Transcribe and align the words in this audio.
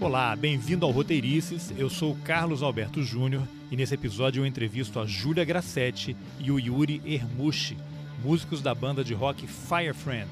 Olá, 0.00 0.36
bem-vindo 0.36 0.86
ao 0.86 0.92
Roteirices. 0.92 1.72
Eu 1.76 1.90
sou 1.90 2.16
Carlos 2.22 2.62
Alberto 2.62 3.02
Júnior 3.02 3.42
e 3.68 3.76
nesse 3.76 3.94
episódio 3.94 4.40
eu 4.40 4.46
entrevisto 4.46 5.00
a 5.00 5.06
Júlia 5.06 5.44
Grassetti 5.44 6.16
e 6.38 6.52
o 6.52 6.58
Yuri 6.58 7.02
Ermushi, 7.04 7.76
músicos 8.22 8.62
da 8.62 8.72
banda 8.72 9.02
de 9.02 9.12
rock 9.12 9.44
Fire 9.48 9.92
Friend. 9.92 10.28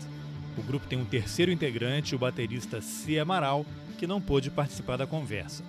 O 0.56 0.62
grupo 0.62 0.86
tem 0.86 0.96
um 0.96 1.04
terceiro 1.04 1.50
integrante, 1.50 2.14
o 2.14 2.18
baterista 2.18 2.80
C. 2.80 3.18
Amaral, 3.18 3.66
que 3.98 4.06
não 4.06 4.20
pôde 4.20 4.50
participar 4.50 4.96
da 4.98 5.06
conversa. 5.06 5.64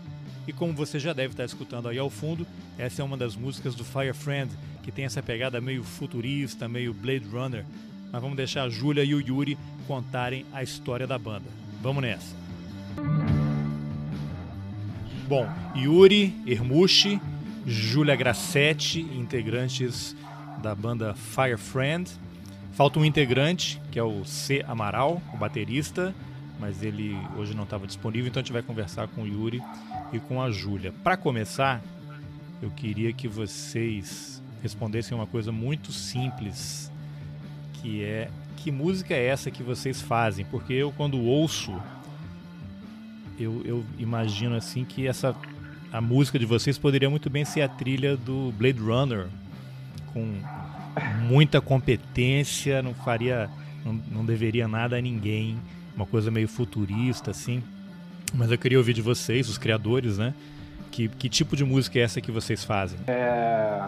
E 0.48 0.54
como 0.54 0.74
você 0.74 1.00
já 1.00 1.12
deve 1.12 1.34
estar 1.34 1.46
escutando 1.46 1.90
aí 1.90 1.98
ao 1.98 2.10
fundo, 2.10 2.46
essa 2.78 3.02
é 3.02 3.06
uma 3.06 3.18
das 3.18 3.36
músicas 3.36 3.74
do 3.74 3.84
Fire 3.84 4.14
Friend, 4.14 4.52
que 4.84 4.92
tem 4.92 5.06
essa 5.06 5.24
pegada 5.24 5.60
meio 5.60 5.84
futurista, 5.84 6.68
meio 6.68 6.94
Blade 6.94 7.28
Runner. 7.28 7.66
Mas 8.12 8.22
vamos 8.22 8.38
deixar 8.38 8.64
a 8.64 8.70
Júlia 8.70 9.04
e 9.04 9.16
o 9.16 9.20
Yuri 9.20 9.58
contarem 9.88 10.46
a 10.54 10.62
história 10.62 11.08
da 11.08 11.18
banda. 11.18 11.50
Vamos 11.82 12.04
nessa! 12.04 13.37
Bom, 15.28 15.46
Yuri 15.76 16.34
Ermushi, 16.48 17.20
Júlia 17.66 18.16
Grassetti, 18.16 19.02
integrantes 19.02 20.16
da 20.64 20.74
banda 20.74 21.14
Fire 21.16 21.58
Friend. 21.58 22.10
Falta 22.72 22.98
um 22.98 23.04
integrante, 23.04 23.82
que 23.92 24.00
é 24.00 24.04
o 24.04 24.24
C. 24.24 24.64
Amaral, 24.66 25.22
o 25.34 25.38
baterista, 25.38 26.16
mas 26.62 26.82
ele 26.82 27.18
hoje 27.36 27.54
não 27.54 27.66
estava 27.66 27.86
disponível, 27.86 28.30
então 28.30 28.40
a 28.40 28.44
gente 28.44 28.54
vai 28.54 28.62
conversar 28.62 29.10
com 29.10 29.24
o 29.24 29.28
Yuri 29.28 29.62
e 30.14 30.20
com 30.22 30.42
a 30.42 30.50
Júlia. 30.50 30.94
Para 31.04 31.18
começar, 31.18 31.82
eu 32.62 32.72
queria 32.72 33.12
que 33.12 33.28
vocês 33.28 34.42
respondessem 34.64 35.14
uma 35.14 35.28
coisa 35.28 35.52
muito 35.52 35.92
simples, 35.92 36.90
que 37.74 38.02
é 38.02 38.30
que 38.56 38.72
música 38.72 39.14
é 39.14 39.26
essa 39.26 39.52
que 39.52 39.62
vocês 39.62 40.02
fazem? 40.02 40.46
Porque 40.46 40.72
eu 40.72 40.94
quando 40.94 41.20
ouço 41.20 41.78
eu, 43.40 43.62
eu 43.66 43.86
imagino 43.98 44.56
assim 44.56 44.84
que 44.84 45.08
essa 45.08 45.36
a 45.92 46.02
música 46.02 46.38
de 46.38 46.46
vocês 46.46 46.78
poderia 46.78 47.10
muito 47.10 47.30
bem 47.30 47.46
ser 47.46 47.62
a 47.62 47.70
trilha 47.70 48.18
do 48.18 48.52
Blade 48.58 48.80
Runner 48.80 49.28
com 50.14 50.34
muita 51.22 51.62
competência, 51.62 52.82
não 52.82 52.94
faria 52.94 53.50
não, 53.86 53.94
não 54.12 54.26
deveria 54.26 54.68
nada 54.68 54.98
a 54.98 55.02
ninguém, 55.02 55.58
uma 55.96 56.06
coisa 56.06 56.30
meio 56.30 56.48
futurista 56.48 57.32
assim. 57.32 57.64
Mas 58.34 58.52
eu 58.52 58.58
queria 58.58 58.78
ouvir 58.78 58.94
de 58.94 59.02
vocês, 59.02 59.48
os 59.48 59.58
criadores, 59.58 60.18
né? 60.18 60.34
Que, 60.92 61.08
que 61.08 61.30
tipo 61.30 61.56
de 61.56 61.64
música 61.64 62.00
é 62.00 62.02
essa 62.02 62.20
que 62.20 62.32
vocês 62.32 62.64
fazem? 62.64 63.00
É, 63.08 63.82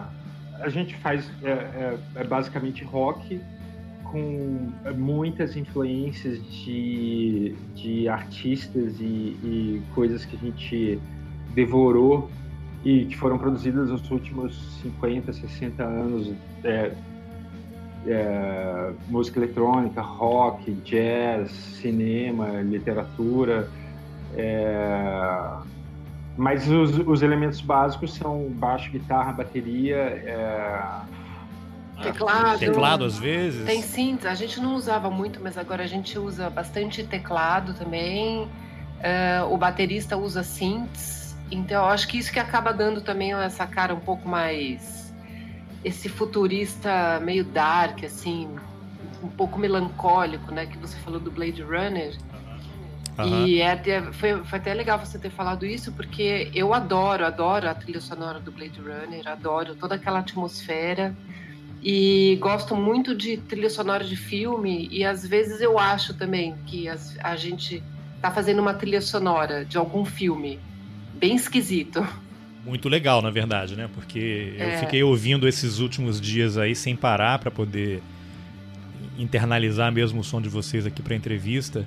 a 0.60 0.68
gente 0.68 0.94
faz 0.96 1.28
é, 1.42 1.50
é, 1.50 1.98
é 2.16 2.24
basicamente 2.24 2.82
rock 2.84 3.40
com 4.10 4.72
muitas 4.96 5.56
influências 5.56 6.42
de, 6.50 7.54
de 7.74 8.08
artistas 8.08 9.00
e, 9.00 9.04
e, 9.04 9.82
coisas 9.94 10.24
que 10.24 10.36
a 10.36 10.38
gente 10.38 11.00
devorou 11.54 12.30
e 12.84 13.04
que 13.06 13.16
foram 13.16 13.38
produzidas 13.38 13.90
nos 13.90 14.10
últimos 14.10 14.80
50, 14.82 15.32
60 15.32 15.82
anos. 15.82 16.34
É, 16.64 16.92
é, 18.06 18.92
música 19.08 19.38
eletrônica, 19.38 20.00
rock, 20.00 20.72
jazz, 20.84 21.50
cinema, 21.50 22.62
literatura. 22.62 23.68
É, 24.34 25.70
mas 26.36 26.68
os, 26.68 26.98
os, 27.06 27.22
elementos 27.22 27.60
básicos 27.60 28.14
são 28.14 28.48
baixo, 28.50 28.90
guitarra, 28.90 29.32
bateria, 29.32 29.96
é, 29.96 30.80
Teclado. 32.02 32.58
Teclado 32.58 33.04
às 33.04 33.18
vezes. 33.18 33.64
Tem 33.64 33.82
synths. 33.82 34.26
A 34.26 34.34
gente 34.34 34.60
não 34.60 34.74
usava 34.74 35.10
muito, 35.10 35.40
mas 35.40 35.56
agora 35.56 35.84
a 35.84 35.86
gente 35.86 36.18
usa 36.18 36.50
bastante 36.50 37.04
teclado 37.04 37.74
também. 37.74 38.44
Uh, 38.44 39.52
o 39.52 39.56
baterista 39.56 40.16
usa 40.16 40.42
synths. 40.42 41.36
Então 41.50 41.84
eu 41.84 41.90
acho 41.90 42.06
que 42.08 42.18
isso 42.18 42.32
que 42.32 42.38
acaba 42.38 42.72
dando 42.72 43.00
também 43.00 43.32
essa 43.34 43.66
cara 43.66 43.94
um 43.94 44.00
pouco 44.00 44.28
mais. 44.28 45.12
Esse 45.84 46.08
futurista 46.08 47.18
meio 47.20 47.44
dark, 47.44 48.04
assim, 48.04 48.48
um 49.22 49.28
pouco 49.28 49.58
melancólico, 49.58 50.52
né? 50.52 50.66
Que 50.66 50.76
você 50.78 50.96
falou 50.98 51.18
do 51.18 51.30
Blade 51.30 51.62
Runner. 51.62 52.16
Uhum. 53.18 53.46
E 53.46 53.60
é 53.60 53.72
até, 53.72 54.00
foi, 54.12 54.42
foi 54.44 54.58
até 54.58 54.72
legal 54.72 54.98
você 54.98 55.18
ter 55.18 55.30
falado 55.30 55.66
isso, 55.66 55.92
porque 55.92 56.50
eu 56.54 56.72
adoro, 56.72 57.24
adoro 57.24 57.68
a 57.68 57.74
trilha 57.74 58.00
sonora 58.00 58.40
do 58.40 58.50
Blade 58.50 58.80
Runner, 58.80 59.26
adoro 59.26 59.74
toda 59.74 59.94
aquela 59.94 60.20
atmosfera. 60.20 61.14
E 61.82 62.36
gosto 62.40 62.76
muito 62.76 63.14
de 63.14 63.38
trilha 63.38 63.70
sonora 63.70 64.04
de 64.04 64.16
filme 64.16 64.88
e 64.90 65.02
às 65.04 65.26
vezes 65.26 65.60
eu 65.60 65.78
acho 65.78 66.12
também 66.12 66.54
que 66.66 66.86
a 66.88 67.36
gente 67.36 67.82
tá 68.20 68.30
fazendo 68.30 68.60
uma 68.60 68.74
trilha 68.74 69.00
sonora 69.00 69.64
de 69.64 69.78
algum 69.78 70.04
filme 70.04 70.60
bem 71.14 71.34
esquisito. 71.34 72.06
Muito 72.64 72.88
legal, 72.88 73.22
na 73.22 73.30
verdade, 73.30 73.74
né? 73.76 73.88
Porque 73.94 74.54
é. 74.58 74.74
eu 74.74 74.78
fiquei 74.80 75.02
ouvindo 75.02 75.48
esses 75.48 75.78
últimos 75.78 76.20
dias 76.20 76.58
aí 76.58 76.74
sem 76.74 76.94
parar 76.94 77.38
para 77.38 77.50
poder 77.50 78.02
internalizar 79.18 79.90
mesmo 79.90 80.20
o 80.20 80.24
som 80.24 80.40
de 80.40 80.48
vocês 80.50 80.84
aqui 80.84 81.00
para 81.00 81.14
entrevista. 81.14 81.86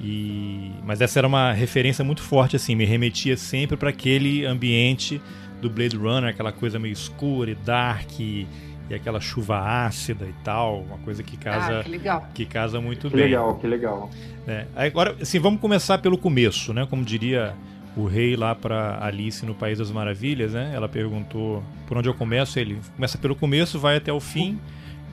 E 0.00 0.70
mas 0.84 1.00
essa 1.00 1.18
era 1.18 1.26
uma 1.26 1.52
referência 1.52 2.04
muito 2.04 2.22
forte 2.22 2.54
assim, 2.54 2.76
me 2.76 2.84
remetia 2.84 3.36
sempre 3.36 3.76
para 3.76 3.90
aquele 3.90 4.44
ambiente 4.46 5.20
do 5.60 5.70
Blade 5.70 5.96
Runner, 5.96 6.30
aquela 6.30 6.52
coisa 6.52 6.78
meio 6.78 6.92
escura 6.92 7.50
e 7.50 7.54
dark 7.54 8.20
e 8.20 8.46
e 8.88 8.94
aquela 8.94 9.20
chuva 9.20 9.58
ácida 9.86 10.26
e 10.26 10.34
tal, 10.44 10.82
uma 10.82 10.98
coisa 10.98 11.22
que 11.22 11.36
casa, 11.36 11.80
ah, 11.80 11.84
que, 11.84 12.44
que, 12.44 12.46
casa 12.46 12.80
muito 12.80 13.08
que 13.08 13.16
bem. 13.16 13.24
Legal, 13.26 13.54
que 13.56 13.66
legal. 13.66 14.10
É, 14.46 14.66
agora, 14.76 15.16
assim, 15.20 15.38
vamos 15.38 15.60
começar 15.60 15.98
pelo 15.98 16.18
começo, 16.18 16.74
né? 16.74 16.86
Como 16.88 17.02
diria 17.02 17.54
o 17.96 18.06
rei 18.06 18.36
lá 18.36 18.54
para 18.54 18.98
Alice 19.02 19.44
no 19.46 19.54
País 19.54 19.78
das 19.78 19.90
Maravilhas, 19.90 20.52
né? 20.52 20.72
Ela 20.74 20.88
perguntou 20.88 21.62
por 21.86 21.96
onde 21.96 22.08
eu 22.08 22.14
começo, 22.14 22.58
ele 22.58 22.78
começa 22.94 23.16
pelo 23.16 23.34
começo, 23.34 23.78
vai 23.78 23.96
até 23.96 24.12
o 24.12 24.20
fim 24.20 24.58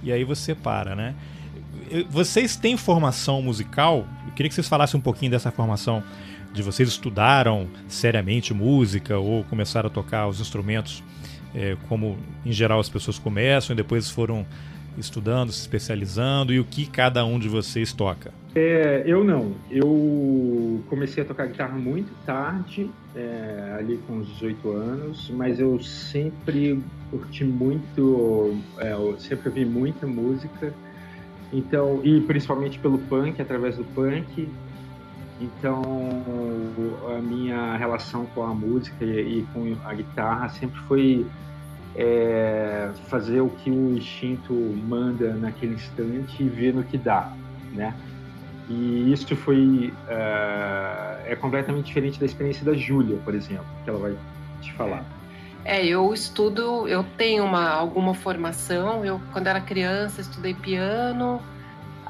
e 0.04 0.12
aí 0.12 0.24
você 0.24 0.54
para, 0.54 0.96
né? 0.96 1.16
Vocês 2.10 2.56
têm 2.56 2.76
formação 2.76 3.42
musical? 3.42 4.08
Eu 4.26 4.34
queria 4.34 4.50
que 4.50 4.56
vocês 4.56 4.68
falassem 4.68 4.98
um 4.98 5.04
pouquinho 5.04 5.32
dessa 5.32 5.52
formação 5.52 6.04
de 6.54 6.62
vocês 6.62 6.90
estudaram 6.90 7.68
seriamente 7.88 8.54
música 8.54 9.18
ou 9.18 9.44
começaram 9.46 9.88
a 9.88 9.90
tocar 9.90 10.28
os 10.28 10.42
instrumentos 10.42 11.04
é, 11.56 11.76
como 11.88 12.18
em 12.46 12.52
geral 12.52 12.80
as 12.80 12.90
pessoas 12.90 13.20
começam 13.20 13.74
e 13.74 13.78
depois 13.78 14.10
foram 14.10 14.46
estudando, 14.98 15.52
se 15.52 15.62
especializando 15.62 16.54
e 16.54 16.60
o 16.60 16.64
que 16.64 16.86
cada 16.86 17.24
um 17.26 17.40
de 17.40 17.48
vocês 17.48 17.94
toca? 17.94 18.34
É, 18.54 19.04
eu 19.06 19.24
não. 19.24 19.54
Eu 19.70 20.84
comecei 20.90 21.24
a 21.24 21.26
tocar 21.26 21.48
guitarra 21.48 21.78
muito 21.78 22.12
tarde, 22.26 22.90
é, 23.16 23.76
ali 23.80 23.98
com 24.06 24.18
uns 24.18 24.28
18 24.34 24.72
anos, 24.72 25.32
mas 25.34 25.60
eu 25.60 25.80
sempre 25.82 26.82
curti 27.10 27.46
muito, 27.46 28.58
é, 28.78 28.92
eu 28.92 29.18
sempre 29.20 29.48
ouvi 29.48 29.66
muita 29.66 30.06
música, 30.06 30.74
então 31.54 32.02
e 32.04 32.20
principalmente 32.22 32.78
pelo 32.80 32.98
punk, 32.98 33.42
através 33.42 33.78
do 33.78 33.86
punk. 33.86 34.48
Então 35.42 35.82
a 37.18 37.20
minha 37.20 37.76
relação 37.76 38.28
com 38.28 38.44
a 38.44 38.54
música 38.54 39.04
e, 39.04 39.46
com 39.54 39.76
a 39.84 39.94
guitarra 39.94 40.50
sempre 40.50 40.80
foi 40.82 41.26
é, 41.96 42.92
fazer 43.08 43.42
o 43.42 43.50
que 43.50 43.72
o 43.72 43.98
instinto 43.98 44.54
manda 44.54 45.34
naquele 45.34 45.74
instante 45.74 46.44
e 46.44 46.48
ver 46.48 46.74
no 46.74 46.84
que 46.84 46.98
dá, 46.98 47.34
né? 47.74 47.96
E 48.70 49.12
isso 49.12 49.36
foi 49.36 49.92
é, 50.08 51.32
é 51.32 51.36
completamente 51.36 51.88
diferente 51.88 52.20
da 52.20 52.26
experiência 52.26 52.64
da 52.64 52.74
Júlia, 52.74 53.18
por 53.26 53.34
exemplo, 53.34 53.66
que 53.84 53.90
ela 53.90 54.00
vai 54.00 54.16
te 54.62 54.72
falar. 54.74 55.04
É, 55.66 55.86
eu 55.86 56.14
estudo, 56.14 56.88
eu 56.88 57.04
tenho 57.18 57.44
uma 57.44 57.70
alguma 57.70 58.14
formação. 58.14 59.04
Eu 59.04 59.20
quando 59.32 59.48
era 59.48 59.60
criança 59.60 60.22
estudei 60.22 60.54
piano, 60.54 61.42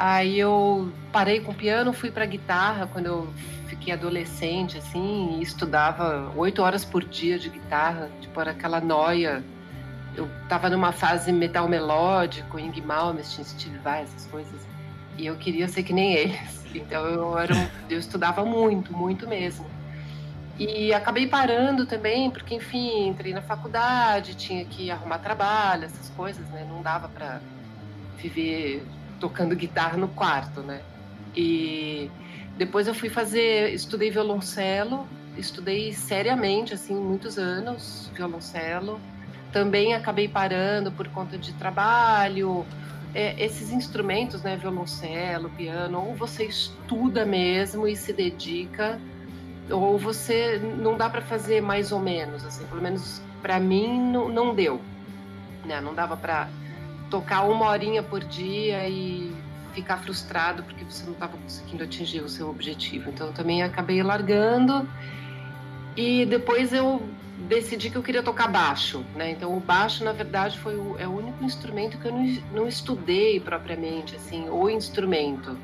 aí 0.02 0.40
eu 0.40 0.92
parei 1.12 1.40
com 1.42 1.54
piano, 1.54 1.94
fui 1.94 2.12
para 2.12 2.26
guitarra 2.26 2.88
quando 2.92 3.06
eu 3.06 3.34
fiquei 3.68 3.94
adolescente, 3.94 4.78
assim, 4.78 5.38
e 5.40 5.44
estudava 5.44 6.32
oito 6.36 6.62
horas 6.62 6.84
por 6.84 7.04
dia 7.04 7.40
de 7.40 7.50
guitarra, 7.50 8.10
tipo 8.20 8.40
era 8.40 8.52
aquela 8.52 8.82
noia 8.82 9.44
eu 10.16 10.30
tava 10.50 10.70
numa 10.70 10.92
fase 10.92 11.32
metal 11.32 11.68
melódico, 11.68 12.60
Ing 12.60 12.82
Malmsteen, 12.82 13.46
Steve 13.46 13.78
Vai, 13.80 14.04
essas 14.04 14.26
coisas. 14.28 14.68
E 15.18 15.26
eu 15.26 15.36
queria 15.38 15.68
ser 15.68 15.84
que 15.84 15.94
nem 15.94 16.14
eles. 16.14 16.62
Então 16.74 17.06
eu, 17.06 17.38
era 17.38 17.54
eu 17.90 18.00
estudava 18.00 18.46
muito, 18.46 18.94
muito 18.94 19.28
mesmo. 19.28 19.66
E 20.58 20.94
acabei 20.94 21.28
parando 21.28 21.86
também, 21.86 22.32
porque, 22.32 22.56
enfim, 22.56 23.10
entrei 23.10 23.34
na 23.34 23.42
faculdade, 23.42 24.36
tinha 24.36 24.64
que 24.64 24.90
arrumar 24.90 25.18
trabalho, 25.18 25.84
essas 25.84 26.10
coisas, 26.12 26.48
né? 26.48 26.66
Não 26.70 26.82
dava 26.82 27.10
para 27.10 27.42
viver 28.18 28.86
tocando 29.22 29.56
guitarra 29.56 29.96
no 29.96 30.10
quarto, 30.10 30.60
né? 30.60 30.82
E 31.34 32.12
depois 32.58 32.88
eu 32.88 32.94
fui 32.94 33.08
fazer, 33.08 33.74
estudei 33.74 34.12
violoncelo, 34.12 35.08
estudei 35.38 35.94
seriamente, 35.94 36.74
assim, 36.74 36.94
muitos 36.94 37.38
anos, 37.38 38.12
violoncelo 38.14 39.00
também 39.52 39.94
acabei 39.94 40.28
parando 40.28 40.92
por 40.92 41.08
conta 41.10 41.38
de 41.38 41.54
trabalho. 41.54 42.66
É, 43.14 43.36
esses 43.44 43.72
instrumentos, 43.72 44.42
né, 44.42 44.56
violoncelo, 44.56 45.50
piano, 45.50 46.00
ou 46.00 46.16
você 46.16 46.46
estuda 46.46 47.26
mesmo 47.26 47.86
e 47.86 47.94
se 47.94 48.14
dedica, 48.14 48.98
ou 49.70 49.98
você 49.98 50.58
não 50.58 50.96
dá 50.96 51.10
para 51.10 51.22
fazer 51.22 51.62
mais 51.62 51.92
ou 51.92 52.00
menos, 52.00 52.46
assim, 52.46 52.66
pelo 52.68 52.82
menos 52.82 53.22
para 53.42 53.60
mim 53.60 54.00
não, 54.00 54.30
não 54.30 54.56
deu, 54.56 54.80
né? 55.66 55.82
Não 55.82 55.94
dava 55.94 56.16
para 56.16 56.48
tocar 57.12 57.44
uma 57.44 57.68
horinha 57.68 58.02
por 58.02 58.24
dia 58.24 58.88
e 58.88 59.32
ficar 59.74 59.98
frustrado 59.98 60.64
porque 60.64 60.84
você 60.84 61.06
não 61.06 61.14
estava 61.14 61.38
conseguindo 61.38 61.84
atingir 61.84 62.22
o 62.22 62.30
seu 62.30 62.50
objetivo. 62.50 63.10
Então 63.10 63.28
eu 63.28 63.34
também 63.34 63.62
acabei 63.62 64.02
largando 64.02 64.90
e 65.96 66.26
depois 66.26 66.74
eu 66.74 67.08
decidi 67.48 67.90
que 67.90 67.98
eu 67.98 68.04
queria 68.04 68.24
tocar 68.24 68.48
baixo, 68.48 69.04
né? 69.16 69.32
Então 69.32 69.56
o 69.56 69.60
baixo 69.60 70.04
na 70.04 70.14
verdade 70.14 70.58
foi 70.60 70.76
o, 70.76 70.96
é 70.98 71.08
o 71.08 71.12
único 71.12 71.44
instrumento 71.44 71.98
que 71.98 72.08
eu 72.08 72.12
não, 72.12 72.26
não 72.54 72.68
estudei 72.68 73.40
propriamente, 73.40 74.16
assim, 74.16 74.50
o 74.50 74.70
instrumento. 74.70 75.58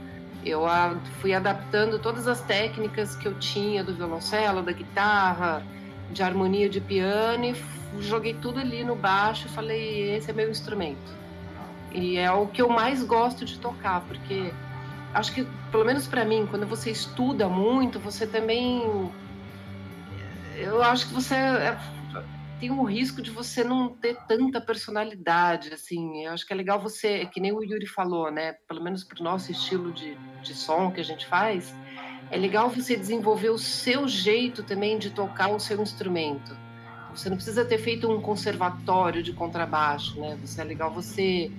Eu 0.45 0.65
a, 0.65 0.95
fui 1.21 1.33
adaptando 1.33 1.97
todas 2.00 2.27
as 2.27 2.41
técnicas 2.41 3.15
que 3.15 3.27
eu 3.27 3.33
tinha 3.39 3.83
do 3.83 3.93
violoncelo, 3.93 4.61
da 4.61 4.71
guitarra, 4.71 5.63
de 6.11 6.23
harmonia 6.23 6.69
de 6.69 6.81
piano 6.81 7.45
e 7.45 7.55
joguei 8.01 8.33
tudo 8.33 8.59
ali 8.59 8.83
no 8.83 8.95
baixo 8.95 9.47
e 9.47 9.50
falei 9.50 10.15
esse 10.15 10.29
é 10.29 10.33
meu 10.33 10.50
instrumento. 10.50 11.26
E 11.94 12.18
é 12.18 12.31
o 12.31 12.48
que 12.48 12.62
eu 12.62 12.69
mais 12.69 13.04
gosto 13.04 13.45
de 13.45 13.60
tocar, 13.60 14.01
porque 14.01 14.51
acho 15.13 15.34
que, 15.34 15.48
pelo 15.72 15.86
menos 15.86 16.07
para 16.07 16.25
mim, 16.25 16.48
quando 16.50 16.68
você 16.68 16.92
estuda 16.92 17.48
muito, 17.48 18.00
você 18.00 18.28
também. 18.28 18.81
Eu 20.56 20.81
acho 20.81 21.07
que 21.07 21.13
você 21.13 21.36
é, 21.36 21.78
tem 22.60 22.72
um 22.72 22.84
risco 22.84 23.22
de 23.22 23.30
você 23.30 23.63
não 23.63 23.89
ter 23.89 24.18
tanta 24.28 24.60
personalidade, 24.60 25.74
assim. 25.74 26.25
Eu 26.25 26.34
acho 26.34 26.45
que 26.45 26.54
é 26.54 26.56
legal 26.56 26.80
você, 26.80 27.25
que 27.28 27.39
nem 27.39 27.51
o 27.51 27.63
Yuri 27.63 27.88
falou, 27.88 28.31
né? 28.31 28.54
Pelo 28.68 28.84
menos 28.84 29.04
pro 29.04 29.24
nosso 29.24 29.51
estilo 29.51 29.92
de, 29.92 30.18
de 30.44 30.54
som 30.54 30.92
que 30.92 31.00
a 31.00 31.04
gente 31.04 31.25
faz, 31.28 31.74
é 32.30 32.38
legal 32.38 32.69
você 32.69 32.95
desenvolver 32.95 33.50
o 33.50 33.57
seu 33.57 34.07
jeito 34.07 34.63
também 34.63 34.98
de 34.98 35.12
tocar 35.12 35.50
o 35.50 35.60
seu 35.60 35.81
instrumento. 35.81 36.57
Você 37.12 37.30
não 37.30 37.38
precisa 37.38 37.66
ter 37.66 37.78
feito 37.78 38.12
um 38.12 38.22
conservatório 38.22 39.24
de 39.24 39.34
contrabaixo, 39.34 40.19
né? 40.19 40.38
Você 40.42 40.62
é 40.62 40.63
legal 40.63 40.92
você 40.92 41.51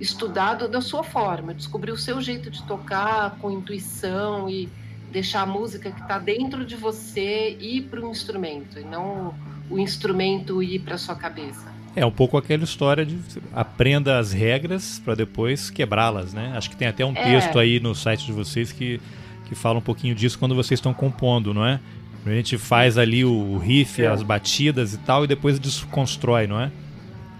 estudado 0.00 0.68
da 0.68 0.80
sua 0.80 1.04
forma, 1.04 1.54
descobrir 1.54 1.92
o 1.92 1.96
seu 1.96 2.20
jeito 2.20 2.50
de 2.50 2.62
tocar 2.64 3.36
com 3.38 3.50
intuição 3.50 4.48
e 4.48 4.68
deixar 5.10 5.42
a 5.42 5.46
música 5.46 5.90
que 5.90 6.00
está 6.00 6.18
dentro 6.18 6.64
de 6.64 6.74
você 6.74 7.56
ir 7.60 7.82
para 7.82 8.00
o 8.00 8.10
instrumento 8.10 8.78
e 8.78 8.84
não 8.84 9.34
o 9.70 9.78
instrumento 9.78 10.62
ir 10.62 10.80
para 10.80 10.98
sua 10.98 11.14
cabeça. 11.14 11.72
É 11.94 12.04
um 12.06 12.10
pouco 12.10 12.38
aquela 12.38 12.64
história 12.64 13.04
de 13.04 13.18
aprenda 13.52 14.18
as 14.18 14.32
regras 14.32 14.98
para 14.98 15.14
depois 15.14 15.68
quebrá-las, 15.68 16.32
né? 16.32 16.52
Acho 16.56 16.70
que 16.70 16.76
tem 16.76 16.88
até 16.88 17.04
um 17.04 17.12
é. 17.14 17.22
texto 17.22 17.58
aí 17.58 17.78
no 17.78 17.94
site 17.94 18.24
de 18.24 18.32
vocês 18.32 18.72
que, 18.72 18.98
que 19.44 19.54
fala 19.54 19.78
um 19.78 19.82
pouquinho 19.82 20.14
disso 20.14 20.38
quando 20.38 20.54
vocês 20.54 20.78
estão 20.78 20.94
compondo, 20.94 21.52
não 21.52 21.64
é? 21.64 21.78
A 22.24 22.30
gente 22.30 22.56
faz 22.56 22.96
ali 22.96 23.24
o 23.24 23.58
riff, 23.58 24.00
é. 24.00 24.06
as 24.06 24.22
batidas 24.22 24.94
e 24.94 24.98
tal, 24.98 25.24
e 25.24 25.26
depois 25.26 25.58
desconstrói, 25.58 26.46
não 26.46 26.60
é? 26.60 26.70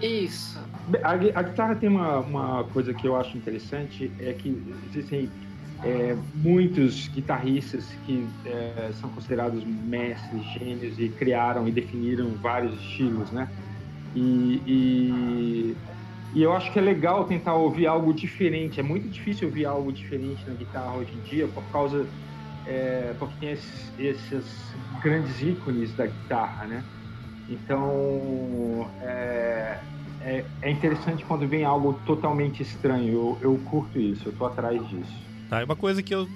Isso. 0.00 0.51
A, 1.02 1.12
a 1.12 1.42
guitarra 1.42 1.76
tem 1.76 1.88
uma, 1.88 2.20
uma 2.20 2.64
coisa 2.64 2.92
que 2.92 3.06
eu 3.06 3.16
acho 3.16 3.36
interessante, 3.36 4.12
é 4.18 4.32
que 4.32 4.48
existem 4.88 5.30
é, 5.84 6.16
muitos 6.34 7.08
guitarristas 7.08 7.86
que 8.04 8.28
é, 8.44 8.90
são 8.92 9.10
considerados 9.10 9.64
mestres, 9.64 10.44
gênios 10.58 10.98
e 10.98 11.08
criaram 11.10 11.68
e 11.68 11.72
definiram 11.72 12.36
vários 12.36 12.74
estilos, 12.74 13.30
né? 13.32 13.48
E, 14.14 14.62
e, 14.66 15.76
e, 16.34 16.42
eu 16.42 16.52
acho 16.52 16.72
que 16.72 16.78
é 16.78 16.82
legal 16.82 17.24
tentar 17.24 17.54
ouvir 17.54 17.86
algo 17.86 18.12
diferente. 18.12 18.78
É 18.78 18.82
muito 18.82 19.08
difícil 19.08 19.48
ouvir 19.48 19.64
algo 19.64 19.92
diferente 19.92 20.46
na 20.46 20.54
guitarra 20.54 20.96
hoje 20.96 21.16
em 21.16 21.20
dia 21.22 21.48
por 21.48 21.62
causa 21.70 22.06
é, 22.66 23.14
porque 23.14 23.34
tem 23.40 23.50
esses, 23.50 23.98
esses, 23.98 24.74
grandes 25.02 25.40
ícones 25.42 25.94
da 25.96 26.06
guitarra, 26.06 26.66
né? 26.66 26.84
Então 27.48 28.88
é, 29.00 29.80
é, 30.24 30.44
é, 30.62 30.70
interessante 30.70 31.24
quando 31.24 31.46
vem 31.46 31.64
algo 31.64 31.98
totalmente 32.06 32.62
estranho. 32.62 33.12
Eu, 33.12 33.38
eu 33.40 33.60
curto 33.70 33.98
isso, 33.98 34.28
eu 34.28 34.32
tô 34.32 34.46
atrás 34.46 34.80
disso. 34.88 35.12
Tá, 35.48 35.60
é 35.60 35.64
uma 35.64 35.76
coisa 35.76 36.02
que 36.02 36.14
eu. 36.14 36.28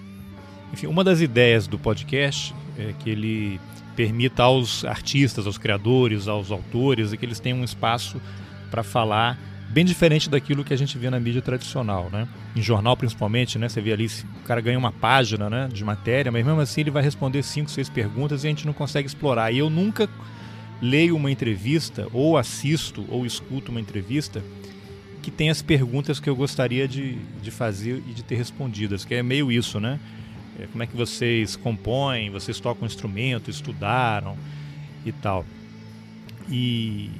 Enfim, 0.72 0.86
uma 0.86 1.04
das 1.04 1.20
ideias 1.20 1.66
do 1.66 1.78
podcast 1.78 2.54
é 2.78 2.92
que 2.98 3.08
ele 3.08 3.60
permita 3.94 4.42
aos 4.42 4.84
artistas, 4.84 5.46
aos 5.46 5.56
criadores, 5.56 6.28
aos 6.28 6.50
autores, 6.50 7.12
é 7.12 7.16
que 7.16 7.24
eles 7.24 7.40
tenham 7.40 7.60
um 7.60 7.64
espaço 7.64 8.20
para 8.70 8.82
falar 8.82 9.38
bem 9.68 9.84
diferente 9.84 10.28
daquilo 10.28 10.64
que 10.64 10.72
a 10.72 10.76
gente 10.76 10.96
vê 10.98 11.10
na 11.10 11.18
mídia 11.18 11.42
tradicional, 11.42 12.08
né? 12.10 12.28
Em 12.54 12.62
jornal 12.62 12.96
principalmente, 12.96 13.58
né? 13.58 13.68
Você 13.68 13.80
vê 13.80 13.92
ali, 13.92 14.06
o 14.06 14.46
cara 14.46 14.60
ganha 14.60 14.78
uma 14.78 14.92
página, 14.92 15.50
né, 15.50 15.68
de 15.72 15.84
matéria, 15.84 16.30
mas 16.30 16.44
mesmo 16.44 16.60
assim 16.60 16.82
ele 16.82 16.90
vai 16.90 17.02
responder 17.02 17.42
cinco, 17.42 17.70
seis 17.70 17.88
perguntas 17.88 18.44
e 18.44 18.46
a 18.46 18.50
gente 18.50 18.66
não 18.66 18.72
consegue 18.72 19.06
explorar. 19.06 19.50
E 19.52 19.58
eu 19.58 19.70
nunca 19.70 20.08
leio 20.80 21.16
uma 21.16 21.30
entrevista, 21.30 22.06
ou 22.12 22.36
assisto, 22.36 23.04
ou 23.08 23.24
escuto 23.24 23.70
uma 23.70 23.80
entrevista 23.80 24.42
que 25.22 25.30
tem 25.30 25.50
as 25.50 25.60
perguntas 25.60 26.20
que 26.20 26.30
eu 26.30 26.36
gostaria 26.36 26.86
de, 26.86 27.18
de 27.42 27.50
fazer 27.50 28.02
e 28.08 28.12
de 28.12 28.22
ter 28.22 28.36
respondidas, 28.36 29.04
que 29.04 29.12
é 29.12 29.22
meio 29.24 29.50
isso, 29.50 29.80
né? 29.80 29.98
É, 30.56 30.66
como 30.66 30.82
é 30.82 30.86
que 30.86 30.96
vocês 30.96 31.56
compõem, 31.56 32.30
vocês 32.30 32.60
tocam 32.60 32.86
instrumento, 32.86 33.50
estudaram 33.50 34.36
e 35.04 35.10
tal. 35.10 35.44
E, 36.48 37.10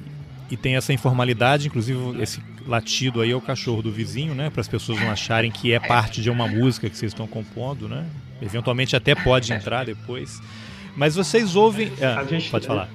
e 0.49 0.55
tem 0.55 0.77
essa 0.77 0.93
informalidade, 0.93 1.67
inclusive 1.67 1.99
esse 2.21 2.41
latido 2.65 3.21
aí 3.21 3.31
é 3.31 3.35
o 3.35 3.41
cachorro 3.41 3.81
do 3.81 3.91
vizinho, 3.91 4.33
né? 4.33 4.49
Para 4.49 4.61
as 4.61 4.67
pessoas 4.67 4.99
não 5.01 5.11
acharem 5.11 5.51
que 5.51 5.73
é 5.73 5.79
parte 5.79 6.21
de 6.21 6.29
uma 6.29 6.47
música 6.47 6.89
que 6.89 6.97
vocês 6.97 7.11
estão 7.11 7.27
compondo, 7.27 7.89
né? 7.89 8.05
Eventualmente 8.41 8.95
até 8.95 9.15
pode 9.15 9.51
entrar 9.51 9.85
depois. 9.85 10.41
Mas 10.95 11.15
vocês 11.15 11.57
ouvem. 11.57 11.91
Ah, 12.01 12.23
gente, 12.23 12.49
pode 12.49 12.67
falar. 12.67 12.89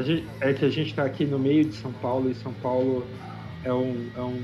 Gente, 0.00 0.26
é 0.40 0.52
que 0.54 0.64
a 0.64 0.70
gente 0.70 0.90
está 0.90 1.04
aqui 1.04 1.24
no 1.24 1.38
meio 1.38 1.64
de 1.64 1.74
São 1.74 1.92
Paulo 1.92 2.30
e 2.30 2.34
São 2.34 2.52
Paulo 2.54 3.06
é 3.62 3.72
um, 3.72 4.08
é 4.16 4.20
um 4.20 4.40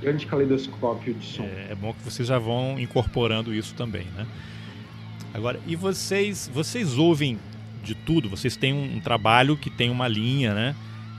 grande 0.00 0.26
caleidoscópio 0.26 1.14
de 1.14 1.24
som. 1.24 1.42
É, 1.42 1.68
é, 1.70 1.74
bom 1.74 1.92
que 1.92 2.02
vocês 2.04 2.28
já 2.28 2.38
vão 2.38 2.78
incorporando 2.78 3.54
isso 3.54 3.74
também, 3.74 4.06
né? 4.16 4.26
Agora, 5.32 5.58
e 5.66 5.74
vocês, 5.74 6.48
vocês 6.52 6.96
ouvem 6.96 7.38
de 7.82 7.94
tudo? 7.94 8.28
Vocês 8.28 8.56
têm 8.56 8.72
um, 8.72 8.96
um 8.96 9.00
trabalho 9.00 9.56
que 9.56 9.68
tem 9.68 9.90
uma 9.90 10.06
linha, 10.06 10.54
né? 10.54 10.76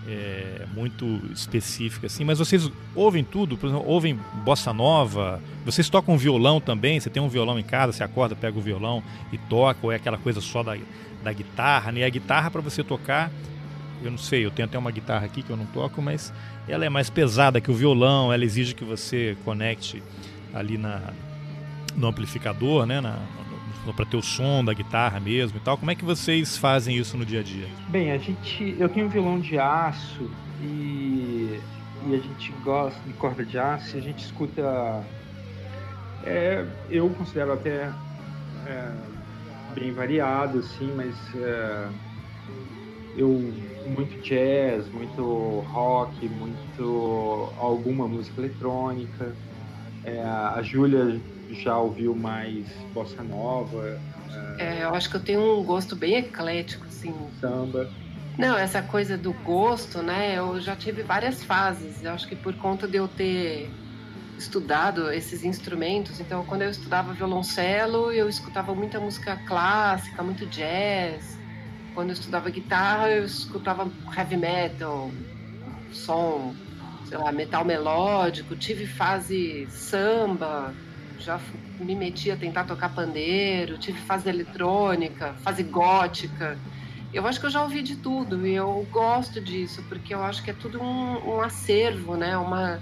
É, 0.07 0.68
muito 0.75 1.19
específica 1.33 2.06
assim, 2.06 2.24
mas 2.24 2.38
vocês 2.38 2.69
ouvem 2.94 3.24
tudo, 3.24 3.57
por 3.57 3.68
exemplo, 3.68 3.88
ouvem 3.88 4.15
bossa 4.43 4.72
nova, 4.72 5.41
vocês 5.65 5.89
tocam 5.89 6.15
violão 6.15 6.62
também, 6.62 7.00
você 7.00 7.10
tem 7.10 7.24
um 7.24 7.27
violão 7.27 7.58
em 7.58 7.63
casa, 7.63 7.91
você 7.91 8.03
acorda, 8.03 8.36
pega 8.36 8.55
o 8.55 8.62
violão 8.62 9.01
e 9.34 9.38
toca, 9.39 9.79
ou 9.81 9.91
é 9.91 9.96
aquela 9.96 10.19
coisa 10.19 10.39
só 10.41 10.62
da, 10.62 10.77
da 11.25 11.34
guitarra, 11.34 11.91
né? 11.91 12.05
A 12.05 12.10
guitarra 12.10 12.51
para 12.51 12.62
você 12.62 12.84
tocar, 12.84 13.32
eu 14.03 14.12
não 14.12 14.17
sei, 14.17 14.46
eu 14.46 14.51
tenho 14.51 14.67
até 14.67 14.77
uma 14.77 14.91
guitarra 14.91 15.25
aqui 15.25 15.41
que 15.41 15.50
eu 15.50 15.58
não 15.58 15.65
toco, 15.65 16.01
mas 16.01 16.32
ela 16.67 16.86
é 16.86 16.89
mais 16.89 17.10
pesada 17.10 17.60
que 17.60 17.72
o 17.72 17.74
violão, 17.74 18.32
ela 18.32 18.46
exige 18.46 18.75
que 18.75 18.86
você 18.86 19.36
conecte 19.44 20.01
ali 20.53 20.77
na, 20.77 21.01
no 21.96 22.08
amplificador, 22.08 22.86
né? 22.86 23.01
Na, 23.01 23.20
para 23.96 24.05
ter 24.05 24.17
o 24.17 24.22
som 24.22 24.63
da 24.63 24.74
guitarra 24.74 25.20
mesmo 25.20 25.58
e 25.58 25.62
tal. 25.62 25.77
Como 25.77 25.91
é 25.91 25.96
que 25.96 26.03
vocês 26.03 26.58
fazem 26.58 26.98
isso 26.98 27.17
no 27.17 27.25
dia 27.25 27.41
a 27.41 27.44
dia? 27.44 27.67
Bem, 27.89 28.12
a 28.12 28.17
gente, 28.17 28.75
eu 28.79 28.89
tenho 28.89 29.05
um 29.05 29.10
violão 29.10 29.39
de 29.39 29.60
aço 29.60 30.27
e, 30.60 31.60
e 32.08 32.15
a 32.15 32.17
gente 32.17 32.51
gosta 32.63 33.00
de 33.05 33.13
corda 33.13 33.46
de 33.46 33.60
aço. 33.60 33.96
E 33.96 34.00
a 34.00 34.01
gente 34.01 34.25
escuta, 34.25 35.03
é, 36.24 36.65
eu 36.89 37.08
considero 37.12 37.53
até 37.53 37.91
é, 38.65 38.91
bem 39.75 39.91
variado, 39.91 40.60
assim, 40.60 40.91
mas 40.96 41.15
é, 41.36 41.89
eu 43.17 43.53
muito 43.86 44.20
jazz, 44.22 44.88
muito 44.89 45.60
rock, 45.67 46.27
muito 46.27 47.53
alguma 47.60 48.08
música 48.08 48.41
eletrônica. 48.41 49.36
É, 50.03 50.22
a 50.24 50.62
Júlia 50.63 51.20
já 51.51 51.77
ouviu 51.77 52.15
mais 52.15 52.65
bossa 52.94 53.22
nova. 53.24 54.00
É... 54.58 54.79
é, 54.79 54.84
eu 54.84 54.96
acho 54.96 55.10
que 55.10 55.17
eu 55.17 55.24
tenho 55.24 55.60
um 55.60 55.63
gosto 55.63 55.96
bem 55.96 56.15
eclético, 56.15 56.86
assim. 56.88 57.13
Samba. 57.39 57.89
Não, 58.38 58.58
essa 58.58 58.82
coisa 58.82 59.17
do 59.17 59.32
gosto, 59.32 60.01
né? 60.01 60.38
Eu 60.38 60.60
já 60.60 60.75
tive 60.75 61.03
várias 61.03 61.44
fases. 61.44 62.03
Eu 62.03 62.12
acho 62.12 62.27
que 62.27 62.36
por 62.36 62.53
conta 62.55 62.88
de 62.88 62.98
eu 62.98 63.08
ter 63.08 63.70
estudado 64.38 65.12
esses 65.12 65.44
instrumentos. 65.44 66.20
Então, 66.20 66.46
quando 66.46 66.63
eu 66.63 66.70
estudava 66.70 67.13
violoncelo, 67.13 68.12
eu 68.12 68.27
escutava 68.27 68.74
muita 68.74 69.00
música 69.00 69.36
clássica, 69.46 70.22
muito 70.24 70.46
jazz. 70.46 71.38
Quando 71.94 72.10
eu 72.10 72.13
estudava 72.13 72.50
guitarra, 72.50 73.10
eu 73.10 73.24
escutava 73.24 73.89
heavy 74.15 74.38
metal, 74.38 75.12
som, 75.92 76.54
sei 77.08 77.18
lá, 77.18 77.32
metal 77.32 77.63
melódico. 77.63 78.56
Tive 78.56 78.86
fase 78.86 79.65
samba, 79.70 80.74
já 81.20 81.39
me 81.80 81.96
meti 81.96 82.32
a 82.32 82.36
tentar 82.36 82.65
tocar 82.65 82.94
pandeiro. 82.94 83.77
Tive 83.77 84.00
fase 84.00 84.27
eletrônica, 84.27 85.34
fase 85.42 85.63
gótica. 85.63 86.58
Eu 87.13 87.25
acho 87.25 87.39
que 87.39 87.46
eu 87.46 87.50
já 87.50 87.63
ouvi 87.63 87.82
de 87.82 87.96
tudo 87.96 88.46
e 88.46 88.54
eu 88.54 88.86
gosto 88.92 89.39
disso, 89.39 89.82
porque 89.88 90.13
eu 90.13 90.22
acho 90.22 90.44
que 90.44 90.51
é 90.51 90.54
tudo 90.54 90.82
um, 90.82 91.36
um 91.36 91.42
acervo, 91.42 92.18
né? 92.18 92.38
Uma 92.38 92.82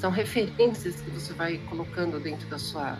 são 0.00 0.10
referências 0.10 0.96
que 0.96 1.10
você 1.10 1.34
vai 1.34 1.58
colocando 1.68 2.18
dentro 2.18 2.48
da 2.48 2.58
sua 2.58 2.98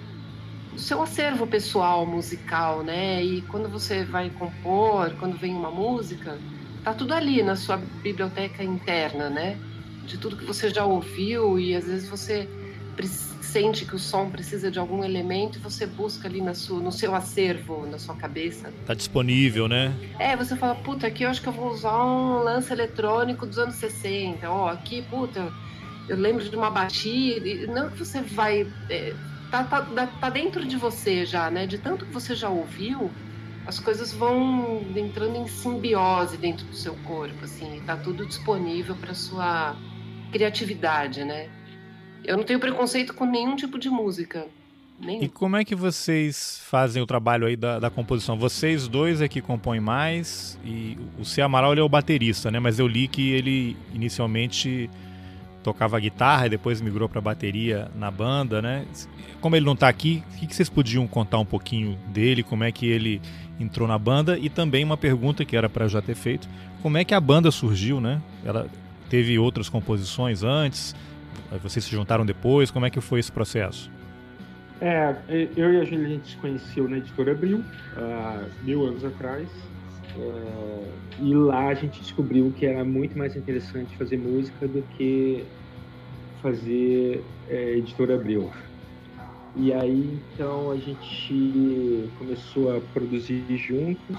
o 0.73 0.79
seu 0.79 1.03
acervo 1.03 1.47
pessoal 1.47 2.07
musical, 2.07 2.85
né? 2.85 3.25
E 3.25 3.43
quando 3.43 3.69
você 3.69 4.05
vai 4.05 4.31
compor, 4.31 5.11
quando 5.19 5.37
vem 5.37 5.53
uma 5.53 5.71
música, 5.71 6.39
tá 6.85 6.95
tudo 6.95 7.13
ali 7.13 7.43
na 7.43 7.57
sua 7.57 7.77
biblioteca 7.77 8.63
interna, 8.63 9.29
né? 9.29 9.59
De 10.07 10.17
tudo 10.17 10.37
que 10.37 10.45
você 10.45 10.71
já 10.71 10.85
ouviu 10.85 11.59
e 11.59 11.75
às 11.75 11.87
vezes 11.87 12.09
você 12.09 12.49
sente 13.41 13.85
que 13.85 13.97
o 13.97 13.99
som 13.99 14.31
precisa 14.31 14.71
de 14.71 14.79
algum 14.79 15.03
elemento 15.03 15.59
e 15.59 15.61
você 15.61 15.87
busca 15.87 16.29
ali 16.29 16.41
na 16.41 16.55
sua, 16.55 16.79
no 16.79 16.93
seu 16.93 17.17
acervo, 17.17 17.85
na 17.87 17.99
sua 17.99 18.15
cabeça. 18.15 18.73
Tá 18.87 18.95
disponível, 18.95 19.67
né? 19.67 19.93
É, 20.21 20.37
você 20.37 20.55
fala, 20.55 20.77
puta, 20.77 21.09
aqui 21.09 21.25
eu 21.25 21.31
acho 21.31 21.43
que 21.43 21.49
eu 21.49 21.53
vou 21.53 21.71
usar 21.71 22.05
um 22.05 22.45
lance 22.45 22.73
eletrônico 22.73 23.45
dos 23.47 23.59
anos 23.59 23.75
60. 23.75 24.49
Ó, 24.49 24.67
oh, 24.67 24.69
aqui, 24.69 25.03
puta, 25.03 25.53
eu 26.11 26.17
lembro 26.17 26.43
de 26.43 26.57
uma 26.57 26.71
batida. 26.71 27.73
Não 27.73 27.89
que 27.89 27.99
você 27.99 28.21
vai. 28.21 28.67
É, 28.89 29.15
tá, 29.49 29.63
tá, 29.63 30.07
tá 30.07 30.29
dentro 30.29 30.67
de 30.67 30.77
você 30.77 31.25
já, 31.25 31.49
né? 31.49 31.69
De 31.69 31.79
tanto 31.79 32.05
que 32.05 32.13
você 32.13 32.35
já 32.35 32.49
ouviu, 32.49 33.09
as 33.65 33.79
coisas 33.79 34.13
vão 34.13 34.85
entrando 34.97 35.37
em 35.37 35.47
simbiose 35.47 36.37
dentro 36.37 36.67
do 36.67 36.75
seu 36.75 36.97
corpo, 37.05 37.45
assim, 37.45 37.81
tá 37.87 37.97
tudo 37.97 38.27
disponível 38.27 38.97
para 38.97 39.15
sua 39.15 39.77
criatividade, 40.33 41.25
né? 41.25 41.49
Eu 42.25 42.37
não 42.37 42.45
tenho 42.45 42.59
preconceito 42.59 43.15
com 43.15 43.25
nenhum 43.25 43.55
tipo 43.55 43.79
de 43.79 43.89
música. 43.89 44.49
Nenhum. 44.99 45.23
E 45.23 45.29
como 45.29 45.57
é 45.57 45.65
que 45.65 45.77
vocês 45.77 46.61
fazem 46.67 47.01
o 47.01 47.07
trabalho 47.07 47.47
aí 47.47 47.57
da, 47.57 47.79
da, 47.79 47.89
composição? 47.89 48.37
Vocês 48.37 48.89
dois 48.89 49.23
é 49.23 49.29
que 49.29 49.41
compõem 49.41 49.81
mais 49.81 50.59
e 50.65 50.99
o 51.19 51.25
C. 51.25 51.41
Amaral 51.41 51.73
ele 51.73 51.81
é 51.81 51.85
o 51.85 51.89
baterista, 51.89 52.51
né? 52.51 52.59
Mas 52.59 52.79
eu 52.81 52.87
li 52.87 53.07
que 53.09 53.31
ele 53.31 53.77
inicialmente 53.95 54.91
tocava 55.63 55.99
guitarra 55.99 56.47
e 56.47 56.51
depois 56.51 56.81
migrou 56.81 57.09
para 57.09 57.21
bateria 57.21 57.91
na 57.95 58.11
banda, 58.11 58.63
né? 58.63 58.87
Como 59.41 59.57
ele 59.57 59.65
não 59.65 59.75
está 59.75 59.89
aqui, 59.89 60.23
o 60.35 60.47
que 60.47 60.55
vocês 60.55 60.69
podiam 60.69 61.07
contar 61.07 61.39
um 61.39 61.45
pouquinho 61.45 61.99
dele? 62.09 62.43
Como 62.43 62.65
é 62.65 62.73
que 62.73 62.87
ele 62.87 63.21
entrou 63.59 63.87
na 63.87 63.99
banda? 63.99 64.39
E 64.39 64.49
também 64.49 64.85
uma 64.85 64.97
pergunta 64.97 65.45
que 65.45 65.57
era 65.57 65.69
para 65.69 65.89
já 65.89 66.01
ter 66.01 66.15
feito: 66.15 66.49
como 66.83 66.99
é 66.99 67.05
que 67.05 67.15
a 67.15 67.21
banda 67.21 67.51
surgiu, 67.51 68.01
né? 68.01 68.21
Ela 68.45 68.69
teve 69.09 69.39
outras 69.39 69.69
composições 69.69 70.43
antes? 70.43 70.95
Vocês 71.63 71.85
se 71.85 71.91
juntaram 71.91 72.25
depois? 72.25 72.71
Como 72.71 72.87
é 72.87 72.91
que 72.91 73.01
foi 73.01 73.21
esse 73.21 73.33
processo? 73.33 73.91
É, 74.81 75.15
eu 75.57 75.75
e 75.75 75.81
a 75.81 75.85
Julia 75.85 76.07
a 76.07 76.11
gente 76.11 76.31
se 76.31 76.37
conheceu 76.37 76.89
na 76.89 76.97
editora 76.97 77.33
Abril, 77.33 77.63
há 77.97 78.45
mil 78.63 78.87
anos 78.87 79.05
atrás. 79.05 79.47
É, 80.19 80.91
e 81.21 81.35
lá 81.35 81.69
a 81.69 81.75
gente 81.75 82.01
descobriu 82.01 82.53
que 82.57 82.67
era 82.67 82.85
muito 82.85 83.17
mais 83.17 83.37
interessante 83.37 83.97
fazer 83.97 84.17
música 84.19 84.67
do 84.67 84.83
que 84.97 85.45
fazer 86.43 87.23
é, 87.49 87.77
editora 87.77 88.15
Abril. 88.15 88.51
E 89.57 89.73
aí 89.73 90.19
então 90.35 90.71
a 90.71 90.77
gente 90.77 92.09
começou 92.19 92.77
a 92.77 92.81
produzir 92.93 93.45
juntos 93.57 94.17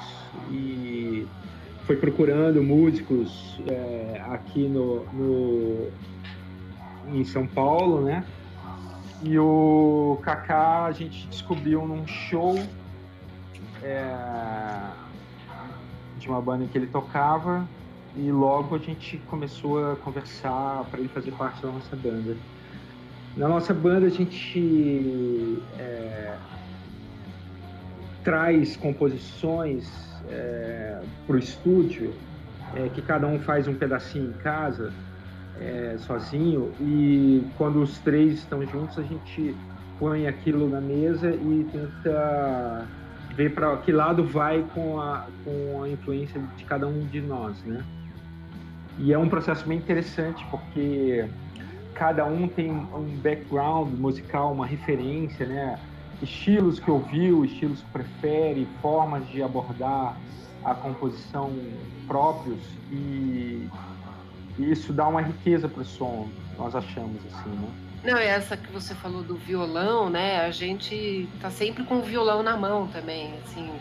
e 0.52 1.26
foi 1.86 1.96
procurando 1.96 2.62
músicos 2.62 3.60
é, 3.68 4.22
aqui 4.30 4.68
no, 4.68 5.06
no, 5.14 5.90
em 7.14 7.24
São 7.24 7.48
Paulo, 7.48 8.02
né? 8.02 8.26
E 9.24 9.38
o 9.38 10.20
Kaká 10.22 10.86
a 10.86 10.92
gente 10.92 11.28
descobriu 11.28 11.88
num 11.88 12.06
show 12.08 12.60
é, 13.84 14.16
de 16.22 16.30
uma 16.30 16.42
banda 16.42 16.66
que 16.66 16.78
ele 16.78 16.88
tocava 16.88 17.68
e 18.16 18.32
logo 18.32 18.76
a 18.76 18.78
gente 18.78 19.18
começou 19.30 19.92
a 19.92 19.96
conversar 19.96 20.86
para 20.90 21.00
ele 21.00 21.10
fazer 21.10 21.32
parte 21.32 21.62
da 21.62 21.72
nossa 21.72 21.96
banda. 21.96 22.38
Na 23.36 23.48
nossa 23.48 23.74
banda 23.74 24.06
a 24.06 24.10
gente 24.10 25.58
é, 25.80 26.36
traz 28.24 28.78
composições 28.78 29.90
é, 30.30 31.02
para 31.26 31.36
o 31.36 31.40
estúdio, 31.40 32.14
é, 32.76 32.88
que 32.90 33.02
cada 33.02 33.26
um 33.26 33.40
faz 33.40 33.68
um 33.68 33.74
pedacinho 33.74 34.30
em 34.30 34.34
casa 34.34 34.94
é, 35.60 35.96
sozinho 36.00 36.72
e 36.80 37.44
quando 37.58 37.82
os 37.82 37.98
três 38.00 38.40
estão 38.40 38.66
juntos 38.66 39.00
a 39.00 39.04
gente 39.04 39.56
põe 39.98 40.28
aquilo 40.28 40.70
na 40.70 40.82
mesa 40.82 41.32
e 41.32 41.68
tenta 41.72 42.88
ver 43.34 43.54
para 43.54 43.78
que 43.78 43.92
lado 43.92 44.24
vai 44.24 44.66
com 44.74 45.00
a, 45.00 45.26
com 45.44 45.84
a 45.84 45.90
influência 45.90 46.42
de 46.58 46.66
cada 46.66 46.88
um 46.88 47.06
de 47.06 47.22
nós, 47.22 47.58
né? 47.64 47.84
E 49.00 49.14
é 49.14 49.18
um 49.18 49.30
processo 49.30 49.66
bem 49.68 49.78
interessante 49.78 50.46
porque 50.52 51.26
cada 51.94 52.26
um 52.26 52.48
tem 52.48 52.72
um 52.72 53.20
background 53.22 53.94
musical, 53.94 54.52
uma 54.54 54.66
referência, 54.66 55.46
né? 55.46 55.80
Estilos 56.22 56.80
que 56.80 56.92
ouviu, 56.92 57.44
estilos 57.46 57.82
que 57.82 57.90
prefere, 57.92 58.68
formas 58.82 59.28
de 59.30 59.42
abordar 59.42 60.16
a 60.64 60.76
composição 60.76 61.52
próprios 62.08 62.60
e 62.92 63.68
e 64.60 64.72
isso 64.72 64.94
dá 64.94 65.08
uma 65.08 65.22
riqueza 65.22 65.68
para 65.68 65.82
o 65.82 65.86
som, 65.86 66.28
nós 66.58 66.76
achamos 66.76 67.18
assim, 67.26 67.50
né? 67.50 67.91
Não, 68.04 68.18
é 68.18 68.28
essa 68.28 68.58
que 68.58 68.72
você 68.72 68.96
falou 68.96 69.22
do 69.22 69.36
violão, 69.36 70.10
né? 70.10 70.42
A 70.42 70.50
gente 70.50 71.30
tá 71.40 71.52
sempre 71.52 71.84
com 71.84 72.00
o 72.00 72.02
violão 72.02 72.42
na 72.42 72.58
mão 72.58 72.88
também, 72.88 73.36
assim, 73.44 73.72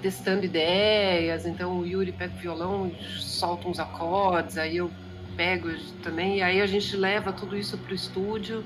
testando 0.00 0.44
ideias. 0.44 1.46
Então 1.46 1.78
o 1.78 1.86
Yuri 1.86 2.10
pega 2.10 2.34
o 2.34 2.38
violão, 2.38 2.92
solta 3.20 3.68
uns 3.68 3.78
acordes, 3.78 4.58
aí 4.58 4.78
eu 4.78 4.90
pego 5.36 5.68
também, 6.02 6.38
e 6.38 6.42
aí 6.42 6.60
a 6.60 6.66
gente 6.66 6.94
leva 6.96 7.32
tudo 7.32 7.56
isso 7.56 7.78
pro 7.78 7.94
estúdio 7.94 8.62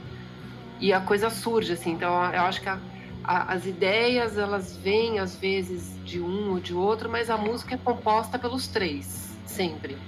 e 0.80 0.92
a 0.92 1.00
coisa 1.00 1.28
surge, 1.28 1.74
assim. 1.74 1.92
Então 1.92 2.10
eu 2.32 2.40
acho 2.40 2.62
que 2.62 2.68
a, 2.68 2.78
a, 3.22 3.52
as 3.52 3.66
ideias 3.66 4.38
elas 4.38 4.78
vêm 4.78 5.18
às 5.18 5.36
vezes 5.36 5.94
de 6.06 6.20
um 6.20 6.52
ou 6.52 6.58
de 6.58 6.72
outro, 6.72 7.10
mas 7.10 7.28
a 7.28 7.36
música 7.36 7.74
é 7.74 7.78
composta 7.78 8.38
pelos 8.38 8.66
três, 8.66 9.36
sempre. 9.44 9.98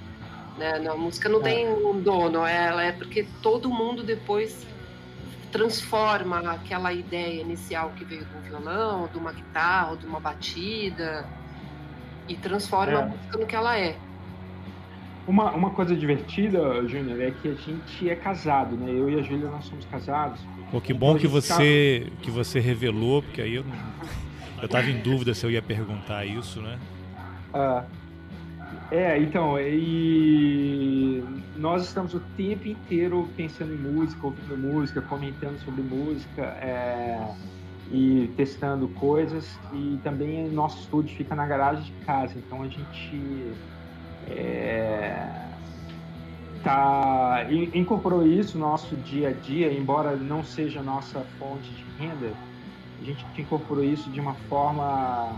Né? 0.57 0.83
A 0.89 0.95
música 0.95 1.29
não 1.29 1.39
é. 1.41 1.43
tem 1.43 1.69
um 1.69 2.01
dono, 2.01 2.43
ela 2.43 2.83
é 2.83 2.91
porque 2.91 3.27
todo 3.43 3.69
mundo 3.69 4.03
depois 4.03 4.65
transforma 5.51 6.39
aquela 6.51 6.93
ideia 6.93 7.41
inicial 7.41 7.91
que 7.95 8.03
veio 8.03 8.25
do 8.25 8.41
violão, 8.41 9.07
de 9.11 9.17
uma 9.17 9.31
guitarra, 9.31 9.95
de 9.97 10.05
uma 10.05 10.19
batida 10.19 11.25
e 12.27 12.35
transforma 12.35 12.93
é. 12.93 12.95
a 12.95 13.05
música 13.05 13.37
no 13.37 13.45
que 13.45 13.55
ela 13.55 13.77
é. 13.77 13.97
Uma, 15.27 15.51
uma 15.51 15.69
coisa 15.69 15.95
divertida, 15.95 16.87
Júnior, 16.87 17.21
é 17.21 17.31
que 17.31 17.49
a 17.49 17.53
gente 17.53 18.09
é 18.09 18.15
casado, 18.15 18.75
né? 18.75 18.91
Eu 18.91 19.09
e 19.09 19.19
a 19.19 19.21
Júlia 19.21 19.49
nós 19.49 19.65
somos 19.65 19.85
casados. 19.85 20.39
Pô, 20.71 20.81
que 20.81 20.93
bom 20.93 21.17
que 21.17 21.27
você 21.27 22.07
tá... 22.09 22.21
que 22.21 22.31
você 22.31 22.59
revelou, 22.59 23.21
porque 23.21 23.41
aí 23.41 23.55
eu 23.55 23.63
não... 23.63 23.75
eu 24.61 24.67
tava 24.67 24.89
em 24.89 24.99
dúvida 24.99 25.33
se 25.33 25.45
eu 25.45 25.51
ia 25.51 25.61
perguntar 25.61 26.25
isso, 26.25 26.61
né? 26.61 26.79
Ah, 27.53 27.83
é, 28.91 29.19
então, 29.19 29.59
e 29.59 31.23
nós 31.55 31.83
estamos 31.83 32.13
o 32.15 32.19
tempo 32.35 32.67
inteiro 32.67 33.29
pensando 33.37 33.73
em 33.73 33.77
música, 33.77 34.25
ouvindo 34.25 34.57
música, 34.57 35.01
comentando 35.01 35.59
sobre 35.59 35.81
música 35.81 36.41
é, 36.61 37.35
e 37.91 38.31
testando 38.35 38.87
coisas. 38.87 39.59
E 39.71 39.99
também 40.03 40.49
nosso 40.49 40.79
estúdio 40.79 41.15
fica 41.15 41.35
na 41.35 41.45
garagem 41.45 41.83
de 41.83 41.91
casa, 42.05 42.33
então 42.37 42.63
a 42.63 42.67
gente 42.67 43.53
é, 44.27 45.49
tá, 46.63 47.45
incorporou 47.73 48.25
isso 48.25 48.57
no 48.57 48.65
nosso 48.65 48.95
dia 48.95 49.29
a 49.29 49.31
dia, 49.33 49.71
embora 49.71 50.15
não 50.15 50.43
seja 50.43 50.81
nossa 50.81 51.19
fonte 51.37 51.69
de 51.69 51.85
renda, 51.99 52.33
a 53.01 53.05
gente 53.05 53.25
incorporou 53.37 53.83
isso 53.83 54.09
de 54.09 54.19
uma 54.19 54.33
forma 54.33 55.35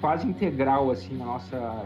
quase 0.00 0.26
integral 0.26 0.90
assim 0.90 1.16
na 1.16 1.24
nossa 1.24 1.84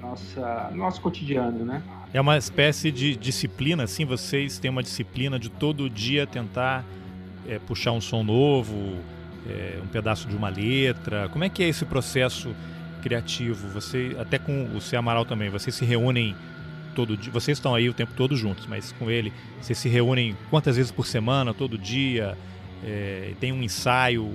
nossa, 0.00 0.70
nosso 0.74 1.00
cotidiano, 1.00 1.64
né? 1.64 1.82
É 2.12 2.20
uma 2.20 2.36
espécie 2.36 2.90
de 2.90 3.16
disciplina, 3.16 3.84
assim, 3.84 4.04
vocês 4.04 4.58
têm 4.58 4.70
uma 4.70 4.82
disciplina 4.82 5.38
de 5.38 5.48
todo 5.48 5.88
dia 5.88 6.26
tentar 6.26 6.84
é, 7.46 7.58
puxar 7.58 7.92
um 7.92 8.00
som 8.00 8.22
novo, 8.22 8.96
é, 9.48 9.78
um 9.82 9.86
pedaço 9.86 10.26
de 10.26 10.34
uma 10.34 10.48
letra. 10.48 11.28
Como 11.28 11.44
é 11.44 11.48
que 11.48 11.62
é 11.62 11.68
esse 11.68 11.84
processo 11.84 12.54
criativo? 13.02 13.68
Você, 13.68 14.16
até 14.18 14.38
com 14.38 14.64
o 14.74 14.80
C. 14.80 14.96
Amaral 14.96 15.24
também, 15.24 15.50
vocês 15.50 15.74
se 15.74 15.84
reúnem 15.84 16.34
todo 16.94 17.16
dia, 17.16 17.32
vocês 17.32 17.58
estão 17.58 17.74
aí 17.74 17.88
o 17.88 17.94
tempo 17.94 18.12
todo 18.16 18.36
juntos, 18.36 18.66
mas 18.66 18.92
com 18.92 19.08
ele, 19.08 19.32
vocês 19.60 19.78
se 19.78 19.88
reúnem 19.88 20.36
quantas 20.50 20.76
vezes 20.76 20.90
por 20.90 21.06
semana, 21.06 21.54
todo 21.54 21.78
dia? 21.78 22.36
É, 22.82 23.34
tem 23.38 23.52
um 23.52 23.62
ensaio 23.62 24.34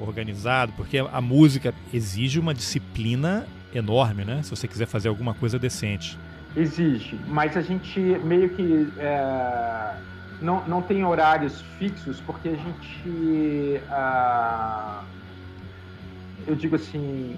organizado, 0.00 0.72
porque 0.76 0.98
a 0.98 1.20
música 1.20 1.72
exige 1.92 2.38
uma 2.38 2.52
disciplina 2.52 3.46
enorme, 3.74 4.24
né? 4.24 4.42
Se 4.42 4.50
você 4.50 4.66
quiser 4.68 4.86
fazer 4.86 5.08
alguma 5.08 5.34
coisa 5.34 5.58
decente. 5.58 6.18
Existe, 6.56 7.18
mas 7.26 7.56
a 7.56 7.62
gente 7.62 7.98
meio 7.98 8.48
que 8.50 8.88
é, 8.98 9.96
não, 10.40 10.66
não 10.68 10.82
tem 10.82 11.04
horários 11.04 11.60
fixos, 11.78 12.20
porque 12.20 12.48
a 12.50 12.56
gente. 12.56 13.80
Ah, 13.90 15.02
eu 16.46 16.54
digo 16.54 16.76
assim. 16.76 17.36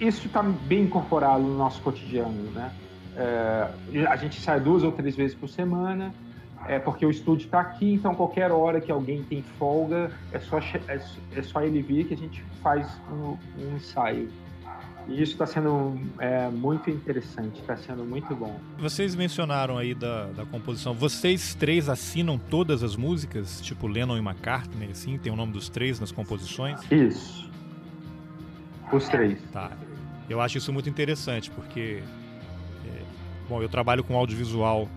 Isso 0.00 0.26
está 0.26 0.42
bem 0.42 0.84
incorporado 0.84 1.42
no 1.42 1.58
nosso 1.58 1.82
cotidiano, 1.82 2.50
né? 2.52 2.70
É, 3.16 3.68
a 4.08 4.16
gente 4.16 4.40
sai 4.40 4.60
duas 4.60 4.84
ou 4.84 4.92
três 4.92 5.16
vezes 5.16 5.34
por 5.34 5.48
semana, 5.48 6.14
é 6.68 6.78
porque 6.78 7.04
o 7.04 7.10
estúdio 7.10 7.46
está 7.46 7.58
aqui, 7.58 7.94
então 7.94 8.14
qualquer 8.14 8.52
hora 8.52 8.80
que 8.80 8.92
alguém 8.92 9.24
tem 9.24 9.42
folga, 9.58 10.12
é 10.32 10.38
só, 10.38 10.58
é, 10.58 11.00
é 11.36 11.42
só 11.42 11.62
ele 11.62 11.82
vir 11.82 12.06
que 12.06 12.14
a 12.14 12.16
gente 12.16 12.44
faz 12.62 12.88
um, 13.10 13.36
um 13.60 13.76
ensaio. 13.76 14.30
E 15.08 15.22
isso 15.22 15.32
está 15.32 15.46
sendo 15.46 15.98
é, 16.18 16.50
muito 16.50 16.90
interessante, 16.90 17.60
está 17.60 17.76
sendo 17.76 18.04
muito 18.04 18.34
bom. 18.36 18.60
Vocês 18.78 19.14
mencionaram 19.14 19.78
aí 19.78 19.94
da, 19.94 20.26
da 20.26 20.44
composição. 20.44 20.92
Vocês 20.92 21.54
três 21.54 21.88
assinam 21.88 22.38
todas 22.38 22.82
as 22.82 22.94
músicas, 22.94 23.60
tipo 23.62 23.86
Lennon 23.86 24.18
e 24.18 24.20
McCartney, 24.20 24.90
assim? 24.90 25.16
Tem 25.16 25.32
o 25.32 25.36
nome 25.36 25.52
dos 25.52 25.70
três 25.70 25.98
nas 25.98 26.12
composições? 26.12 26.78
Isso. 26.92 27.50
Os 28.92 29.08
três. 29.08 29.40
Tá. 29.50 29.72
Eu 30.28 30.42
acho 30.42 30.58
isso 30.58 30.72
muito 30.72 30.90
interessante, 30.90 31.50
porque. 31.50 32.02
É, 32.86 33.02
bom, 33.48 33.62
eu 33.62 33.68
trabalho 33.68 34.04
com 34.04 34.14
audiovisual 34.14 34.90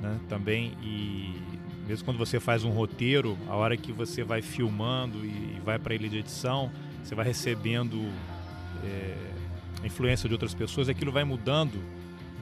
né, 0.00 0.16
também, 0.28 0.74
e 0.80 1.42
mesmo 1.88 2.04
quando 2.04 2.18
você 2.18 2.38
faz 2.38 2.62
um 2.62 2.70
roteiro, 2.70 3.36
a 3.48 3.56
hora 3.56 3.76
que 3.76 3.90
você 3.90 4.22
vai 4.22 4.42
filmando 4.42 5.24
e 5.24 5.60
vai 5.64 5.76
para 5.76 5.92
ele 5.92 6.08
de 6.08 6.18
edição, 6.18 6.70
você 7.02 7.16
vai 7.16 7.24
recebendo. 7.24 7.96
É, 8.84 9.35
influência 9.86 10.28
de 10.28 10.34
outras 10.34 10.54
pessoas, 10.54 10.88
aquilo 10.88 11.12
vai 11.12 11.24
mudando. 11.24 11.82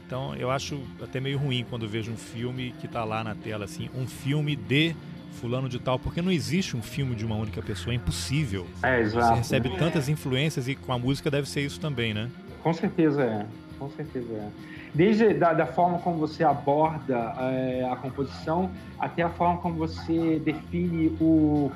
Então 0.06 0.34
eu 0.36 0.50
acho 0.50 0.80
até 1.02 1.20
meio 1.20 1.38
ruim 1.38 1.64
quando 1.68 1.88
vejo 1.88 2.12
um 2.12 2.16
filme 2.16 2.74
que 2.80 2.86
está 2.86 3.04
lá 3.04 3.24
na 3.24 3.34
tela 3.34 3.64
assim, 3.64 3.88
um 3.94 4.06
filme 4.06 4.54
de 4.54 4.94
fulano 5.34 5.68
de 5.68 5.78
tal, 5.78 5.98
porque 5.98 6.22
não 6.22 6.30
existe 6.30 6.76
um 6.76 6.82
filme 6.82 7.14
de 7.14 7.24
uma 7.24 7.36
única 7.36 7.60
pessoa, 7.60 7.92
é 7.92 7.96
impossível. 7.96 8.66
É, 8.82 9.00
exato. 9.00 9.28
Você 9.28 9.34
recebe 9.34 9.76
tantas 9.76 10.08
influências 10.08 10.68
e 10.68 10.74
com 10.74 10.92
a 10.92 10.98
música 10.98 11.30
deve 11.30 11.48
ser 11.48 11.62
isso 11.62 11.80
também, 11.80 12.14
né? 12.14 12.30
Com 12.62 12.72
certeza 12.72 13.22
é, 13.22 13.46
com 13.78 13.90
certeza 13.90 14.32
é. 14.32 14.48
Desde 14.94 15.34
da, 15.34 15.52
da 15.52 15.66
forma 15.66 15.98
como 15.98 16.18
você 16.18 16.44
aborda 16.44 17.34
é, 17.38 17.88
a 17.90 17.96
composição 17.96 18.70
até 18.98 19.22
a 19.22 19.28
forma 19.28 19.60
como 19.60 19.74
você 19.74 20.40
define 20.44 21.08
o 21.20 21.70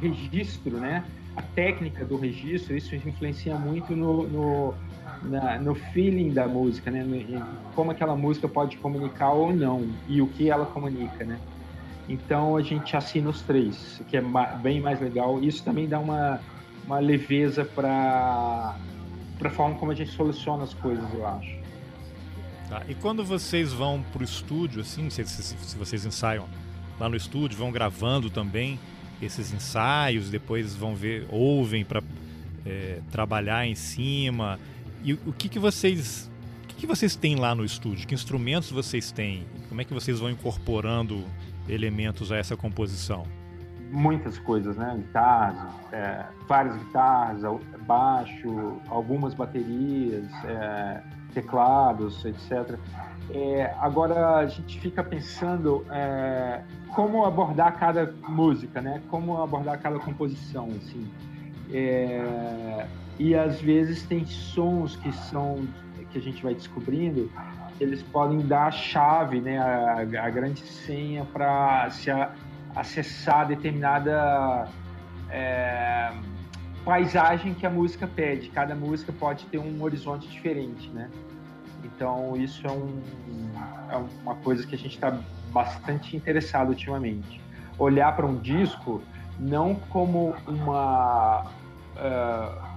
registro, 0.00 0.78
né? 0.78 1.04
A 1.36 1.42
técnica 1.42 2.04
do 2.04 2.16
registro, 2.16 2.76
isso 2.76 2.94
influencia 2.94 3.56
muito 3.56 3.94
no, 3.94 4.26
no 4.28 4.74
na, 5.24 5.58
no 5.58 5.74
feeling 5.74 6.32
da 6.32 6.46
música, 6.46 6.90
né? 6.90 7.04
Como 7.74 7.90
aquela 7.90 8.16
música 8.16 8.48
pode 8.48 8.76
comunicar 8.78 9.32
ou 9.32 9.54
não 9.54 9.88
e 10.08 10.20
o 10.20 10.26
que 10.26 10.50
ela 10.50 10.66
comunica, 10.66 11.24
né? 11.24 11.38
Então 12.08 12.56
a 12.56 12.62
gente 12.62 12.96
assina 12.96 13.30
os 13.30 13.42
três, 13.42 14.02
que 14.08 14.16
é 14.16 14.22
bem 14.62 14.80
mais 14.80 15.00
legal. 15.00 15.42
Isso 15.42 15.62
também 15.64 15.88
dá 15.88 15.98
uma, 15.98 16.40
uma 16.84 16.98
leveza 16.98 17.64
para 17.64 18.76
para 19.38 19.50
forma 19.50 19.74
como 19.74 19.90
a 19.90 19.94
gente 19.94 20.12
soluciona 20.12 20.62
as 20.62 20.72
coisas, 20.72 21.04
eu 21.12 21.26
acho. 21.26 21.56
Tá. 22.68 22.82
E 22.88 22.94
quando 22.94 23.24
vocês 23.24 23.72
vão 23.72 24.00
para 24.12 24.22
o 24.22 24.24
estúdio, 24.24 24.80
assim, 24.82 25.10
se, 25.10 25.24
se, 25.24 25.42
se, 25.42 25.76
vocês 25.76 26.06
ensaiam 26.06 26.46
lá 26.98 27.08
no 27.08 27.16
estúdio, 27.16 27.58
vão 27.58 27.72
gravando 27.72 28.30
também 28.30 28.78
esses 29.20 29.52
ensaios, 29.52 30.30
depois 30.30 30.76
vão 30.76 30.94
ver, 30.94 31.26
ouvem 31.28 31.84
para 31.84 32.02
é, 32.64 33.00
trabalhar 33.10 33.66
em 33.66 33.74
cima. 33.74 34.60
E 35.04 35.14
o 35.14 35.32
que, 35.32 35.48
que 35.48 35.58
vocês 35.58 36.30
o 36.62 36.66
que, 36.68 36.74
que 36.76 36.86
vocês 36.86 37.16
têm 37.16 37.36
lá 37.36 37.54
no 37.54 37.64
estúdio? 37.64 38.06
Que 38.06 38.14
instrumentos 38.14 38.70
vocês 38.70 39.10
têm? 39.10 39.46
Como 39.68 39.80
é 39.80 39.84
que 39.84 39.92
vocês 39.92 40.20
vão 40.20 40.30
incorporando 40.30 41.24
elementos 41.68 42.30
a 42.30 42.36
essa 42.36 42.56
composição? 42.56 43.24
Muitas 43.90 44.38
coisas, 44.38 44.76
né? 44.76 44.94
Guitarras, 44.96 45.70
é, 45.92 46.24
várias 46.48 46.76
guitarras, 46.76 47.42
baixo, 47.86 48.80
algumas 48.88 49.34
baterias, 49.34 50.24
é, 50.44 51.02
teclados, 51.34 52.24
etc. 52.24 52.78
É, 53.30 53.74
agora 53.80 54.36
a 54.36 54.46
gente 54.46 54.80
fica 54.80 55.02
pensando 55.02 55.84
é, 55.90 56.62
como 56.94 57.24
abordar 57.24 57.78
cada 57.78 58.14
música, 58.28 58.80
né? 58.80 59.02
Como 59.10 59.42
abordar 59.42 59.78
cada 59.80 59.98
composição, 59.98 60.68
assim. 60.76 61.10
É, 61.72 62.86
e 63.18 63.34
às 63.34 63.60
vezes 63.60 64.02
tem 64.02 64.24
sons 64.26 64.96
que 64.96 65.12
são 65.12 65.66
que 66.12 66.18
a 66.18 66.20
gente 66.20 66.42
vai 66.42 66.54
descobrindo, 66.54 67.30
eles 67.80 68.02
podem 68.02 68.40
dar 68.46 68.66
a 68.66 68.70
chave, 68.70 69.40
né, 69.40 69.58
a, 69.58 70.00
a 70.00 70.30
grande 70.30 70.60
senha 70.60 71.24
para 71.24 71.88
se 71.90 72.10
a, 72.10 72.30
acessar 72.76 73.48
determinada 73.48 74.68
é, 75.30 76.12
paisagem 76.84 77.54
que 77.54 77.66
a 77.66 77.70
música 77.70 78.06
pede. 78.06 78.50
Cada 78.50 78.74
música 78.74 79.12
pode 79.12 79.46
ter 79.46 79.58
um 79.58 79.82
horizonte 79.82 80.28
diferente, 80.28 80.88
né? 80.90 81.10
Então 81.84 82.36
isso 82.36 82.66
é, 82.66 82.70
um, 82.70 83.00
é 83.90 83.96
uma 84.22 84.34
coisa 84.36 84.66
que 84.66 84.74
a 84.74 84.78
gente 84.78 84.94
está 84.94 85.18
bastante 85.50 86.16
interessado 86.16 86.68
ultimamente. 86.68 87.40
Olhar 87.78 88.14
para 88.14 88.26
um 88.26 88.36
disco 88.36 89.02
não 89.38 89.74
como 89.74 90.34
uma 90.46 91.50
uh, 91.96 92.72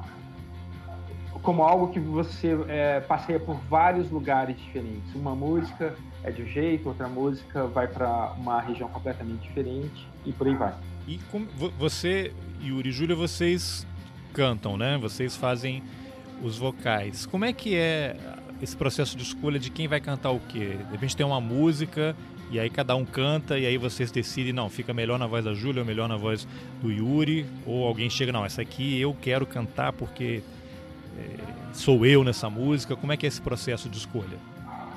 como 1.45 1.61
algo 1.61 1.89
que 1.89 1.99
você 1.99 2.57
é, 2.67 2.99
passeia 3.01 3.39
por 3.39 3.55
vários 3.69 4.09
lugares 4.09 4.57
diferentes. 4.57 5.13
Uma 5.13 5.35
música 5.35 5.95
é 6.23 6.31
de 6.31 6.41
um 6.41 6.47
jeito, 6.47 6.89
outra 6.89 7.07
música 7.07 7.67
vai 7.67 7.87
para 7.87 8.33
uma 8.33 8.59
região 8.59 8.89
completamente 8.89 9.47
diferente 9.47 10.07
e 10.25 10.33
por 10.33 10.47
aí 10.47 10.55
vai. 10.55 10.73
E 11.07 11.19
você, 11.77 12.33
Yuri 12.63 12.89
e 12.89 12.91
Júlia, 12.91 13.15
vocês 13.15 13.85
cantam, 14.33 14.75
né? 14.75 14.97
Vocês 14.97 15.35
fazem 15.37 15.83
os 16.41 16.57
vocais. 16.57 17.27
Como 17.27 17.45
é 17.45 17.53
que 17.53 17.75
é 17.75 18.17
esse 18.59 18.75
processo 18.75 19.15
de 19.15 19.21
escolha 19.21 19.59
de 19.59 19.69
quem 19.69 19.87
vai 19.87 20.01
cantar 20.01 20.31
o 20.31 20.39
quê? 20.39 20.77
De 20.77 20.91
repente 20.91 21.15
tem 21.15 21.25
uma 21.25 21.39
música 21.39 22.15
e 22.51 22.59
aí 22.59 22.69
cada 22.69 22.95
um 22.95 23.05
canta 23.05 23.57
e 23.57 23.65
aí 23.65 23.77
vocês 23.77 24.11
decidem, 24.11 24.53
não, 24.53 24.69
fica 24.69 24.93
melhor 24.93 25.17
na 25.17 25.27
voz 25.27 25.43
da 25.45 25.53
Júlia 25.53 25.81
ou 25.81 25.85
melhor 25.85 26.07
na 26.07 26.17
voz 26.17 26.47
do 26.81 26.91
Yuri, 26.91 27.45
ou 27.65 27.85
alguém 27.85 28.09
chega, 28.09 28.31
não, 28.31 28.45
essa 28.45 28.61
aqui 28.61 28.99
eu 28.99 29.15
quero 29.21 29.45
cantar 29.45 29.93
porque 29.93 30.41
é, 31.17 31.73
sou 31.73 32.05
eu 32.05 32.23
nessa 32.23 32.49
música? 32.49 32.95
Como 32.95 33.11
é 33.11 33.17
que 33.17 33.25
é 33.25 33.29
esse 33.29 33.41
processo 33.41 33.89
de 33.89 33.97
escolha? 33.97 34.37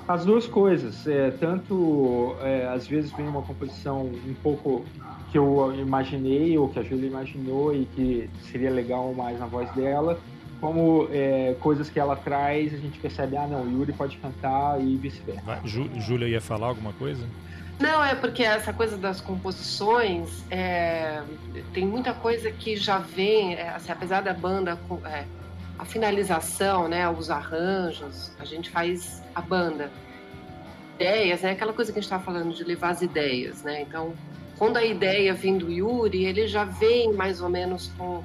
As 0.06 0.24
duas 0.24 0.46
coisas. 0.46 1.06
É, 1.06 1.30
tanto, 1.30 2.34
é, 2.40 2.66
às 2.66 2.86
vezes, 2.86 3.12
vem 3.12 3.28
uma 3.28 3.42
composição 3.42 4.06
um 4.06 4.34
pouco 4.42 4.84
que 5.30 5.36
eu 5.36 5.74
imaginei 5.78 6.56
ou 6.56 6.68
que 6.68 6.78
a 6.78 6.82
Júlia 6.82 7.08
imaginou 7.08 7.74
e 7.74 7.84
que 7.94 8.30
seria 8.50 8.70
legal 8.70 9.12
mais 9.12 9.38
na 9.38 9.46
voz 9.46 9.70
dela, 9.72 10.18
como 10.60 11.08
é, 11.12 11.54
coisas 11.60 11.88
que 11.88 12.00
ela 12.00 12.16
traz, 12.16 12.74
a 12.74 12.76
gente 12.76 12.98
percebe, 12.98 13.36
ah, 13.36 13.46
não, 13.46 13.70
Yuri 13.70 13.92
pode 13.92 14.16
cantar 14.18 14.80
e 14.80 14.96
vice-versa. 14.96 15.60
Júlia 15.64 16.28
ia 16.28 16.40
falar 16.40 16.68
alguma 16.68 16.92
coisa? 16.94 17.24
Não, 17.78 18.02
é 18.04 18.14
porque 18.14 18.42
essa 18.42 18.72
coisa 18.72 18.96
das 18.96 19.20
composições, 19.20 20.44
é, 20.50 21.22
tem 21.72 21.86
muita 21.86 22.12
coisa 22.12 22.50
que 22.50 22.76
já 22.76 22.98
vem, 22.98 23.54
é, 23.54 23.68
assim, 23.68 23.92
apesar 23.92 24.20
da 24.20 24.34
banda 24.34 24.76
é, 25.04 25.24
a 25.78 25.84
finalização, 25.84 26.88
né, 26.88 27.08
os 27.08 27.30
arranjos, 27.30 28.32
a 28.40 28.44
gente 28.44 28.68
faz 28.68 29.22
a 29.32 29.40
banda. 29.40 29.92
Ideias, 30.96 31.42
né, 31.42 31.52
aquela 31.52 31.72
coisa 31.72 31.92
que 31.92 31.98
a 32.00 32.02
gente 32.02 32.06
estava 32.06 32.24
falando 32.24 32.52
de 32.52 32.64
levar 32.64 32.88
as 32.88 33.02
ideias, 33.02 33.62
né? 33.62 33.82
Então, 33.82 34.12
quando 34.58 34.76
a 34.76 34.84
ideia 34.84 35.32
vem 35.32 35.56
do 35.56 35.70
Yuri, 35.70 36.24
ele 36.24 36.48
já 36.48 36.64
vem 36.64 37.12
mais 37.12 37.40
ou 37.40 37.48
menos 37.48 37.92
com 37.96 38.24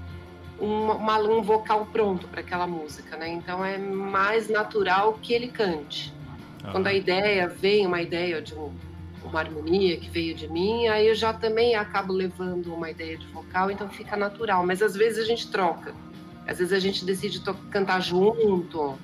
uma, 0.64 1.18
um 1.18 1.42
vocal 1.42 1.86
pronto 1.92 2.28
para 2.28 2.40
aquela 2.40 2.66
música, 2.66 3.18
né? 3.18 3.30
Então 3.30 3.64
é 3.64 3.78
mais 3.78 4.48
natural 4.48 5.20
que 5.22 5.34
ele 5.34 5.48
cante. 5.48 6.14
Ah. 6.64 6.72
Quando 6.72 6.88
a 6.88 6.94
ideia 6.94 7.48
vem, 7.48 7.86
uma 7.86 8.02
ideia 8.02 8.42
de 8.42 8.56
um, 8.56 8.72
uma 9.24 9.40
harmonia 9.40 9.98
que 9.98 10.10
veio 10.10 10.34
de 10.34 10.48
mim, 10.48 10.88
aí 10.88 11.08
eu 11.08 11.16
já 11.16 11.34
também 11.34 11.76
acabo 11.76 12.14
levando 12.14 12.74
uma 12.74 12.90
ideia 12.90 13.18
de 13.18 13.28
vocal, 13.28 13.70
então 13.70 13.90
fica 13.90 14.16
natural. 14.16 14.66
Mas 14.66 14.82
às 14.82 14.96
vezes 14.96 15.20
a 15.20 15.26
gente 15.26 15.50
troca. 15.50 15.94
Às 16.48 16.60
vezes 16.60 16.74
a 16.74 16.80
gente 16.80 17.06
decide 17.06 17.42
cantar 17.70 18.02
junto. 18.02 18.98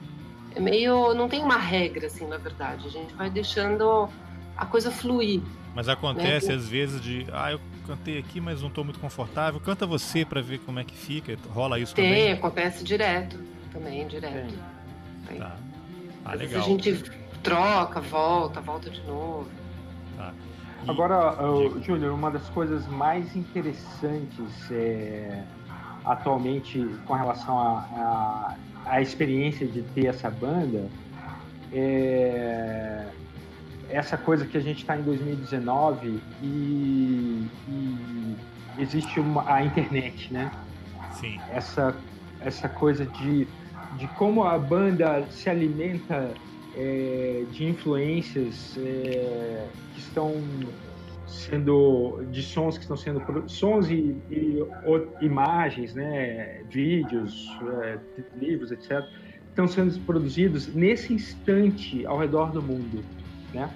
É 0.56 0.60
meio. 0.60 1.13
Não 1.13 1.30
tem 1.30 1.41
uma 1.41 1.58
regra, 1.58 2.08
assim, 2.08 2.26
na 2.26 2.38
verdade. 2.38 2.88
A 2.88 2.89
gente 2.89 3.13
vai 3.13 3.30
deixando 3.30 4.10
a 4.58 4.65
coisa 4.65 4.91
fluir. 4.91 5.41
Mas 5.75 5.88
acontece 5.88 6.47
né? 6.47 6.55
às 6.55 6.67
vezes 6.67 7.01
de. 7.01 7.25
Ah, 7.32 7.51
eu 7.51 7.62
cantei 7.86 8.17
aqui, 8.17 8.41
mas 8.41 8.62
não 8.62 8.69
estou 8.69 8.84
muito 8.84 8.99
confortável. 8.99 9.60
Canta 9.60 9.86
você 9.86 10.25
para 10.25 10.41
ver 10.41 10.60
como 10.60 10.79
é 10.79 10.84
que 10.84 10.95
fica. 10.95 11.38
Rola 11.49 11.79
isso 11.79 11.95
tem, 11.95 12.05
também? 12.05 12.23
Tem, 12.25 12.34
acontece 12.34 12.84
direto. 12.84 13.39
Também, 13.71 14.08
direto. 14.08 14.53
Tem. 15.27 15.38
Tá. 15.38 15.55
Ah, 16.25 16.34
às 16.34 16.39
legal. 16.39 16.62
a 16.62 16.65
gente 16.65 17.03
troca, 17.43 18.01
volta, 18.01 18.62
volta 18.62 18.89
de 18.89 19.01
novo. 19.03 19.49
Tá. 20.17 20.34
E... 20.86 20.89
Agora, 20.89 21.36
Júnior, 21.82 22.13
uma 22.13 22.32
das 22.32 22.47
coisas 22.49 22.88
mais 22.88 23.36
interessantes 23.36 24.71
é 24.71 25.43
atualmente 26.05 26.84
com 27.05 27.13
relação 27.13 27.60
à 27.60 28.55
a, 28.86 28.89
a, 28.89 28.95
a, 28.95 29.01
experiência 29.01 29.67
de 29.67 29.82
ter 29.82 30.08
essa 30.08 30.29
banda 30.29 30.89
é 31.71 33.05
essa 33.89 34.17
coisa 34.17 34.45
que 34.45 34.58
a 34.58 34.62
gente 34.62 34.80
está 34.80 34.97
em 34.97 35.02
2019 35.02 36.21
e, 36.41 37.47
e 37.67 38.36
existe 38.78 39.19
uma, 39.19 39.52
a 39.52 39.63
internet, 39.63 40.32
né? 40.32 40.52
Sim. 41.13 41.39
Essa, 41.52 41.95
essa 42.41 42.69
coisa 42.69 43.06
de, 43.06 43.47
de 43.97 44.08
como 44.10 44.43
a 44.43 44.58
banda 44.58 45.25
se 45.32 45.49
alimenta 45.49 46.32
é, 46.75 47.43
de 47.52 47.65
influências 47.65 48.78
é, 48.78 49.67
que 49.93 49.99
estão 49.99 50.41
sendo 51.28 52.23
de 52.32 52.41
sons 52.41 52.75
que 52.75 52.82
estão 52.82 52.97
sendo 52.97 53.21
sons 53.47 53.89
e, 53.89 54.15
e 54.32 54.65
imagens, 55.21 55.93
né, 55.93 56.63
vídeos, 56.69 57.47
é, 57.84 57.99
livros, 58.36 58.71
etc, 58.71 59.04
estão 59.49 59.67
sendo 59.67 59.99
produzidos 60.06 60.73
nesse 60.73 61.13
instante 61.13 62.06
ao 62.06 62.17
redor 62.17 62.52
do 62.52 62.62
mundo, 62.62 63.04
né? 63.54 63.70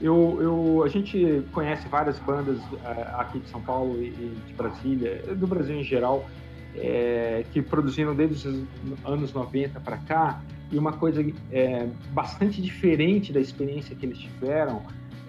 Eu, 0.00 0.38
eu, 0.40 0.82
a 0.84 0.88
gente 0.88 1.42
conhece 1.52 1.88
várias 1.88 2.18
bandas 2.18 2.58
uh, 2.58 3.18
aqui 3.18 3.38
de 3.38 3.48
São 3.48 3.62
Paulo 3.62 3.96
e, 3.96 4.08
e, 4.08 4.36
de 4.46 4.52
Brasília, 4.52 5.22
do 5.34 5.46
Brasil 5.46 5.76
em 5.76 5.84
geral, 5.84 6.28
é, 6.74 7.44
que 7.52 7.62
produziram 7.62 8.14
desde 8.14 8.48
os 8.48 8.64
anos 9.04 9.32
90 9.32 9.80
para 9.80 9.96
cá, 9.98 10.42
e 10.70 10.78
uma 10.78 10.92
coisa 10.92 11.24
é, 11.50 11.88
bastante 12.12 12.60
diferente 12.60 13.32
da 13.32 13.40
experiência 13.40 13.94
que 13.94 14.04
eles 14.04 14.18
tiveram 14.18 14.82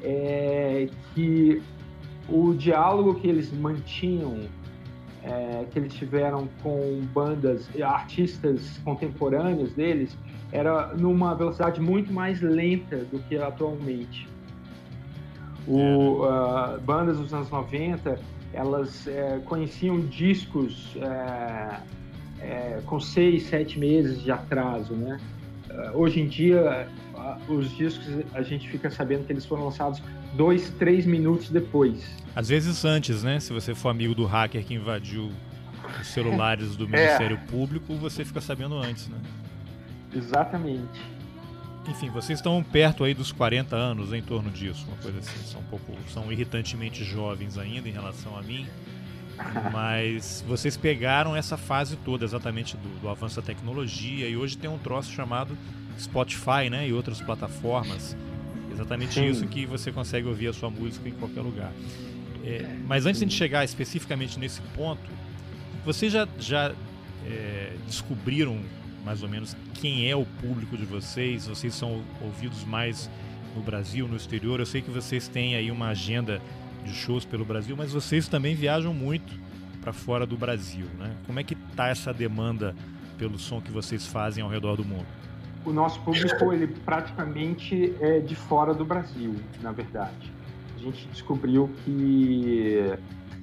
é 0.03 0.89
que 1.13 1.61
o 2.27 2.53
diálogo 2.53 3.15
que 3.15 3.27
eles 3.27 3.51
mantinham, 3.51 4.41
é, 5.23 5.65
que 5.71 5.79
eles 5.79 5.93
tiveram 5.93 6.49
com 6.61 7.01
bandas, 7.13 7.69
artistas 7.81 8.79
contemporâneos 8.83 9.73
deles, 9.73 10.17
era 10.51 10.93
numa 10.95 11.35
velocidade 11.35 11.79
muito 11.81 12.11
mais 12.11 12.41
lenta 12.41 12.97
do 12.97 13.19
que 13.19 13.37
atualmente. 13.37 14.27
O, 15.67 16.23
uh, 16.23 16.79
bandas 16.81 17.17
dos 17.17 17.33
anos 17.33 17.49
90, 17.49 18.19
elas 18.53 19.05
é, 19.07 19.39
conheciam 19.45 19.99
discos 19.99 20.95
é, 20.95 21.79
é, 22.39 22.81
com 22.85 22.99
seis, 22.99 23.43
sete 23.43 23.77
meses 23.77 24.23
de 24.23 24.31
atraso, 24.31 24.93
né? 24.93 25.19
Uh, 25.69 25.97
hoje 25.97 26.21
em 26.21 26.27
dia, 26.27 26.87
uh, 27.13 27.53
os 27.53 27.69
discos 27.75 28.07
a 28.33 28.41
gente 28.41 28.69
fica 28.69 28.89
sabendo 28.89 29.25
que 29.25 29.33
eles 29.33 29.45
foram 29.45 29.65
lançados 29.65 30.01
dois, 30.35 30.69
três 30.79 31.05
minutos 31.05 31.49
depois. 31.49 32.09
Às 32.33 32.47
vezes 32.47 32.85
antes, 32.85 33.23
né? 33.23 33.39
Se 33.39 33.51
você 33.51 33.75
for 33.75 33.89
amigo 33.89 34.15
do 34.15 34.25
hacker 34.25 34.63
que 34.63 34.73
invadiu 34.73 35.29
os 35.99 36.07
celulares 36.07 36.77
do 36.77 36.85
é. 36.85 36.87
Ministério 36.87 37.37
Público, 37.49 37.95
você 37.95 38.23
fica 38.23 38.39
sabendo 38.39 38.77
antes, 38.77 39.09
né? 39.09 39.17
Exatamente. 40.17 41.01
Enfim, 41.87 42.09
vocês 42.09 42.39
estão 42.39 42.61
perto 42.61 43.03
aí 43.03 43.13
dos 43.13 43.31
40 43.31 43.75
anos, 43.75 44.11
em 44.11 44.21
torno 44.21 44.49
disso, 44.49 44.85
uma 44.87 44.97
coisa 44.97 45.19
assim. 45.19 45.41
São 45.45 45.61
um 45.61 45.65
pouco, 45.65 45.93
são 46.11 46.31
irritantemente 46.31 47.03
jovens 47.03 47.57
ainda 47.57 47.87
em 47.87 47.93
relação 47.93 48.37
a 48.37 48.41
mim. 48.41 48.67
Mas 49.71 50.43
vocês 50.47 50.75
pegaram 50.75 51.35
essa 51.35 51.55
fase 51.55 51.95
toda 51.97 52.25
exatamente 52.25 52.75
do, 52.75 53.01
do 53.01 53.09
avanço 53.09 53.35
da 53.37 53.41
tecnologia 53.41 54.27
e 54.27 54.35
hoje 54.35 54.57
tem 54.57 54.69
um 54.69 54.79
troço 54.79 55.11
chamado 55.11 55.57
Spotify, 55.97 56.69
né, 56.69 56.87
e 56.87 56.93
outras 56.93 57.21
plataformas. 57.21 58.17
Exatamente 58.71 59.15
Sim. 59.15 59.27
isso 59.27 59.47
que 59.47 59.65
você 59.65 59.91
consegue 59.91 60.27
ouvir 60.27 60.47
a 60.47 60.53
sua 60.53 60.69
música 60.69 61.07
em 61.07 61.13
qualquer 61.13 61.41
lugar. 61.41 61.71
É, 62.43 62.77
mas 62.85 63.05
antes 63.05 63.19
de 63.19 63.33
chegar 63.33 63.63
especificamente 63.63 64.39
nesse 64.39 64.61
ponto, 64.75 65.09
vocês 65.85 66.11
já, 66.11 66.27
já 66.39 66.73
é, 67.25 67.73
descobriram 67.85 68.59
mais 69.03 69.23
ou 69.23 69.29
menos 69.29 69.55
quem 69.77 70.09
é 70.09 70.15
o 70.15 70.25
público 70.25 70.75
de 70.75 70.85
vocês? 70.85 71.47
Vocês 71.47 71.73
são 71.73 72.01
ouvidos 72.21 72.63
mais 72.65 73.09
no 73.55 73.61
Brasil, 73.61 74.07
no 74.07 74.17
exterior? 74.17 74.59
Eu 74.59 74.65
sei 74.65 74.81
que 74.81 74.89
vocês 74.89 75.27
têm 75.27 75.55
aí 75.55 75.71
uma 75.71 75.89
agenda 75.89 76.41
de 76.83 76.93
shows 76.93 77.23
pelo 77.23 77.45
Brasil, 77.45 77.75
mas 77.77 77.93
vocês 77.93 78.27
também 78.27 78.55
viajam 78.55 78.93
muito 78.93 79.33
para 79.79 79.93
fora 79.93 80.25
do 80.25 80.35
Brasil, 80.35 80.87
né? 80.97 81.15
Como 81.25 81.39
é 81.39 81.43
que 81.43 81.55
tá 81.75 81.89
essa 81.89 82.13
demanda 82.13 82.75
pelo 83.17 83.37
som 83.37 83.61
que 83.61 83.71
vocês 83.71 84.05
fazem 84.05 84.43
ao 84.43 84.49
redor 84.49 84.75
do 84.75 84.83
mundo? 84.83 85.05
O 85.63 85.71
nosso 85.71 85.99
público 86.01 86.51
ele 86.51 86.67
praticamente 86.67 87.93
é 87.99 88.19
de 88.19 88.35
fora 88.35 88.73
do 88.73 88.83
Brasil, 88.83 89.35
na 89.61 89.71
verdade. 89.71 90.31
A 90.75 90.79
gente 90.79 91.07
descobriu 91.09 91.69
que, 91.83 92.93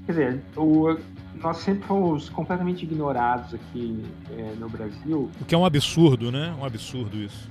quer 0.06 0.12
dizer, 0.12 0.42
o, 0.56 0.96
nós 1.42 1.58
sempre 1.58 1.86
fomos 1.86 2.28
completamente 2.28 2.84
ignorados 2.84 3.54
aqui 3.54 4.02
é, 4.30 4.54
no 4.58 4.68
Brasil. 4.68 5.30
O 5.40 5.44
que 5.44 5.54
é 5.54 5.58
um 5.58 5.64
absurdo, 5.64 6.30
né? 6.30 6.54
Um 6.58 6.64
absurdo 6.64 7.16
isso. 7.16 7.48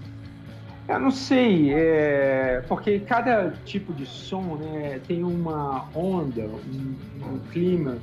Eu 0.88 1.00
não 1.00 1.12
sei, 1.12 1.74
é, 1.74 2.64
porque 2.68 3.00
cada 3.00 3.52
tipo 3.64 3.94
de 3.94 4.06
som 4.06 4.58
né, 4.58 5.00
tem 5.08 5.24
uma 5.24 5.88
onda, 5.96 6.42
um, 6.42 6.96
um 7.26 7.40
clima 7.52 7.98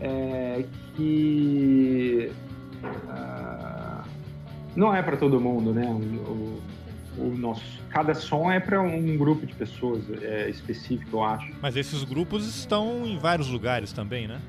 é, 0.00 0.64
que 0.96 2.32
uh, 2.82 4.02
não 4.74 4.94
é 4.94 5.00
para 5.00 5.16
todo 5.16 5.40
mundo, 5.40 5.72
né? 5.72 5.86
O, 5.86 6.60
o, 7.18 7.36
nosso, 7.36 7.62
cada 7.88 8.14
som 8.14 8.50
é 8.50 8.58
para 8.58 8.80
um 8.80 9.16
grupo 9.16 9.46
de 9.46 9.54
pessoas 9.54 10.02
é, 10.22 10.48
específico, 10.50 11.18
eu 11.18 11.24
acho. 11.24 11.52
Mas 11.60 11.76
esses 11.76 12.02
grupos 12.02 12.46
estão 12.48 13.06
em 13.06 13.16
vários 13.16 13.48
lugares 13.48 13.92
também, 13.92 14.26
né? 14.26 14.40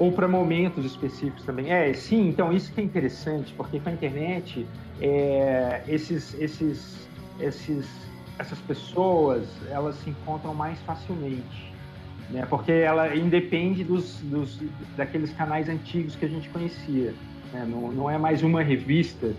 Ou 0.00 0.10
para 0.10 0.26
momentos 0.26 0.86
específicos 0.86 1.44
também. 1.44 1.70
É, 1.70 1.92
sim, 1.92 2.30
então 2.30 2.50
isso 2.50 2.72
que 2.72 2.80
é 2.80 2.84
interessante, 2.84 3.52
porque 3.52 3.78
com 3.78 3.90
a 3.90 3.92
internet, 3.92 4.66
é, 4.98 5.82
esses, 5.86 6.34
esses, 6.40 7.06
esses, 7.38 7.86
essas 8.38 8.58
pessoas, 8.60 9.46
elas 9.70 9.96
se 9.96 10.08
encontram 10.08 10.54
mais 10.54 10.80
facilmente, 10.80 11.70
né? 12.30 12.46
Porque 12.48 12.72
ela 12.72 13.14
independe 13.14 13.84
dos, 13.84 14.18
dos 14.22 14.58
daqueles 14.96 15.34
canais 15.34 15.68
antigos 15.68 16.16
que 16.16 16.24
a 16.24 16.28
gente 16.28 16.48
conhecia, 16.48 17.12
né? 17.52 17.68
não, 17.68 17.92
não 17.92 18.10
é 18.10 18.16
mais 18.16 18.42
uma 18.42 18.62
revista 18.62 19.34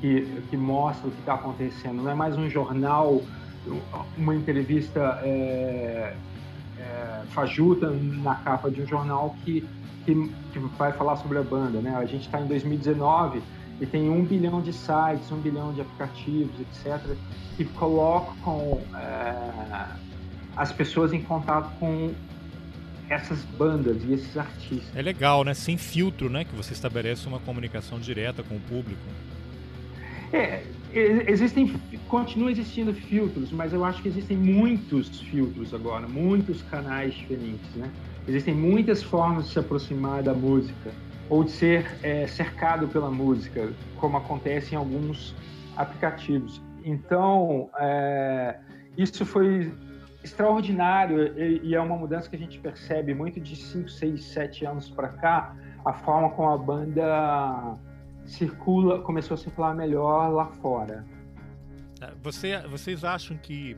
que, 0.00 0.28
que 0.48 0.56
mostra 0.56 1.08
o 1.08 1.10
que 1.10 1.18
está 1.18 1.34
acontecendo, 1.34 2.04
não 2.04 2.10
é 2.10 2.14
mais 2.14 2.38
um 2.38 2.48
jornal, 2.48 3.20
uma 4.16 4.36
entrevista 4.36 5.20
é, 5.24 6.14
fajuta 7.30 7.90
na 7.90 8.34
capa 8.36 8.70
de 8.70 8.82
um 8.82 8.86
jornal 8.86 9.34
que 9.44 9.64
que, 10.04 10.30
que 10.52 10.58
vai 10.76 10.92
falar 10.92 11.16
sobre 11.16 11.38
a 11.38 11.42
banda, 11.42 11.80
né? 11.80 11.94
A 11.96 12.04
gente 12.04 12.26
está 12.26 12.40
em 12.40 12.46
2019 12.46 13.42
e 13.80 13.86
tem 13.86 14.08
um 14.08 14.24
bilhão 14.24 14.60
de 14.60 14.72
sites, 14.72 15.30
um 15.32 15.40
bilhão 15.40 15.72
de 15.72 15.80
aplicativos, 15.80 16.54
etc., 16.60 17.16
que 17.56 17.64
colocam 17.64 18.80
é, 18.94 19.86
as 20.56 20.72
pessoas 20.72 21.12
em 21.12 21.22
contato 21.22 21.70
com 21.78 22.12
essas 23.08 23.42
bandas 23.58 24.02
e 24.04 24.12
esses 24.12 24.36
artistas. 24.36 24.94
É 24.94 25.02
legal, 25.02 25.44
né? 25.44 25.54
Sem 25.54 25.76
filtro, 25.76 26.30
né? 26.30 26.44
Que 26.44 26.54
você 26.54 26.72
estabelece 26.72 27.26
uma 27.26 27.38
comunicação 27.40 27.98
direta 27.98 28.42
com 28.42 28.56
o 28.56 28.60
público. 28.60 29.02
É, 30.34 30.64
existem, 31.30 31.72
continua 32.08 32.50
existindo 32.50 32.92
filtros, 32.92 33.52
mas 33.52 33.72
eu 33.72 33.84
acho 33.84 34.02
que 34.02 34.08
existem 34.08 34.36
muitos 34.36 35.20
filtros 35.20 35.72
agora, 35.72 36.08
muitos 36.08 36.60
canais 36.62 37.14
diferentes, 37.14 37.72
né? 37.76 37.88
Existem 38.26 38.52
muitas 38.52 39.00
formas 39.00 39.46
de 39.46 39.52
se 39.52 39.60
aproximar 39.60 40.24
da 40.24 40.34
música 40.34 40.90
ou 41.30 41.44
de 41.44 41.52
ser 41.52 41.86
é, 42.02 42.26
cercado 42.26 42.88
pela 42.88 43.12
música, 43.12 43.72
como 44.00 44.16
acontece 44.16 44.74
em 44.74 44.76
alguns 44.76 45.36
aplicativos. 45.76 46.60
Então, 46.84 47.70
é, 47.78 48.56
isso 48.98 49.24
foi 49.24 49.72
extraordinário 50.24 51.38
e, 51.62 51.76
é 51.76 51.80
uma 51.80 51.96
mudança 51.96 52.28
que 52.28 52.34
a 52.34 52.38
gente 52.38 52.58
percebe 52.58 53.14
muito 53.14 53.38
de 53.38 53.54
5, 53.54 53.88
6, 53.88 54.24
7 54.24 54.66
anos 54.66 54.90
para 54.90 55.08
cá, 55.10 55.54
a 55.84 55.92
forma 55.92 56.30
como 56.30 56.48
a 56.48 56.58
banda 56.58 57.78
circula, 58.24 59.00
começou 59.02 59.34
a 59.34 59.38
circular 59.38 59.74
melhor 59.74 60.28
lá 60.30 60.46
fora. 60.46 61.04
É, 62.00 62.12
você, 62.22 62.58
vocês 62.68 63.04
acham 63.04 63.36
que 63.36 63.76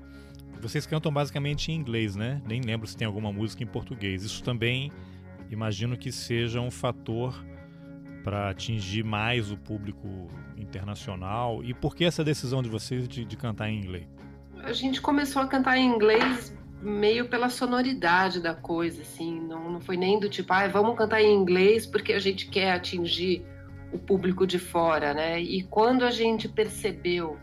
vocês 0.60 0.86
cantam 0.86 1.12
basicamente 1.12 1.70
em 1.70 1.74
inglês, 1.74 2.16
né? 2.16 2.40
Nem 2.46 2.60
lembro 2.60 2.86
se 2.86 2.96
tem 2.96 3.06
alguma 3.06 3.32
música 3.32 3.62
em 3.62 3.66
português. 3.66 4.22
Isso 4.22 4.42
também 4.42 4.90
imagino 5.50 5.96
que 5.96 6.10
seja 6.10 6.60
um 6.60 6.70
fator 6.70 7.34
para 8.24 8.50
atingir 8.50 9.04
mais 9.04 9.52
o 9.52 9.56
público 9.56 10.28
internacional. 10.56 11.62
E 11.62 11.72
por 11.72 11.94
que 11.94 12.04
essa 12.04 12.24
decisão 12.24 12.62
de 12.62 12.68
vocês 12.68 13.06
de, 13.06 13.24
de 13.24 13.36
cantar 13.36 13.68
em 13.68 13.78
inglês? 13.78 14.08
A 14.62 14.72
gente 14.72 15.00
começou 15.00 15.42
a 15.42 15.46
cantar 15.46 15.76
em 15.76 15.86
inglês 15.86 16.52
meio 16.82 17.28
pela 17.28 17.48
sonoridade 17.48 18.40
da 18.40 18.54
coisa, 18.54 19.02
assim. 19.02 19.40
Não, 19.40 19.70
não 19.70 19.80
foi 19.80 19.96
nem 19.96 20.18
do 20.18 20.28
tipo, 20.28 20.52
ah, 20.52 20.66
vamos 20.66 20.96
cantar 20.96 21.22
em 21.22 21.34
inglês 21.34 21.86
porque 21.86 22.12
a 22.12 22.18
gente 22.18 22.48
quer 22.48 22.72
atingir 22.72 23.44
o 23.92 23.98
público 23.98 24.46
de 24.46 24.58
fora, 24.58 25.14
né? 25.14 25.40
E 25.40 25.62
quando 25.62 26.04
a 26.04 26.10
gente 26.10 26.48
percebeu 26.48 27.36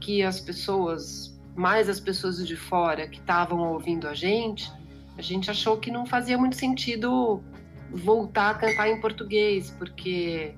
que 0.00 0.22
as 0.22 0.40
pessoas 0.40 1.32
mais 1.54 1.88
as 1.88 2.00
pessoas 2.00 2.46
de 2.46 2.56
fora 2.56 3.06
que 3.06 3.18
estavam 3.18 3.72
ouvindo 3.72 4.08
a 4.08 4.14
gente, 4.14 4.72
a 5.18 5.22
gente 5.22 5.50
achou 5.50 5.76
que 5.76 5.90
não 5.90 6.06
fazia 6.06 6.38
muito 6.38 6.56
sentido 6.56 7.42
voltar 7.90 8.50
a 8.50 8.54
cantar 8.54 8.88
em 8.88 9.00
português, 9.00 9.70
porque 9.70 10.54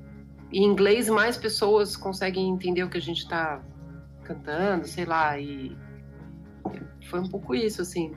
em 0.52 0.64
inglês 0.64 1.08
mais 1.08 1.36
pessoas 1.36 1.96
conseguem 1.96 2.48
entender 2.48 2.84
o 2.84 2.88
que 2.88 2.98
a 2.98 3.00
gente 3.00 3.18
está 3.18 3.60
cantando, 4.22 4.86
sei 4.86 5.04
lá, 5.04 5.38
e 5.38 5.76
foi 7.10 7.20
um 7.20 7.28
pouco 7.28 7.54
isso, 7.54 7.82
assim. 7.82 8.12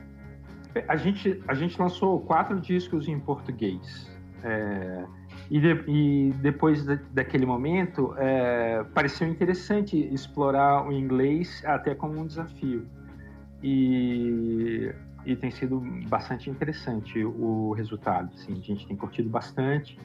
A 0.88 0.96
gente, 0.96 1.42
a 1.48 1.56
gente 1.56 1.80
lançou 1.80 2.20
quatro 2.22 2.60
discos 2.62 3.08
em 3.08 3.20
português. 3.20 4.08
É, 4.44 5.06
e, 5.50 5.60
de, 5.60 5.84
e, 5.88 6.34
depois 6.42 6.84
de, 6.84 6.98
daquele 7.14 7.46
momento, 7.46 8.14
é, 8.18 8.84
pareceu 8.94 9.28
interessante 9.28 9.98
explorar 10.14 10.88
o 10.88 10.92
inglês 10.92 11.64
até 11.66 11.96
como 11.96 12.20
um 12.20 12.28
desafio. 12.28 12.86
E, 13.64 14.94
e 15.26 15.36
tem 15.36 15.50
sido 15.50 15.82
bastante 16.10 16.50
interessante 16.50 17.24
o 17.24 17.72
resultado. 17.74 18.30
Assim, 18.34 18.54
a 18.54 18.62
gente 18.62 18.86
tem 18.88 18.96
curtido 18.96 19.30
bastante. 19.30 19.98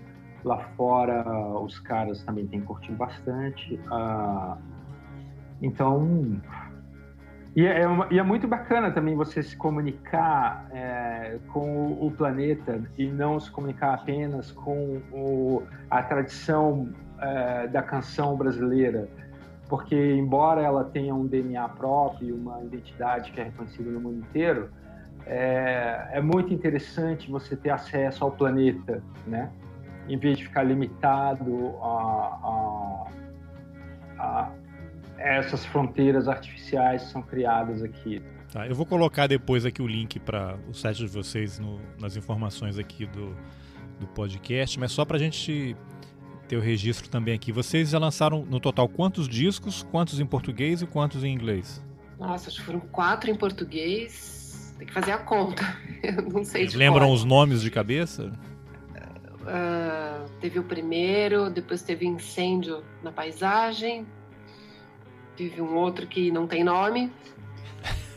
Lá 0.44 0.58
fora, 0.76 1.24
os 1.60 1.78
caras 1.80 2.22
também 2.24 2.46
têm 2.46 2.60
curtido 2.60 2.96
bastante. 2.96 3.74
Uh, 3.74 4.56
então, 5.60 6.40
e 7.54 7.66
é, 7.66 7.82
e 8.10 8.18
é, 8.18 8.22
muito 8.22 8.48
bacana 8.48 8.90
também 8.90 9.14
você 9.14 9.42
se 9.42 9.56
comunicar 9.56 10.66
é, 10.72 11.38
com 11.52 11.86
o, 11.86 12.06
o, 12.06 12.10
planeta 12.10 12.82
e 12.96 13.06
não 13.06 13.38
se 13.38 13.50
comunicar 13.50 13.94
apenas 13.94 14.50
com 14.52 15.02
o, 15.12 15.62
a 15.90 16.02
tradição 16.02 16.88
é, 17.20 17.66
da 17.68 17.82
canção 17.82 18.36
brasileira 18.36 19.08
porque 19.72 19.96
embora 19.96 20.60
ela 20.60 20.84
tenha 20.84 21.14
um 21.14 21.26
DNA 21.26 21.66
próprio, 21.70 22.36
uma 22.36 22.62
identidade 22.62 23.32
que 23.32 23.40
é 23.40 23.44
reconhecida 23.44 23.90
no 23.90 24.00
mundo 24.00 24.18
inteiro, 24.18 24.70
é, 25.24 26.10
é 26.12 26.20
muito 26.20 26.52
interessante 26.52 27.30
você 27.30 27.56
ter 27.56 27.70
acesso 27.70 28.22
ao 28.22 28.32
planeta, 28.32 29.02
né? 29.26 29.50
Em 30.06 30.18
vez 30.18 30.36
de 30.36 30.44
ficar 30.44 30.64
limitado 30.64 31.74
a, 31.80 32.38
a, 32.44 33.06
a 34.18 34.50
essas 35.18 35.64
fronteiras 35.64 36.28
artificiais 36.28 37.02
são 37.02 37.22
criadas 37.22 37.82
aqui. 37.82 38.22
Tá, 38.52 38.66
eu 38.66 38.74
vou 38.74 38.84
colocar 38.84 39.26
depois 39.26 39.64
aqui 39.64 39.80
o 39.80 39.86
link 39.86 40.20
para 40.20 40.58
o 40.68 40.74
site 40.74 40.98
de 40.98 41.06
vocês 41.06 41.58
no, 41.58 41.80
nas 41.98 42.16
informações 42.16 42.78
aqui 42.78 43.06
do, 43.06 43.34
do 43.98 44.06
podcast, 44.08 44.78
mas 44.78 44.92
só 44.92 45.04
para 45.04 45.16
a 45.16 45.20
gente 45.20 45.76
ter 46.48 46.56
o 46.56 46.60
registro 46.60 47.08
também 47.08 47.34
aqui. 47.34 47.50
Vocês 47.50 47.90
já 47.90 47.98
lançaram 47.98 48.44
no 48.44 48.60
total 48.60 48.88
quantos 48.88 49.26
discos, 49.28 49.82
quantos 49.90 50.20
em 50.20 50.26
português 50.26 50.82
e 50.82 50.86
quantos 50.86 51.24
em 51.24 51.32
inglês? 51.32 51.82
Nossa, 52.18 52.50
acho 52.50 52.58
que 52.58 52.66
foram 52.66 52.80
quatro 52.80 53.30
em 53.30 53.34
português. 53.34 54.74
Tem 54.76 54.86
que 54.86 54.92
fazer 54.92 55.12
a 55.12 55.18
conta. 55.18 55.62
Eu 56.02 56.22
não 56.30 56.44
sei 56.44 56.66
de 56.66 56.76
Lembram 56.76 57.06
qual. 57.06 57.14
os 57.14 57.24
nomes 57.24 57.62
de 57.62 57.70
cabeça? 57.70 58.32
Uh, 59.42 60.28
teve 60.40 60.58
o 60.58 60.62
primeiro, 60.62 61.50
depois 61.50 61.82
teve 61.82 62.06
Incêndio 62.06 62.84
na 63.02 63.10
Paisagem, 63.10 64.06
teve 65.48 65.60
um 65.60 65.74
outro 65.74 66.06
que 66.06 66.30
não 66.30 66.46
tem 66.46 66.62
nome. 66.62 67.10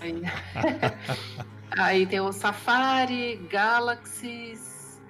Aí, 0.02 0.22
Aí 1.78 2.06
tem 2.06 2.20
o 2.20 2.32
Safari, 2.32 3.38
Galaxies, 3.50 5.02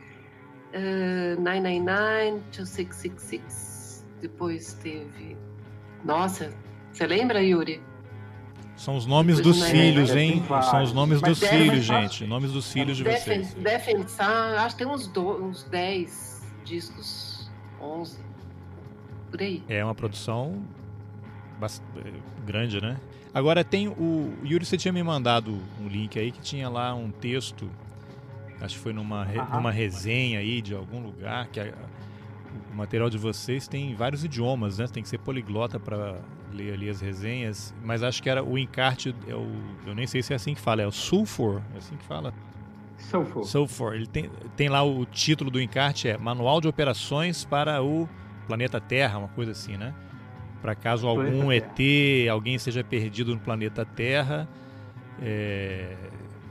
999, 1.39 2.41
2666. 2.51 4.05
Depois 4.21 4.73
teve. 4.75 5.37
Nossa, 6.03 6.53
você 6.91 7.05
lembra, 7.05 7.43
Yuri? 7.43 7.81
São 8.75 8.97
os 8.97 9.05
nomes 9.05 9.39
dos 9.39 9.63
filhos, 9.67 10.13
hein? 10.15 10.43
São 10.69 10.83
os 10.83 10.91
nomes 10.91 11.21
Mas 11.21 11.39
dos 11.39 11.47
filhos, 11.47 11.85
gente. 11.85 12.25
Nomes 12.25 12.51
dos 12.51 12.71
filhos 12.71 12.97
de 12.97 13.03
vocês. 13.03 13.53
Defensar, 13.53 14.65
acho 14.65 14.75
que 14.75 14.83
tem 14.83 14.91
uns, 14.91 15.07
do, 15.07 15.43
uns 15.45 15.63
10 15.63 16.43
discos, 16.65 17.49
11, 17.79 18.19
por 19.31 19.41
aí. 19.41 19.63
É 19.69 19.83
uma 19.83 19.95
produção 19.95 20.61
grande, 22.45 22.81
né? 22.81 22.97
Agora 23.33 23.63
tem 23.63 23.87
o. 23.87 24.33
Yuri, 24.43 24.65
você 24.65 24.77
tinha 24.77 24.91
me 24.91 25.03
mandado 25.03 25.57
um 25.81 25.87
link 25.87 26.17
aí 26.17 26.31
que 26.31 26.39
tinha 26.39 26.69
lá 26.69 26.93
um 26.93 27.11
texto 27.11 27.69
Acho 28.61 28.75
que 28.75 28.81
foi 28.81 28.93
numa, 28.93 29.23
re, 29.23 29.37
numa 29.37 29.71
resenha 29.71 30.39
aí 30.39 30.61
de 30.61 30.73
algum 30.73 31.03
lugar 31.03 31.47
que 31.47 31.59
a, 31.59 31.73
o 32.71 32.75
material 32.75 33.09
de 33.09 33.17
vocês 33.17 33.67
tem 33.67 33.93
vários 33.93 34.23
idiomas, 34.23 34.77
né? 34.77 34.87
Tem 34.87 35.03
que 35.03 35.09
ser 35.09 35.17
poliglota 35.17 35.79
para 35.79 36.19
ler 36.53 36.73
ali 36.73 36.89
as 36.89 37.01
resenhas. 37.01 37.73
Mas 37.83 38.01
acho 38.01 38.23
que 38.23 38.29
era 38.29 38.43
o 38.43 38.57
encarte, 38.57 39.13
é 39.27 39.35
o, 39.35 39.51
eu 39.85 39.93
nem 39.93 40.07
sei 40.07 40.23
se 40.23 40.31
é 40.31 40.35
assim 40.35 40.53
que 40.53 40.61
fala, 40.61 40.81
é 40.81 40.87
o 40.87 40.91
Sulfur, 40.91 41.61
é 41.73 41.77
assim 41.77 41.95
que 41.97 42.05
fala. 42.05 42.33
Sulfur. 42.97 43.43
Sulfur. 43.43 43.95
Ele 43.95 44.07
tem, 44.07 44.29
tem 44.55 44.69
lá 44.69 44.83
o 44.83 45.05
título 45.05 45.51
do 45.51 45.61
encarte 45.61 46.07
é 46.07 46.17
Manual 46.17 46.61
de 46.61 46.67
Operações 46.67 47.43
para 47.43 47.83
o 47.83 48.07
Planeta 48.47 48.79
Terra, 48.79 49.19
uma 49.19 49.27
coisa 49.27 49.51
assim, 49.51 49.75
né? 49.75 49.93
Para 50.65 50.73
caso 50.73 51.07
algum 51.07 51.51
ET, 51.51 51.77
alguém 52.31 52.57
seja 52.57 52.83
perdido 52.83 53.35
no 53.35 53.39
planeta 53.39 53.85
Terra, 53.85 54.49
é, 55.21 55.95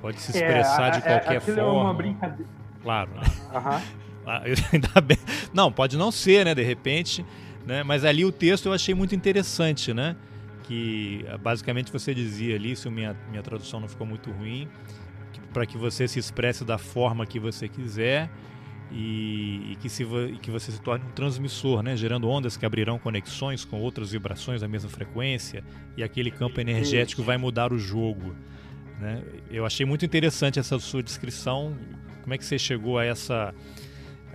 Pode 0.01 0.21
se 0.21 0.31
expressar 0.31 0.87
é, 0.87 0.91
de 0.93 1.03
qualquer 1.03 1.35
é, 1.35 1.41
forma. 1.41 1.61
É 1.61 1.65
uma 1.65 1.95
brincadeira. 1.95 2.49
Claro. 2.81 3.11
Né? 3.11 3.83
Uhum. 4.25 5.17
não, 5.53 5.73
pode 5.73 5.97
não 5.97 6.13
ser, 6.13 6.45
né? 6.45 6.55
De 6.55 6.63
repente. 6.63 7.27
Né? 7.67 7.83
Mas 7.83 8.05
ali 8.05 8.25
o 8.25 8.31
texto 8.31 8.67
eu 8.67 8.73
achei 8.73 8.95
muito 8.95 9.17
interessante, 9.17 9.93
né? 9.93 10.15
Que 10.63 11.27
basicamente 11.43 11.91
você 11.91 12.15
dizia 12.15 12.55
ali, 12.55 12.77
se 12.77 12.89
minha, 12.89 13.17
minha 13.31 13.43
tradução 13.43 13.81
não 13.81 13.89
ficou 13.89 14.07
muito 14.07 14.31
ruim, 14.31 14.69
para 15.53 15.67
que 15.67 15.77
você 15.77 16.07
se 16.07 16.21
expresse 16.21 16.65
da 16.65 16.79
forma 16.79 17.27
que 17.27 17.41
você 17.41 17.67
quiser 17.69 18.31
e, 18.97 19.73
e 19.73 19.77
que, 19.77 19.89
se, 19.89 20.05
e 20.05 20.39
que 20.39 20.53
você 20.53 20.71
se 20.71 20.81
torne 20.81 21.05
um 21.05 21.11
transmissor, 21.11 21.83
né? 21.83 21.97
gerando 21.97 22.29
ondas 22.29 22.57
que 22.57 22.65
abrirão 22.65 22.97
conexões 22.97 23.65
com 23.65 23.81
outras 23.81 24.13
vibrações 24.13 24.61
da 24.61 24.69
mesma 24.69 24.89
frequência 24.89 25.65
e 25.97 26.03
aquele 26.05 26.31
campo 26.31 26.61
energético 26.61 27.21
vai 27.21 27.37
mudar 27.37 27.73
o 27.73 27.79
jogo. 27.79 28.37
Né? 29.01 29.21
Eu 29.51 29.67
achei 29.67 29.85
muito 29.85 30.05
interessante 30.05 30.61
essa 30.61 30.79
sua 30.79 31.03
descrição. 31.03 31.77
Como 32.23 32.35
é 32.35 32.39
que 32.39 32.45
você 32.45 32.57
chegou 32.57 32.97
a 32.97 33.05
essa 33.05 33.53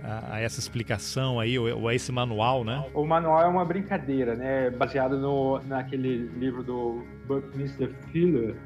a, 0.04 0.34
a 0.34 0.40
essa 0.40 0.60
explicação 0.60 1.40
aí 1.40 1.58
ou, 1.58 1.88
a 1.88 1.94
esse 1.94 2.12
manual, 2.12 2.62
né? 2.62 2.84
O 2.92 3.06
manual 3.06 3.42
é 3.42 3.46
uma 3.46 3.64
brincadeira, 3.64 4.34
né? 4.34 4.70
Baseado 4.70 5.18
no 5.18 5.58
naquele 5.66 6.28
livro 6.38 6.62
do 6.62 7.02
Buckminster 7.26 7.90
Fuller. 8.12 8.56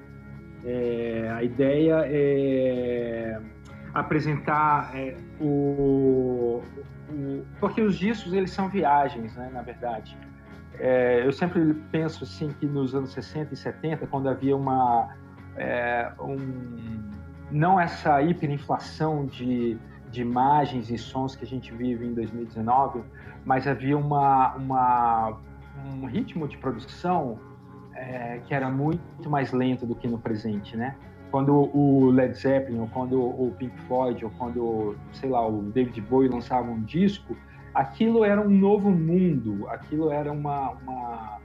É, 0.64 1.30
a 1.33 1.42
ideia 1.42 2.02
é 2.07 3.40
apresentar 3.94 4.90
é, 4.94 5.16
o, 5.40 6.61
o, 7.09 7.44
porque 7.61 7.80
os 7.80 7.96
discos 7.96 8.33
eles 8.33 8.50
são 8.50 8.68
viagens, 8.68 9.35
né? 9.37 9.50
Na 9.52 9.62
verdade. 9.62 10.16
É, 10.76 11.24
eu 11.24 11.33
sempre 11.33 11.72
penso 11.92 12.24
assim 12.24 12.48
que 12.59 12.66
nos 12.66 12.94
anos 12.96 13.12
60 13.12 13.54
e 13.54 13.57
70, 13.57 14.09
quando 14.09 14.28
havia 14.28 14.57
uma 14.57 15.09
é, 15.57 16.11
um, 16.18 17.00
não 17.50 17.78
essa 17.78 18.20
hiperinflação 18.20 19.26
de, 19.26 19.78
de 20.11 20.22
imagens 20.22 20.90
e 20.90 20.98
sons 20.98 21.37
que 21.37 21.44
a 21.44 21.46
gente 21.46 21.72
vive 21.72 22.04
em 22.04 22.12
2019, 22.12 23.04
mas 23.44 23.68
havia 23.68 23.96
uma, 23.96 24.54
uma 24.57 25.38
um 25.87 26.07
ritmo 26.07 26.48
de 26.48 26.57
produção 26.59 27.38
é, 27.94 28.40
que 28.44 28.54
era 28.54 28.68
muito 28.68 29.30
mais 29.30 29.52
lento 29.52 29.87
do 29.87 29.94
que 29.94 30.09
no 30.09 30.18
presente, 30.18 30.76
né? 30.76 30.96
Quando 31.35 31.53
o 31.53 32.12
Led 32.12 32.33
Zeppelin, 32.38 32.79
ou 32.79 32.87
quando 32.87 33.20
o 33.20 33.53
Pink 33.59 33.77
Floyd, 33.88 34.25
ou 34.25 34.31
quando, 34.38 34.94
sei 35.12 35.29
lá, 35.29 35.44
o 35.44 35.62
David 35.62 36.01
Bowie 36.03 36.29
lançavam 36.29 36.75
um 36.75 36.83
disco, 36.85 37.37
aquilo 37.75 38.25
era 38.25 38.40
um 38.40 38.49
novo 38.49 38.88
mundo, 38.88 39.68
aquilo 39.68 40.12
era 40.12 40.31
uma, 40.31 40.70
uma 40.70 41.40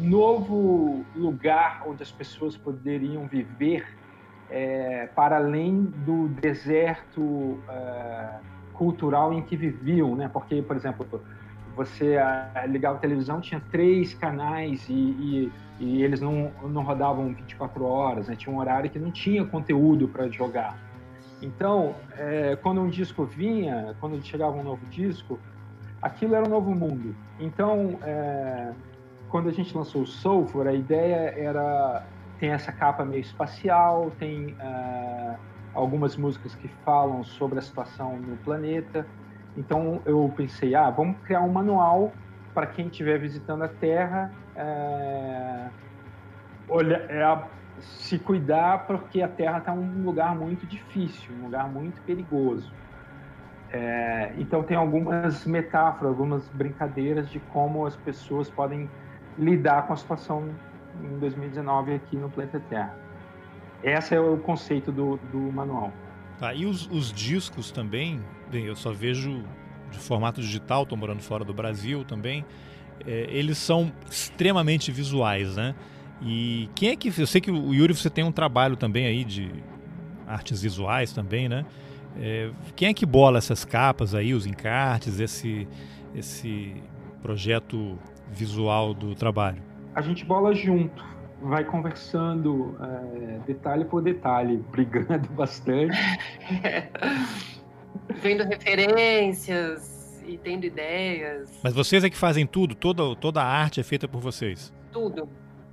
novo 0.00 1.04
lugar 1.14 1.82
onde 1.86 2.02
as 2.02 2.10
pessoas 2.10 2.56
poderiam 2.56 3.26
viver 3.26 3.86
é, 4.48 5.08
para 5.14 5.36
além 5.36 5.82
do 6.06 6.28
deserto 6.28 7.58
é, 7.68 8.38
cultural 8.72 9.34
em 9.34 9.42
que 9.42 9.56
viviam, 9.56 10.16
né? 10.16 10.30
Porque, 10.32 10.62
por 10.62 10.74
exemplo, 10.74 11.06
você 11.74 12.16
ligava 12.68 12.96
a 12.96 13.00
televisão 13.00 13.40
tinha 13.40 13.62
três 13.70 14.14
canais 14.14 14.88
e, 14.88 14.92
e, 14.92 15.52
e, 15.80 16.02
eles 16.02 16.20
não, 16.20 16.50
não 16.62 16.82
rodavam 16.82 17.32
24 17.34 17.84
horas, 17.84 18.28
né? 18.28 18.36
Tinha 18.36 18.54
um 18.54 18.58
horário 18.58 18.90
que 18.90 18.98
não 18.98 19.10
tinha 19.10 19.44
conteúdo 19.44 20.08
para 20.08 20.28
jogar. 20.28 20.78
Então, 21.40 21.94
é, 22.16 22.56
quando 22.62 22.80
um 22.80 22.88
disco 22.88 23.24
vinha, 23.24 23.96
quando 24.00 24.22
chegava 24.24 24.56
um 24.56 24.62
novo 24.62 24.84
disco, 24.86 25.38
aquilo 26.00 26.34
era 26.34 26.46
um 26.46 26.50
novo 26.50 26.74
mundo. 26.74 27.16
Então, 27.40 27.98
é, 28.02 28.72
quando 29.28 29.48
a 29.48 29.52
gente 29.52 29.76
lançou 29.76 30.02
o 30.02 30.06
Sulfur, 30.06 30.66
a 30.66 30.72
ideia 30.72 31.34
era 31.36 32.04
tem 32.42 32.50
essa 32.50 32.72
capa 32.72 33.04
meio 33.04 33.20
espacial, 33.20 34.10
tem 34.18 34.48
uh, 34.54 35.38
algumas 35.72 36.16
músicas 36.16 36.56
que 36.56 36.66
falam 36.84 37.22
sobre 37.22 37.60
a 37.60 37.62
situação 37.62 38.16
no 38.16 38.36
planeta. 38.38 39.06
Então 39.56 40.02
eu 40.06 40.32
pensei, 40.36 40.74
ah, 40.74 40.90
vamos 40.90 41.20
criar 41.22 41.42
um 41.42 41.52
manual 41.52 42.12
para 42.54 42.66
quem 42.66 42.88
estiver 42.88 43.18
visitando 43.18 43.62
a 43.64 43.68
Terra 43.68 44.30
é, 44.54 45.70
olha, 46.68 46.96
é, 47.08 47.80
se 47.80 48.18
cuidar, 48.18 48.86
porque 48.86 49.22
a 49.22 49.28
Terra 49.28 49.58
está 49.58 49.72
um 49.72 50.02
lugar 50.02 50.34
muito 50.36 50.66
difícil, 50.66 51.34
um 51.36 51.44
lugar 51.44 51.70
muito 51.70 52.00
perigoso. 52.02 52.70
É, 53.70 54.34
então 54.38 54.62
tem 54.62 54.76
algumas 54.76 55.46
metáforas, 55.46 56.12
algumas 56.12 56.46
brincadeiras 56.50 57.30
de 57.30 57.40
como 57.40 57.86
as 57.86 57.96
pessoas 57.96 58.50
podem 58.50 58.88
lidar 59.38 59.86
com 59.86 59.94
a 59.94 59.96
situação 59.96 60.54
em 60.94 61.18
2019 61.18 61.94
aqui 61.94 62.16
no 62.16 62.30
planeta 62.30 62.60
Terra. 62.68 62.94
Esse 63.82 64.14
é 64.14 64.20
o 64.20 64.38
conceito 64.38 64.92
do, 64.92 65.16
do 65.16 65.50
manual. 65.52 66.11
Tá, 66.42 66.52
e 66.52 66.66
os, 66.66 66.88
os 66.90 67.12
discos 67.12 67.70
também, 67.70 68.20
bem, 68.50 68.64
eu 68.64 68.74
só 68.74 68.90
vejo 68.90 69.44
de 69.92 69.98
formato 69.98 70.40
digital, 70.40 70.82
estou 70.82 70.98
morando 70.98 71.22
fora 71.22 71.44
do 71.44 71.54
Brasil 71.54 72.04
também, 72.04 72.44
é, 73.06 73.28
eles 73.30 73.58
são 73.58 73.92
extremamente 74.10 74.90
visuais, 74.90 75.54
né? 75.54 75.72
E 76.20 76.68
quem 76.74 76.88
é 76.88 76.96
que. 76.96 77.12
Eu 77.16 77.28
sei 77.28 77.40
que 77.40 77.48
o 77.48 77.72
Yuri 77.72 77.94
você 77.94 78.10
tem 78.10 78.24
um 78.24 78.32
trabalho 78.32 78.74
também 78.74 79.06
aí 79.06 79.22
de 79.22 79.52
artes 80.26 80.62
visuais 80.62 81.12
também, 81.12 81.48
né? 81.48 81.64
É, 82.18 82.50
quem 82.74 82.88
é 82.88 82.92
que 82.92 83.06
bola 83.06 83.38
essas 83.38 83.64
capas 83.64 84.12
aí, 84.12 84.34
os 84.34 84.44
encartes, 84.44 85.20
esse, 85.20 85.68
esse 86.12 86.74
projeto 87.22 87.96
visual 88.32 88.92
do 88.92 89.14
trabalho? 89.14 89.62
A 89.94 90.02
gente 90.02 90.24
bola 90.24 90.52
junto, 90.52 91.04
vai 91.42 91.64
conversando 91.64 92.76
é, 92.80 93.38
detalhe 93.46 93.84
por 93.84 94.02
detalhe, 94.02 94.58
brigando 94.70 95.28
bastante. 95.30 95.96
Vendo 98.16 98.44
referências 98.44 100.22
e 100.26 100.38
tendo 100.38 100.64
ideias. 100.64 101.60
Mas 101.62 101.74
vocês 101.74 102.04
é 102.04 102.10
que 102.10 102.16
fazem 102.16 102.46
tudo? 102.46 102.74
Toda, 102.74 103.14
toda 103.16 103.42
a 103.42 103.46
arte 103.46 103.80
é 103.80 103.82
feita 103.82 104.08
por 104.08 104.20
vocês? 104.20 104.72
Tudo, 104.90 105.28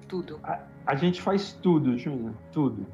tudo. 0.08 0.40
A, 0.44 0.60
a 0.86 0.96
gente 0.96 1.22
faz 1.22 1.54
tudo, 1.54 1.98
Júnior, 1.98 2.34
tudo. 2.52 2.86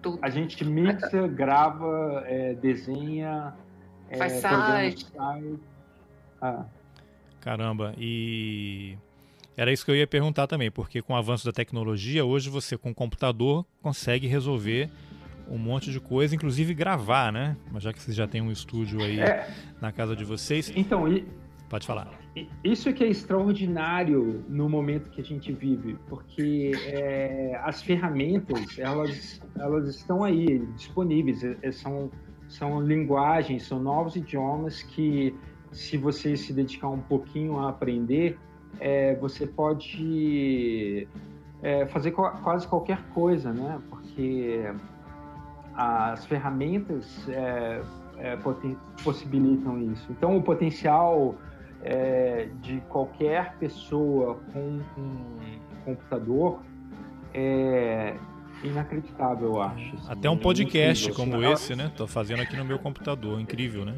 tudo. 0.00 0.18
A 0.22 0.30
gente 0.30 0.64
mixa, 0.64 1.26
grava, 1.28 2.24
é, 2.26 2.54
desenha, 2.54 3.54
faz 4.16 4.32
é, 4.32 4.40
site. 4.40 5.06
Ah. 6.40 6.64
Caramba, 7.40 7.94
e 7.96 8.96
era 9.58 9.72
isso 9.72 9.84
que 9.84 9.90
eu 9.90 9.96
ia 9.96 10.06
perguntar 10.06 10.46
também, 10.46 10.70
porque 10.70 11.02
com 11.02 11.14
o 11.14 11.16
avanço 11.16 11.44
da 11.44 11.50
tecnologia, 11.50 12.24
hoje 12.24 12.48
você 12.48 12.78
com 12.78 12.92
o 12.92 12.94
computador 12.94 13.66
consegue 13.82 14.28
resolver 14.28 14.88
um 15.50 15.58
monte 15.58 15.90
de 15.90 15.98
coisa, 15.98 16.32
inclusive 16.32 16.72
gravar, 16.72 17.32
né? 17.32 17.56
Mas 17.72 17.82
já 17.82 17.92
que 17.92 18.00
vocês 18.00 18.16
já 18.16 18.28
têm 18.28 18.40
um 18.40 18.52
estúdio 18.52 19.02
aí 19.02 19.18
é. 19.18 19.50
na 19.80 19.90
casa 19.90 20.14
de 20.14 20.24
vocês. 20.24 20.72
Então, 20.76 21.12
e, 21.12 21.26
pode 21.68 21.84
falar. 21.84 22.08
Isso 22.62 22.88
é 22.88 22.92
que 22.92 23.02
é 23.02 23.08
extraordinário 23.08 24.44
no 24.48 24.68
momento 24.68 25.10
que 25.10 25.20
a 25.20 25.24
gente 25.24 25.52
vive, 25.52 25.96
porque 26.08 26.70
é, 26.86 27.60
as 27.64 27.82
ferramentas 27.82 28.78
elas, 28.78 29.42
elas 29.58 29.88
estão 29.88 30.22
aí 30.22 30.64
disponíveis, 30.76 31.42
é, 31.42 31.56
é 31.62 31.72
são, 31.72 32.12
são 32.46 32.80
linguagens, 32.80 33.64
são 33.64 33.82
novos 33.82 34.14
idiomas 34.14 34.84
que 34.84 35.34
se 35.72 35.96
você 35.96 36.36
se 36.36 36.52
dedicar 36.52 36.90
um 36.90 37.00
pouquinho 37.00 37.58
a 37.58 37.70
aprender, 37.70 38.38
é, 38.80 39.14
você 39.16 39.46
pode 39.46 41.08
é, 41.62 41.86
fazer 41.86 42.12
quase 42.12 42.66
qualquer 42.66 43.02
coisa, 43.14 43.52
né? 43.52 43.80
Porque 43.88 44.70
as 45.74 46.24
ferramentas 46.26 47.28
é, 47.28 47.82
é 48.18 48.38
possibilitam 49.04 49.80
isso. 49.92 50.06
Então, 50.10 50.36
o 50.36 50.42
potencial 50.42 51.34
é, 51.82 52.48
de 52.60 52.80
qualquer 52.88 53.54
pessoa 53.58 54.40
com 54.52 54.80
um 54.98 55.58
computador 55.84 56.60
é 57.32 58.16
inacreditável, 58.64 59.54
eu 59.54 59.62
acho. 59.62 59.94
Assim, 59.96 60.12
Até 60.12 60.30
um 60.30 60.36
podcast 60.36 61.12
como 61.12 61.36
assim, 61.36 61.52
esse, 61.52 61.76
né? 61.76 61.92
Tô 61.96 62.06
fazendo 62.06 62.42
aqui 62.42 62.56
no 62.56 62.64
meu 62.64 62.78
computador, 62.78 63.40
incrível, 63.40 63.84
né? 63.84 63.94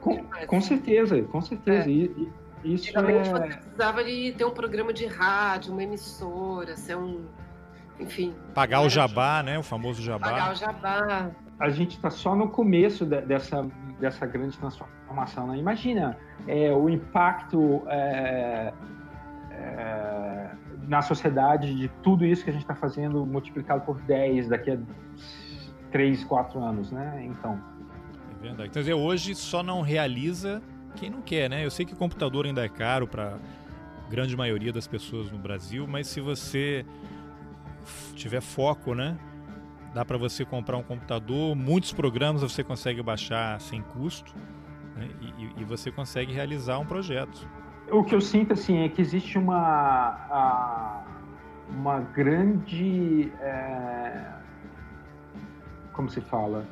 Com, 0.00 0.24
com 0.46 0.60
certeza, 0.60 1.20
com 1.22 1.40
certeza. 1.40 1.88
É. 1.88 1.92
E, 1.92 2.04
e, 2.04 2.28
isso 2.64 2.88
Antigamente 2.88 3.28
é... 3.28 3.32
você 3.32 3.56
precisava 3.56 4.04
de 4.04 4.32
ter 4.32 4.44
um 4.44 4.50
programa 4.50 4.92
de 4.92 5.06
rádio, 5.06 5.72
uma 5.72 5.82
emissora, 5.82 6.76
ser 6.76 6.96
um. 6.96 7.24
Enfim. 7.98 8.34
Pagar 8.54 8.82
o 8.82 8.88
jabá, 8.88 9.42
né? 9.42 9.58
O 9.58 9.62
famoso 9.62 10.02
jabá. 10.02 10.30
Pagar 10.30 10.52
o 10.52 10.54
jabá. 10.54 11.30
A 11.58 11.68
gente 11.68 11.96
está 11.96 12.10
só 12.10 12.34
no 12.34 12.48
começo 12.48 13.04
de, 13.04 13.20
dessa, 13.22 13.66
dessa 14.00 14.24
grande 14.26 14.56
transformação. 14.56 15.46
Né? 15.48 15.58
Imagina 15.58 16.16
é, 16.46 16.72
o 16.72 16.88
impacto 16.88 17.82
é, 17.86 18.72
é, 19.52 20.50
na 20.88 21.02
sociedade 21.02 21.74
de 21.74 21.88
tudo 22.02 22.24
isso 22.24 22.42
que 22.42 22.50
a 22.50 22.52
gente 22.52 22.62
está 22.62 22.74
fazendo 22.74 23.26
multiplicado 23.26 23.82
por 23.82 24.00
10 24.00 24.48
daqui 24.48 24.70
a 24.70 24.78
3, 25.90 26.24
4 26.24 26.62
anos, 26.62 26.90
né? 26.90 27.22
Então. 27.24 27.60
É 28.38 28.42
verdade. 28.42 28.70
Quer 28.70 28.78
dizer, 28.78 28.94
hoje 28.94 29.34
só 29.34 29.62
não 29.62 29.82
realiza 29.82 30.62
quem 30.96 31.10
não 31.10 31.22
quer, 31.22 31.48
né? 31.48 31.64
Eu 31.64 31.70
sei 31.70 31.84
que 31.86 31.92
o 31.92 31.96
computador 31.96 32.46
ainda 32.46 32.64
é 32.64 32.68
caro 32.68 33.06
para 33.06 33.38
grande 34.08 34.36
maioria 34.36 34.72
das 34.72 34.86
pessoas 34.86 35.30
no 35.30 35.38
Brasil, 35.38 35.86
mas 35.86 36.08
se 36.08 36.20
você 36.20 36.84
tiver 38.14 38.40
foco, 38.40 38.94
né? 38.94 39.16
Dá 39.94 40.04
para 40.04 40.18
você 40.18 40.44
comprar 40.44 40.76
um 40.76 40.82
computador, 40.82 41.56
muitos 41.56 41.92
programas 41.92 42.42
você 42.42 42.62
consegue 42.62 43.02
baixar 43.02 43.60
sem 43.60 43.82
custo 43.82 44.32
né? 44.96 45.08
e, 45.20 45.62
e, 45.62 45.64
você 45.64 45.90
consegue 45.90 46.32
realizar 46.32 46.78
um 46.78 46.86
projeto. 46.86 47.48
O 47.90 48.04
que 48.04 48.14
eu 48.14 48.20
sinto 48.20 48.52
assim 48.52 48.84
é 48.84 48.88
que 48.88 49.00
existe 49.00 49.36
uma 49.36 51.04
uma 51.68 52.00
grande 52.00 53.32
é, 53.40 54.26
como 55.92 56.08
se 56.10 56.20
fala 56.20 56.64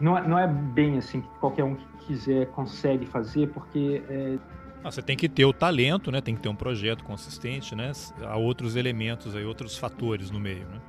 não, 0.00 0.16
é, 0.16 0.26
não 0.26 0.38
é 0.38 0.46
bem 0.46 0.98
assim 0.98 1.20
que 1.20 1.28
qualquer 1.40 1.64
um 1.64 1.74
que 1.74 1.86
quiser 2.06 2.46
consegue 2.48 3.06
fazer, 3.06 3.48
porque. 3.48 4.02
É... 4.08 4.38
Ah, 4.82 4.90
você 4.90 5.02
tem 5.02 5.16
que 5.16 5.28
ter 5.28 5.44
o 5.44 5.52
talento, 5.52 6.10
né? 6.10 6.20
Tem 6.20 6.34
que 6.34 6.40
ter 6.40 6.48
um 6.48 6.54
projeto 6.54 7.04
consistente, 7.04 7.74
né? 7.74 7.90
Há 8.22 8.36
outros 8.36 8.76
elementos 8.76 9.34
aí, 9.34 9.44
outros 9.44 9.76
fatores 9.76 10.30
no 10.30 10.38
meio, 10.38 10.66
né? 10.68 10.80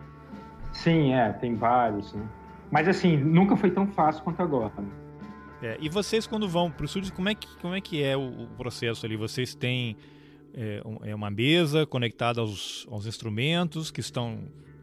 Sim, 0.72 1.14
é, 1.14 1.34
tem 1.34 1.56
vários, 1.56 2.14
né? 2.14 2.24
Mas 2.72 2.88
assim, 2.88 3.18
nunca 3.18 3.58
foi 3.58 3.72
tão 3.72 3.88
fácil 3.88 4.24
quanto 4.24 4.42
agora. 4.42 4.72
Né? 4.78 4.90
É, 5.62 5.78
e 5.82 5.90
vocês 5.90 6.28
quando 6.28 6.48
vão 6.48 6.70
para 6.70 6.84
o 6.84 6.86
estúdio, 6.86 7.12
como 7.14 7.30
é 7.30 7.36
que, 7.36 7.48
como 7.58 7.74
é, 7.74 7.82
que 7.82 8.04
é 8.04 8.16
o, 8.16 8.44
o 8.44 8.48
processo 8.58 9.06
ali? 9.06 9.18
Vocês 9.18 9.56
têm 9.56 9.98
é, 10.54 10.82
é 11.04 11.16
uma 11.16 11.30
mesa 11.30 11.86
conectada 11.86 12.42
aos, 12.42 12.88
aos 12.90 13.06
instrumentos 13.06 13.92
que 13.92 14.00
estão 14.00 14.40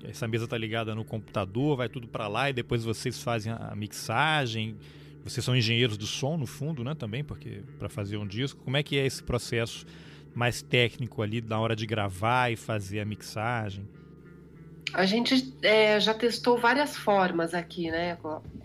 essa 0.09 0.27
mesa 0.29 0.45
está 0.45 0.57
ligada 0.57 0.95
no 0.95 1.05
computador, 1.05 1.77
vai 1.77 1.89
tudo 1.89 2.07
para 2.07 2.29
lá 2.29 2.51
e 2.51 2.53
depois 2.53 2.85
vocês 2.85 3.23
fazem 3.23 3.53
a 3.53 3.75
mixagem. 3.75 4.77
Vocês 5.25 5.45
são 5.45 5.57
engenheiros 5.57 5.97
do 5.97 6.07
som 6.07 6.37
no 6.37 6.47
fundo, 6.47 6.85
né, 6.85 6.95
também, 6.95 7.25
porque 7.25 7.63
para 7.79 7.89
fazer 7.89 8.17
um 8.17 8.27
disco, 8.27 8.63
como 8.63 8.77
é 8.77 8.83
que 8.83 8.97
é 8.97 9.05
esse 9.05 9.23
processo 9.23 9.85
mais 10.35 10.63
técnico 10.63 11.21
ali 11.21 11.41
na 11.41 11.59
hora 11.59 11.75
de 11.75 11.85
gravar 11.85 12.53
e 12.53 12.57
fazer 12.57 13.01
a 13.01 13.05
mixagem? 13.05 13.89
A 14.95 15.05
gente 15.05 15.53
é, 15.63 15.99
já 15.99 16.15
testou 16.15 16.57
várias 16.57 16.97
formas 16.97 17.55
aqui, 17.55 17.91
né? 17.91 18.17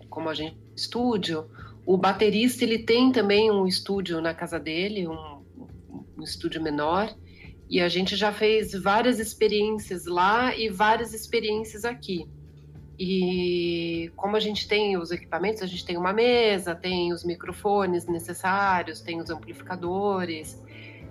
Como 0.10 0.30
a 0.30 0.34
gente 0.34 0.56
estúdio, 0.76 1.50
o 1.86 1.98
baterista 1.98 2.64
ele 2.64 2.80
tem 2.80 3.12
também 3.12 3.52
um 3.52 3.68
estúdio 3.68 4.22
na 4.22 4.34
casa 4.34 4.60
dele, 4.60 5.08
um, 5.08 5.42
um 6.18 6.24
estúdio 6.24 6.62
menor. 6.62 7.14
E 7.72 7.80
a 7.80 7.88
gente 7.88 8.18
já 8.18 8.34
fez 8.34 8.74
várias 8.74 9.18
experiências 9.18 10.06
lá 10.06 10.54
e 10.54 10.68
várias 10.68 11.14
experiências 11.14 11.86
aqui. 11.86 12.28
E 13.00 14.12
como 14.18 14.36
a 14.36 14.42
gente 14.42 14.68
tem 14.68 14.98
os 14.98 15.10
equipamentos, 15.10 15.62
a 15.64 15.66
gente 15.66 15.86
tem 15.86 15.96
uma 15.96 16.12
mesa, 16.12 16.76
tem 16.76 17.14
os 17.14 17.24
microfones 17.24 18.06
necessários, 18.06 19.00
tem 19.00 19.22
os 19.22 19.30
amplificadores. 19.30 20.62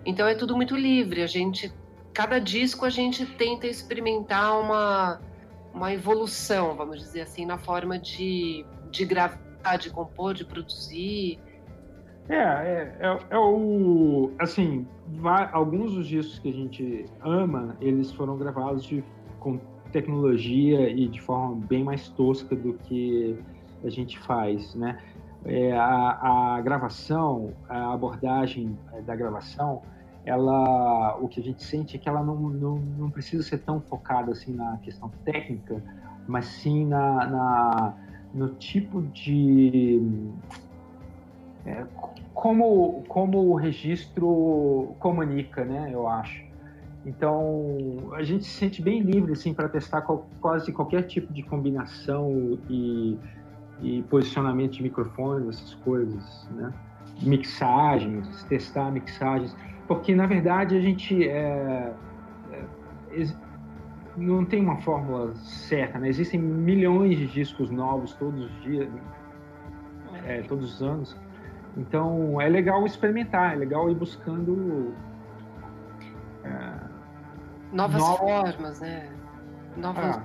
Então 0.04 0.28
é 0.28 0.34
tudo 0.34 0.54
muito 0.54 0.76
livre. 0.76 1.22
A 1.22 1.26
gente, 1.26 1.72
cada 2.12 2.38
disco 2.38 2.84
a 2.84 2.90
gente 2.90 3.24
tenta 3.24 3.66
experimentar 3.66 4.60
uma, 4.60 5.18
uma 5.72 5.94
evolução, 5.94 6.76
vamos 6.76 6.98
dizer 6.98 7.22
assim, 7.22 7.46
na 7.46 7.56
forma 7.56 7.98
de, 7.98 8.66
de 8.90 9.06
gravar, 9.06 9.78
de 9.78 9.88
compor, 9.88 10.34
de 10.34 10.44
produzir. 10.44 11.38
É, 12.30 12.36
é, 12.36 12.96
é, 13.00 13.18
é 13.30 13.38
o. 13.38 14.30
Assim, 14.38 14.86
alguns 15.52 15.94
dos 15.94 16.06
discos 16.06 16.38
que 16.38 16.48
a 16.48 16.52
gente 16.52 17.04
ama, 17.20 17.76
eles 17.80 18.12
foram 18.12 18.38
gravados 18.38 18.84
de, 18.84 19.02
com 19.40 19.58
tecnologia 19.90 20.88
e 20.88 21.08
de 21.08 21.20
forma 21.20 21.56
bem 21.66 21.82
mais 21.82 22.08
tosca 22.10 22.54
do 22.54 22.74
que 22.74 23.36
a 23.82 23.90
gente 23.90 24.16
faz, 24.20 24.76
né? 24.76 24.96
É, 25.44 25.72
a, 25.72 26.54
a, 26.54 26.60
gravação, 26.60 27.52
a 27.68 27.92
abordagem 27.92 28.78
é, 28.92 29.00
da 29.00 29.16
gravação, 29.16 29.82
ela, 30.24 31.16
o 31.16 31.26
que 31.26 31.40
a 31.40 31.42
gente 31.42 31.64
sente 31.64 31.96
é 31.96 31.98
que 31.98 32.08
ela 32.08 32.22
não, 32.22 32.36
não, 32.36 32.76
não 32.76 33.10
precisa 33.10 33.42
ser 33.42 33.58
tão 33.58 33.80
focada 33.80 34.30
assim 34.30 34.52
na 34.52 34.76
questão 34.84 35.10
técnica, 35.24 35.82
mas 36.28 36.44
sim 36.44 36.86
na, 36.86 37.26
na 37.26 37.94
no 38.32 38.50
tipo 38.50 39.02
de 39.02 40.00
é, 41.66 41.84
como, 42.34 43.04
como 43.08 43.38
o 43.50 43.54
registro 43.54 44.94
comunica, 44.98 45.64
né? 45.64 45.90
Eu 45.92 46.08
acho. 46.08 46.44
Então, 47.04 48.10
a 48.12 48.22
gente 48.22 48.44
se 48.44 48.50
sente 48.50 48.82
bem 48.82 49.00
livre 49.00 49.32
assim 49.32 49.54
para 49.54 49.68
testar 49.68 50.02
qual, 50.02 50.28
quase 50.40 50.72
qualquer 50.72 51.02
tipo 51.04 51.32
de 51.32 51.42
combinação 51.42 52.58
e, 52.68 53.18
e 53.80 54.02
posicionamento 54.02 54.72
de 54.72 54.82
microfones, 54.82 55.56
essas 55.56 55.74
coisas, 55.76 56.48
né? 56.52 56.72
Mixagens, 57.22 58.44
testar 58.44 58.90
mixagens, 58.90 59.56
porque 59.86 60.14
na 60.14 60.26
verdade 60.26 60.76
a 60.76 60.80
gente 60.80 61.26
é, 61.26 61.92
é, 62.52 63.26
não 64.16 64.44
tem 64.44 64.60
uma 64.60 64.76
fórmula 64.78 65.34
certa, 65.36 65.98
né? 65.98 66.08
Existem 66.08 66.40
milhões 66.40 67.18
de 67.18 67.26
discos 67.26 67.70
novos 67.70 68.12
todos 68.14 68.44
os 68.44 68.62
dias, 68.62 68.88
é, 70.24 70.42
todos 70.42 70.74
os 70.74 70.82
anos 70.82 71.16
então 71.76 72.40
é 72.40 72.48
legal 72.48 72.84
experimentar, 72.86 73.54
é 73.54 73.56
legal 73.56 73.90
ir 73.90 73.94
buscando. 73.94 74.94
É, 76.44 76.80
Novas 77.72 78.00
no... 78.00 78.16
formas, 78.16 78.80
né? 78.80 79.08
Novas. 79.76 80.16
Ah. 80.16 80.22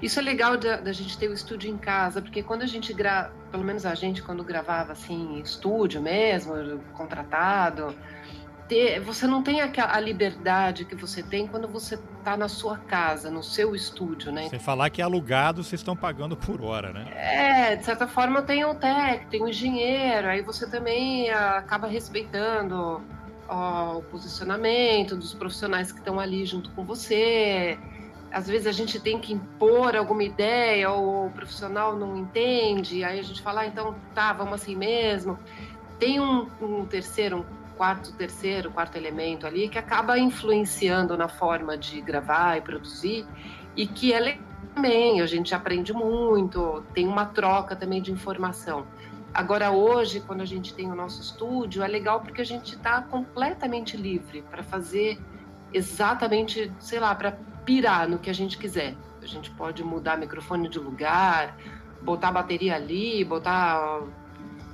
Isso 0.00 0.18
é 0.18 0.22
legal 0.22 0.56
da, 0.56 0.78
da, 0.78 0.92
gente 0.92 1.16
ter 1.16 1.28
o 1.28 1.32
estúdio 1.32 1.70
em 1.70 1.78
casa, 1.78 2.20
porque 2.20 2.42
quando 2.42 2.62
a 2.62 2.66
gente 2.66 2.92
grava, 2.92 3.32
pelo 3.52 3.62
menos 3.62 3.86
a 3.86 3.94
gente 3.94 4.20
quando 4.20 4.42
gravava 4.42 4.92
assim, 4.92 5.36
em 5.36 5.40
estúdio 5.40 6.02
mesmo, 6.02 6.80
contratado, 6.94 7.94
ter, 8.66 8.98
você 8.98 9.28
não 9.28 9.44
tem 9.44 9.60
a, 9.60 9.70
a 9.76 10.00
liberdade 10.00 10.84
que 10.84 10.96
você 10.96 11.22
tem 11.22 11.46
quando 11.46 11.68
você 11.68 11.96
está 12.22 12.36
na 12.36 12.48
sua 12.48 12.78
casa, 12.78 13.30
no 13.30 13.42
seu 13.42 13.74
estúdio, 13.74 14.30
né? 14.30 14.48
Sem 14.48 14.58
falar 14.58 14.88
que 14.90 15.02
é 15.02 15.04
alugado, 15.04 15.62
vocês 15.62 15.80
estão 15.80 15.96
pagando 15.96 16.36
por 16.36 16.62
hora, 16.62 16.92
né? 16.92 17.06
É, 17.14 17.76
de 17.76 17.84
certa 17.84 18.06
forma 18.06 18.40
tem 18.42 18.64
o 18.64 18.74
técnico, 18.74 19.30
tem 19.30 19.42
o 19.42 19.48
engenheiro, 19.48 20.28
aí 20.28 20.40
você 20.40 20.70
também 20.70 21.30
acaba 21.30 21.88
respeitando 21.88 23.02
ó, 23.48 23.98
o 23.98 24.02
posicionamento 24.02 25.16
dos 25.16 25.34
profissionais 25.34 25.90
que 25.90 25.98
estão 25.98 26.20
ali 26.20 26.46
junto 26.46 26.70
com 26.70 26.84
você. 26.84 27.76
Às 28.30 28.46
vezes 28.46 28.66
a 28.66 28.72
gente 28.72 28.98
tem 28.98 29.18
que 29.18 29.32
impor 29.34 29.94
alguma 29.94 30.22
ideia, 30.22 30.90
ou 30.90 31.26
o 31.26 31.30
profissional 31.30 31.96
não 31.96 32.16
entende, 32.16 33.04
aí 33.04 33.18
a 33.18 33.22
gente 33.22 33.42
fala, 33.42 33.62
ah, 33.62 33.66
então 33.66 33.94
tá, 34.14 34.32
vamos 34.32 34.54
assim 34.54 34.76
mesmo. 34.76 35.38
Tem 35.98 36.20
um, 36.20 36.48
um 36.60 36.86
terceiro, 36.86 37.38
um 37.38 37.61
quarto, 37.82 38.12
terceiro, 38.12 38.70
quarto 38.70 38.94
elemento 38.96 39.44
ali 39.44 39.68
que 39.68 39.76
acaba 39.76 40.16
influenciando 40.16 41.16
na 41.16 41.26
forma 41.26 41.76
de 41.76 42.00
gravar 42.00 42.56
e 42.56 42.60
produzir 42.60 43.26
e 43.74 43.88
que 43.88 44.12
é 44.12 44.38
também, 44.72 45.20
a 45.20 45.26
gente 45.26 45.52
aprende 45.52 45.92
muito, 45.92 46.84
tem 46.94 47.08
uma 47.08 47.26
troca 47.26 47.74
também 47.74 48.00
de 48.00 48.12
informação. 48.12 48.86
Agora 49.34 49.72
hoje, 49.72 50.20
quando 50.20 50.42
a 50.42 50.44
gente 50.44 50.72
tem 50.72 50.92
o 50.92 50.94
nosso 50.94 51.20
estúdio, 51.20 51.82
é 51.82 51.88
legal 51.88 52.20
porque 52.20 52.40
a 52.40 52.44
gente 52.44 52.76
está 52.76 53.02
completamente 53.02 53.96
livre 53.96 54.42
para 54.48 54.62
fazer 54.62 55.18
exatamente, 55.72 56.72
sei 56.78 57.00
lá, 57.00 57.12
para 57.16 57.32
pirar 57.64 58.08
no 58.08 58.20
que 58.20 58.30
a 58.30 58.32
gente 58.32 58.58
quiser. 58.58 58.94
A 59.20 59.26
gente 59.26 59.50
pode 59.50 59.82
mudar 59.82 60.16
microfone 60.16 60.68
de 60.68 60.78
lugar, 60.78 61.56
botar 62.00 62.30
bateria 62.30 62.76
ali, 62.76 63.24
botar 63.24 64.02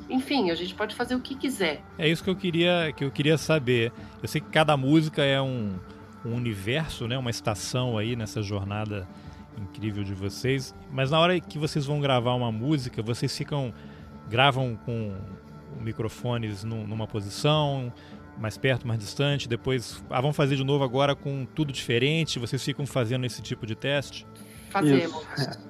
enfim, 0.08 0.50
a 0.50 0.54
gente 0.54 0.74
pode 0.74 0.94
fazer 0.94 1.14
o 1.14 1.20
que 1.20 1.34
quiser. 1.34 1.82
É 1.98 2.08
isso 2.08 2.22
que 2.22 2.30
eu 2.30 2.36
queria, 2.36 2.92
que 2.96 3.04
eu 3.04 3.10
queria 3.10 3.36
saber. 3.36 3.92
Eu 4.22 4.28
sei 4.28 4.40
que 4.40 4.48
cada 4.48 4.76
música 4.76 5.22
é 5.24 5.40
um, 5.40 5.78
um 6.24 6.34
universo, 6.34 7.06
né? 7.06 7.18
Uma 7.18 7.30
estação 7.30 7.98
aí 7.98 8.16
nessa 8.16 8.42
jornada 8.42 9.06
incrível 9.60 10.04
de 10.04 10.14
vocês. 10.14 10.74
Mas 10.90 11.10
na 11.10 11.18
hora 11.18 11.38
que 11.40 11.58
vocês 11.58 11.84
vão 11.84 12.00
gravar 12.00 12.34
uma 12.34 12.50
música, 12.52 13.02
vocês 13.02 13.36
ficam 13.36 13.74
gravam 14.28 14.76
com 14.84 15.16
microfones 15.80 16.64
numa 16.64 17.06
posição 17.06 17.92
mais 18.36 18.56
perto, 18.56 18.86
mais 18.86 19.00
distante, 19.00 19.48
depois 19.48 20.02
ah, 20.08 20.20
vão 20.20 20.32
fazer 20.32 20.54
de 20.54 20.62
novo 20.62 20.84
agora 20.84 21.14
com 21.14 21.44
tudo 21.44 21.72
diferente. 21.72 22.38
Vocês 22.38 22.62
ficam 22.62 22.86
fazendo 22.86 23.26
esse 23.26 23.42
tipo 23.42 23.66
de 23.66 23.74
teste? 23.74 24.26
Fazemos, 24.70 25.24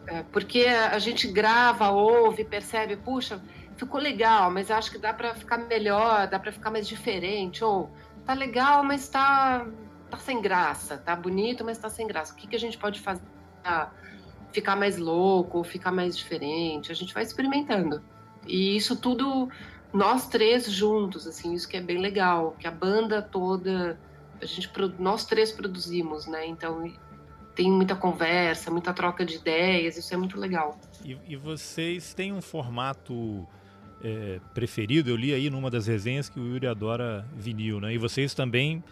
é, 0.09 0.25
porque 0.25 0.65
a 0.67 0.99
gente 0.99 1.29
grava, 1.29 1.91
ouve, 1.91 2.45
percebe, 2.45 2.97
puxa, 2.97 3.41
ficou 3.79 4.01
legal, 4.01 4.51
mas 4.51 4.71
acho 4.71 4.91
que 4.91 4.99
dá 4.99 5.15
para 5.15 5.35
ficar 5.35 5.57
melhor, 5.57 6.27
dá 6.27 6.39
para 6.39 6.53
ficar 6.53 6.71
mais 6.71 6.87
diferente, 6.87 7.63
ou 7.65 7.91
tá 8.27 8.35
legal, 8.35 8.83
mas 8.83 9.09
tá, 9.09 9.67
tá 10.11 10.19
sem 10.19 10.43
graça, 10.43 10.99
tá 10.99 11.15
bonito, 11.15 11.65
mas 11.65 11.79
tá 11.79 11.89
sem 11.89 12.07
graça. 12.07 12.33
O 12.33 12.37
que, 12.37 12.49
que 12.49 12.57
a 12.57 12.61
gente 12.61 12.77
pode 12.77 13.01
fazer 13.01 13.23
pra 13.63 13.93
ficar 14.53 14.77
mais 14.77 14.99
louco, 14.99 15.63
ficar 15.63 15.93
mais 15.93 16.17
diferente? 16.17 16.91
A 16.91 16.95
gente 16.95 17.15
vai 17.15 17.23
experimentando. 17.23 18.03
E 18.47 18.77
isso 18.77 18.97
tudo 18.97 19.49
nós 19.93 20.27
três 20.29 20.71
juntos, 20.71 21.27
assim, 21.27 21.55
isso 21.55 21.69
que 21.69 21.77
é 21.77 21.81
bem 21.81 21.99
legal, 21.99 22.57
que 22.59 22.67
a 22.67 22.71
banda 22.71 23.23
toda, 23.23 23.99
a 24.43 24.45
gente 24.45 24.71
nós 24.99 25.25
três 25.25 25.53
produzimos, 25.53 26.27
né? 26.27 26.47
Então 26.47 26.93
tem 27.55 27.71
muita 27.71 27.97
conversa, 27.97 28.71
muita 28.71 28.93
troca 28.93 29.25
de 29.25 29.37
ideias, 29.37 29.97
isso 29.97 30.13
é 30.13 30.17
muito 30.17 30.39
legal. 30.39 30.79
E, 31.05 31.19
e 31.27 31.37
vocês 31.37 32.13
têm 32.15 32.33
um 32.33 32.43
formato 32.43 33.47
é, 34.03 34.41
preferido. 34.55 35.11
Eu 35.11 35.17
li 35.17 35.33
aí 35.33 35.51
numa 35.51 35.71
das 35.71 35.87
resenhas 35.87 36.29
que 36.29 36.39
o 36.39 36.47
Yuri 36.47 36.67
adora 36.67 37.27
vinil, 37.37 37.81
né? 37.81 37.95
E 37.95 37.99
vocês 37.99 38.35
também 38.35 38.83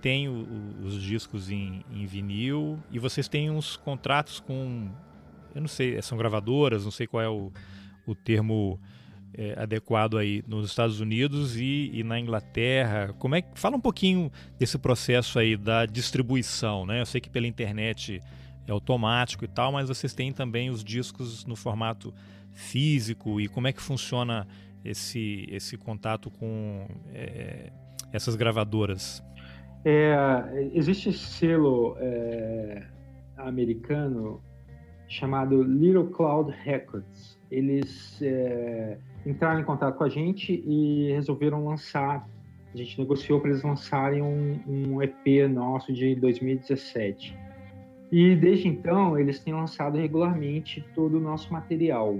têm 0.00 0.28
o, 0.28 0.46
os 0.84 1.00
discos 1.02 1.50
em, 1.50 1.84
em, 1.90 2.06
vinil 2.06 2.78
e 2.90 2.98
vocês 2.98 3.28
têm 3.28 3.50
uns 3.50 3.76
contratos 3.76 4.40
com, 4.40 4.88
eu 5.54 5.60
não 5.60 5.68
sei, 5.68 6.00
são 6.02 6.18
gravadoras, 6.18 6.84
não 6.84 6.90
sei 6.90 7.06
qual 7.06 7.22
é 7.22 7.28
o, 7.28 7.50
o 8.06 8.14
termo 8.14 8.78
é, 9.34 9.54
adequado 9.60 10.16
aí 10.16 10.42
nos 10.46 10.68
Estados 10.68 11.00
Unidos 11.00 11.56
e, 11.56 11.90
e, 11.92 12.04
na 12.04 12.18
Inglaterra. 12.18 13.14
Como 13.18 13.34
é 13.34 13.42
que 13.42 13.58
fala 13.58 13.76
um 13.76 13.80
pouquinho 13.80 14.30
desse 14.58 14.78
processo 14.78 15.38
aí 15.38 15.56
da 15.56 15.86
distribuição, 15.86 16.86
né? 16.86 17.00
Eu 17.00 17.06
sei 17.06 17.20
que 17.20 17.28
pela 17.28 17.46
internet 17.46 18.22
é 18.66 18.72
automático 18.72 19.44
e 19.44 19.48
tal, 19.48 19.72
mas 19.72 19.88
vocês 19.88 20.12
têm 20.14 20.32
também 20.32 20.70
os 20.70 20.82
discos 20.82 21.44
no 21.44 21.54
formato 21.54 22.12
físico 22.56 23.38
e 23.40 23.46
como 23.46 23.68
é 23.68 23.72
que 23.72 23.82
funciona 23.82 24.48
esse, 24.84 25.46
esse 25.50 25.76
contato 25.76 26.30
com 26.30 26.88
é, 27.12 27.70
essas 28.12 28.34
gravadoras? 28.34 29.22
É, 29.84 30.70
existe 30.72 31.12
selo 31.12 31.96
é, 32.00 32.82
americano 33.36 34.40
chamado 35.06 35.62
Little 35.62 36.08
Cloud 36.08 36.50
Records. 36.64 37.38
Eles 37.50 38.20
é, 38.22 38.98
entraram 39.24 39.60
em 39.60 39.64
contato 39.64 39.96
com 39.96 40.04
a 40.04 40.08
gente 40.08 40.64
e 40.66 41.12
resolveram 41.12 41.64
lançar. 41.64 42.26
A 42.72 42.76
gente 42.76 42.98
negociou 42.98 43.38
para 43.38 43.50
eles 43.50 43.62
lançarem 43.62 44.22
um, 44.22 44.58
um 44.66 45.02
EP 45.02 45.48
nosso 45.48 45.92
de 45.92 46.16
2017. 46.16 47.36
E 48.10 48.34
desde 48.34 48.68
então 48.68 49.18
eles 49.18 49.40
têm 49.40 49.54
lançado 49.54 49.98
regularmente 49.98 50.84
todo 50.94 51.18
o 51.18 51.20
nosso 51.20 51.52
material 51.52 52.18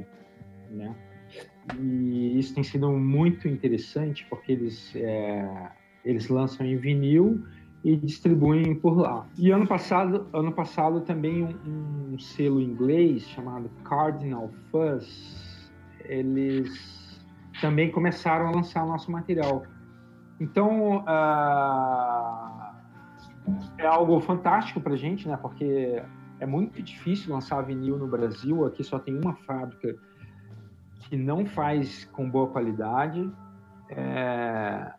né? 0.76 0.94
E 1.78 2.38
isso 2.38 2.54
tem 2.54 2.62
sido 2.62 2.90
muito 2.92 3.48
interessante 3.48 4.24
porque 4.30 4.52
eles, 4.52 4.94
é, 4.94 5.70
eles 6.04 6.28
lançam 6.28 6.64
em 6.64 6.76
vinil 6.76 7.44
e 7.82 7.96
distribuem 7.96 8.74
por 8.74 8.96
lá. 8.96 9.26
E 9.36 9.50
ano 9.50 9.66
passado, 9.66 10.26
ano 10.32 10.52
passado 10.52 11.00
também 11.00 11.44
um, 11.44 12.14
um 12.14 12.18
selo 12.18 12.60
inglês 12.60 13.22
chamado 13.28 13.68
Cardinal 13.84 14.50
Fuzz, 14.70 15.70
eles 16.04 17.06
também 17.60 17.90
começaram 17.90 18.48
a 18.48 18.50
lançar 18.50 18.84
o 18.84 18.88
nosso 18.88 19.10
material. 19.10 19.64
Então, 20.40 20.98
uh, 20.98 22.66
é 23.78 23.86
algo 23.86 24.20
fantástico 24.20 24.80
para 24.80 24.96
gente, 24.96 25.26
né? 25.26 25.36
Porque 25.36 26.02
é 26.38 26.46
muito 26.46 26.82
difícil 26.82 27.32
lançar 27.32 27.62
vinil 27.62 27.96
no 27.96 28.06
Brasil. 28.06 28.66
Aqui 28.66 28.84
só 28.84 28.98
tem 28.98 29.18
uma 29.18 29.34
fábrica 29.34 29.96
que 31.08 31.16
não 31.16 31.46
faz 31.46 32.04
com 32.12 32.28
boa 32.28 32.48
qualidade. 32.48 33.30
É, 33.88 34.92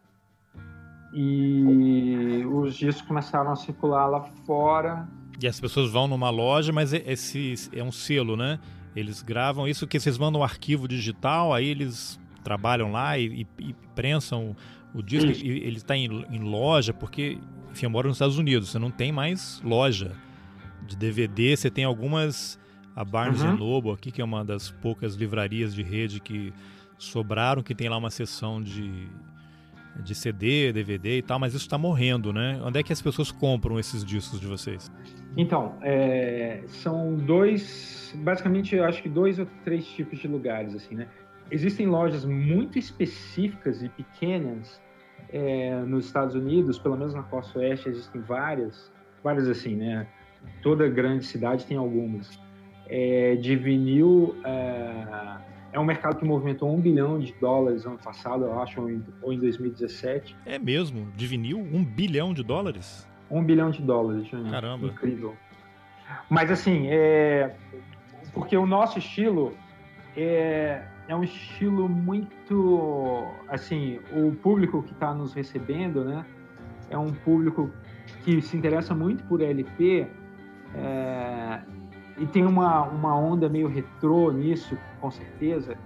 e 1.13 2.45
os 2.45 2.75
discos 2.75 3.07
começaram 3.07 3.51
a 3.51 3.55
circular 3.55 4.07
lá 4.07 4.23
fora. 4.45 5.07
E 5.41 5.47
as 5.47 5.59
pessoas 5.59 5.91
vão 5.91 6.07
numa 6.07 6.29
loja, 6.29 6.71
mas 6.71 6.93
esse 6.93 7.69
é 7.73 7.83
um 7.83 7.91
selo, 7.91 8.35
né? 8.35 8.59
Eles 8.95 9.21
gravam 9.21 9.67
isso 9.67 9.85
que 9.85 9.99
vocês 9.99 10.17
mandam 10.17 10.41
um 10.41 10.43
arquivo 10.43 10.87
digital, 10.87 11.53
aí 11.53 11.67
eles 11.67 12.19
trabalham 12.43 12.91
lá 12.91 13.17
e, 13.17 13.41
e, 13.59 13.69
e 13.69 13.75
prensam 13.93 14.55
o 14.93 15.03
disco. 15.03 15.29
E, 15.29 15.49
ele 15.49 15.77
está 15.77 15.95
em, 15.95 16.25
em, 16.31 16.39
loja, 16.39 16.93
porque, 16.93 17.37
enfim, 17.71 17.85
eu 17.85 17.89
moro 17.89 18.07
nos 18.07 18.17
Estados 18.17 18.37
Unidos, 18.37 18.69
você 18.69 18.79
não 18.79 18.89
tem 18.89 19.11
mais 19.11 19.61
loja 19.63 20.13
de 20.87 20.95
DVD, 20.95 21.55
você 21.55 21.69
tem 21.69 21.83
algumas 21.83 22.59
a 22.97 23.05
Barnes 23.05 23.43
uhum. 23.43 23.55
Noble 23.55 23.91
aqui, 23.91 24.11
que 24.11 24.19
é 24.19 24.25
uma 24.25 24.43
das 24.43 24.71
poucas 24.71 25.13
livrarias 25.13 25.71
de 25.71 25.83
rede 25.83 26.19
que 26.19 26.51
sobraram, 26.97 27.61
que 27.61 27.75
tem 27.75 27.87
lá 27.87 27.95
uma 27.95 28.09
seção 28.09 28.59
de, 28.59 29.07
de 30.03 30.15
CD, 30.15 30.73
DVD 30.73 31.19
e 31.19 31.21
tal, 31.21 31.37
mas 31.37 31.53
isso 31.53 31.63
está 31.63 31.77
morrendo, 31.77 32.33
né? 32.33 32.59
Onde 32.63 32.79
é 32.79 32.83
que 32.83 32.91
as 32.91 32.99
pessoas 32.99 33.31
compram 33.31 33.77
esses 33.77 34.03
discos 34.03 34.39
de 34.39 34.47
vocês? 34.47 34.91
Então, 35.37 35.77
é, 35.83 36.63
são 36.65 37.15
dois, 37.15 38.15
basicamente, 38.17 38.75
eu 38.75 38.83
acho 38.83 39.03
que 39.03 39.09
dois 39.09 39.37
ou 39.37 39.47
três 39.63 39.85
tipos 39.85 40.17
de 40.17 40.27
lugares, 40.27 40.73
assim, 40.73 40.95
né? 40.95 41.07
Existem 41.51 41.85
lojas 41.85 42.25
muito 42.25 42.79
específicas 42.79 43.83
e 43.83 43.89
pequenas 43.89 44.81
é, 45.29 45.83
nos 45.83 46.07
Estados 46.07 46.33
Unidos, 46.33 46.79
pelo 46.79 46.97
menos 46.97 47.13
na 47.13 47.21
costa 47.21 47.59
oeste 47.59 47.89
existem 47.89 48.21
várias, 48.21 48.91
várias 49.23 49.47
assim, 49.47 49.75
né? 49.75 50.07
Toda 50.63 50.89
grande 50.89 51.27
cidade 51.27 51.63
tem 51.63 51.77
algumas 51.77 52.39
é, 52.89 53.35
de 53.35 53.55
vinil 53.55 54.35
é, 54.43 55.37
é, 55.73 55.79
um 55.79 55.85
mercado 55.85 56.17
que 56.17 56.25
movimentou 56.25 56.73
um 56.73 56.79
bilhão 56.79 57.19
de 57.19 57.33
dólares 57.39 57.85
ano 57.85 57.97
passado, 57.97 58.45
eu 58.45 58.59
acho, 58.59 58.81
ou 58.81 58.89
em, 58.89 59.03
ou 59.21 59.33
em 59.33 59.39
2017. 59.39 60.35
É 60.45 60.57
mesmo? 60.57 61.07
De 61.15 61.27
vinil? 61.27 61.59
Um 61.59 61.83
bilhão 61.83 62.33
de 62.33 62.43
dólares? 62.43 63.07
Um 63.29 63.43
bilhão 63.43 63.69
de 63.69 63.81
dólares, 63.81 64.27
Juninho. 64.27 64.51
Caramba. 64.51 64.87
Incrível. 64.87 65.35
Mas 66.29 66.49
assim, 66.49 66.87
é... 66.87 67.55
porque 68.33 68.55
o 68.55 68.65
nosso 68.65 68.97
estilo 68.97 69.53
é, 70.15 70.81
é 71.07 71.15
um 71.15 71.23
estilo 71.23 71.87
muito. 71.87 73.23
Assim, 73.49 73.99
o 74.13 74.31
público 74.31 74.81
que 74.83 74.93
está 74.93 75.13
nos 75.13 75.33
recebendo, 75.33 76.03
né? 76.03 76.25
É 76.89 76.97
um 76.97 77.11
público 77.11 77.69
que 78.23 78.41
se 78.41 78.55
interessa 78.55 78.95
muito 78.95 79.23
por 79.25 79.41
LP 79.41 80.07
é, 80.73 81.61
e 82.17 82.25
tem 82.25 82.45
uma, 82.45 82.83
uma 82.83 83.15
onda 83.15 83.47
meio 83.47 83.67
retrô 83.67 84.31
nisso, 84.31 84.77
com 84.99 85.11
certeza. 85.11 85.77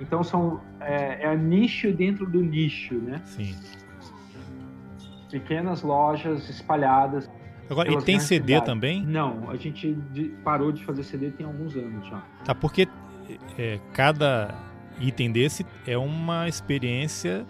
Então 0.00 0.22
são 0.22 0.60
é, 0.80 1.24
é 1.24 1.36
nicho 1.36 1.92
dentro 1.92 2.26
do 2.26 2.40
nicho, 2.40 2.94
né? 2.94 3.20
Sim. 3.24 3.56
Pequenas 5.30 5.82
lojas 5.82 6.48
espalhadas. 6.48 7.28
Agora, 7.68 7.92
e 7.92 8.02
tem 8.02 8.18
CD 8.18 8.54
cidades. 8.54 8.66
também? 8.66 9.04
Não, 9.04 9.50
a 9.50 9.56
gente 9.56 9.94
parou 10.42 10.72
de 10.72 10.82
fazer 10.84 11.02
CD 11.02 11.30
tem 11.30 11.44
alguns 11.44 11.76
anos 11.76 12.06
já. 12.06 12.22
Tá, 12.44 12.54
porque 12.54 12.88
é, 13.58 13.78
cada 13.92 14.54
item 15.00 15.30
desse 15.30 15.66
é 15.86 15.98
uma 15.98 16.48
experiência 16.48 17.46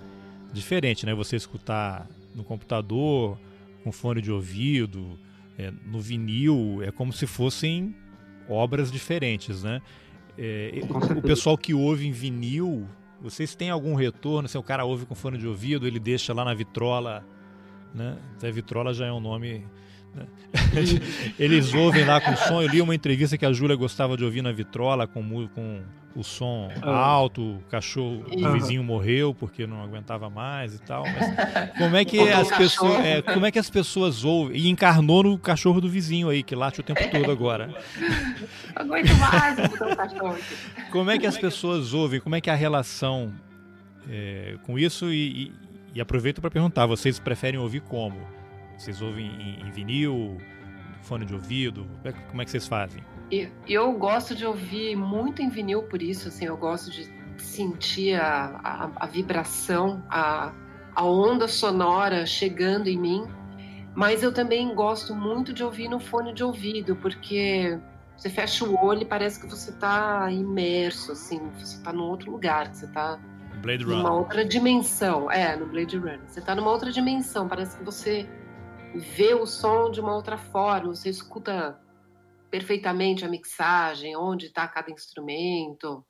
diferente, 0.53 1.07
né? 1.07 1.15
Você 1.15 1.37
escutar 1.37 2.07
no 2.35 2.43
computador, 2.43 3.39
com 3.85 3.93
fone 3.93 4.21
de 4.21 4.33
ouvido, 4.33 5.19
é, 5.57 5.73
no 5.87 6.01
vinil, 6.01 6.83
é 6.83 6.91
como 6.91 7.13
se 7.13 7.27
fossem 7.27 7.95
obras 8.49 8.91
diferentes, 8.91 9.63
né? 9.63 9.81
É, 10.37 10.81
o, 11.17 11.23
pessoal 11.23 11.59
que 11.59 11.75
ouve 11.75 12.07
em 12.07 12.13
vinil, 12.13 12.89
vocês 13.21 13.55
têm 13.55 13.71
algum 13.71 13.95
retorno? 13.95 14.49
Se 14.49 14.57
o 14.57 14.63
cara 14.63 14.85
ouve 14.85 15.05
com 15.05 15.15
fone 15.15 15.37
de 15.37 15.47
ouvido, 15.47 15.87
ele 15.87 15.99
deixa 15.99 16.33
lá 16.33 16.45
na 16.45 16.55
vitrola, 16.55 17.27
né? 17.95 18.17
A 18.43 18.51
vitrola 18.51 18.95
já 18.95 19.07
é 19.07 19.13
um 19.13 19.21
nome 19.21 19.65
né? 20.15 20.27
Eles 21.39 21.75
ouvem 21.75 22.05
lá 22.05 22.21
com 22.21 22.37
som. 22.37 22.63
Eu 22.63 22.69
li 22.69 22.81
uma 22.81 22.95
entrevista 22.95 23.37
que 23.37 23.45
a 23.45 23.53
Júlia 23.53 23.77
gostava 23.77 24.17
de 24.17 24.25
ouvir 24.25 24.43
na 24.43 24.53
vitrola 24.53 25.07
com, 25.07 25.49
com 25.49 25.83
o 26.15 26.25
som 26.25 26.69
ah. 26.83 26.91
alto, 26.91 27.57
o 27.57 27.63
cachorro, 27.71 28.25
o 28.31 28.53
vizinho 28.53 28.83
morreu 28.83 29.35
porque 29.35 29.67
não 29.67 29.83
aguentava 29.83 30.29
mais 30.29 30.75
e 30.75 30.79
tal. 30.81 31.05
Mas 31.05 31.71
como 31.79 31.97
é 31.97 32.05
que 32.05 32.19
as 32.29 32.49
pessoas, 32.49 33.05
é, 33.05 33.23
como 33.23 33.47
é 33.47 33.51
que 33.51 33.59
as 33.59 33.71
pessoas 33.71 34.25
ouvem? 34.25 34.57
E 34.57 34.69
encarnou 34.69 35.23
no 35.23 35.39
cachorro 35.39 35.81
do 35.81 35.89
vizinho 35.89 36.29
aí 36.29 36.43
que 36.43 36.55
late 36.55 36.81
o 36.81 36.83
tempo 36.83 37.01
todo 37.11 37.31
agora. 37.31 37.75
Aguento 38.75 39.15
mais 39.17 39.59
o 39.59 39.97
cachorro. 39.97 40.39
Como 40.91 41.11
é 41.11 41.19
que 41.19 41.27
as 41.27 41.39
pessoas 41.39 41.95
ouvem? 41.95 42.21
Como 42.21 42.35
é 42.35 42.41
que 42.41 42.51
é 42.51 42.53
a 42.53 42.57
relação 42.57 43.33
é, 44.09 44.57
com 44.65 44.79
isso? 44.79 45.13
E, 45.13 45.45
e, 45.45 45.53
e 45.95 46.01
aproveito 46.01 46.41
para 46.41 46.51
perguntar, 46.51 46.87
vocês 46.87 47.19
preferem 47.19 47.61
ouvir 47.61 47.81
como? 47.83 48.19
Vocês 48.77 49.03
ouvem 49.03 49.27
em, 49.27 49.67
em 49.67 49.71
vinil, 49.71 50.39
fone 51.03 51.25
de 51.25 51.35
ouvido? 51.35 51.87
É 52.05 52.13
como 52.13 52.43
é 52.43 52.45
que 52.45 52.51
vocês 52.51 52.67
fazem? 52.67 53.03
Eu 53.67 53.93
gosto 53.93 54.35
de 54.35 54.47
ouvir 54.47 54.97
muito 54.97 55.43
em 55.43 55.49
vinil, 55.49 55.83
por 55.83 56.01
isso, 56.01 56.29
assim, 56.29 56.47
eu 56.47 56.57
gosto 56.57 56.91
de 56.91 57.09
sentir 57.37 58.15
a, 58.15 58.61
a, 58.65 58.91
a 58.97 59.07
vibração, 59.07 60.03
a, 60.09 60.53
a 60.95 61.05
onda 61.05 61.47
sonora 61.47 62.27
chegando 62.27 62.89
em 62.89 62.99
mim. 62.99 63.27
Mas 63.95 64.23
eu 64.23 64.33
também 64.33 64.75
gosto 64.75 65.15
muito 65.15 65.53
de 65.53 65.65
ouvir 65.65 65.89
no 65.89 65.99
fone 65.99 66.33
de 66.33 66.45
ouvido, 66.45 66.95
porque 66.97 67.79
você 68.17 68.31
fecha 68.31 68.65
o 68.65 68.85
olho 68.85 69.03
e 69.03 69.05
parece 69.05 69.41
que 69.41 69.47
você 69.47 69.71
está 69.71 70.31
imerso, 70.31 71.13
assim, 71.13 71.41
você 71.59 71.77
está 71.77 71.93
num 71.93 72.05
outro 72.05 72.31
lugar, 72.31 72.73
você 72.73 72.87
está 72.87 73.19
Blade 73.61 73.85
numa 73.85 74.13
outra 74.13 74.45
dimensão. 74.45 75.31
É, 75.31 75.57
no 75.57 75.67
Blade 75.67 75.97
Runner. 75.97 76.21
Você 76.27 76.41
está 76.41 76.55
numa 76.55 76.71
outra 76.71 76.93
dimensão, 76.93 77.49
parece 77.49 77.77
que 77.77 77.85
você 77.85 78.29
vê 78.95 79.35
o 79.35 79.47
som 79.47 79.91
de 79.91 80.01
uma 80.01 80.15
outra 80.15 80.39
forma, 80.39 80.95
você 80.95 81.11
escuta 81.11 81.79
perfeitamente 82.51 83.25
a 83.25 83.29
mixagem, 83.29 84.17
onde 84.17 84.47
está 84.47 84.67
cada 84.67 84.91
instrumento. 84.91 86.05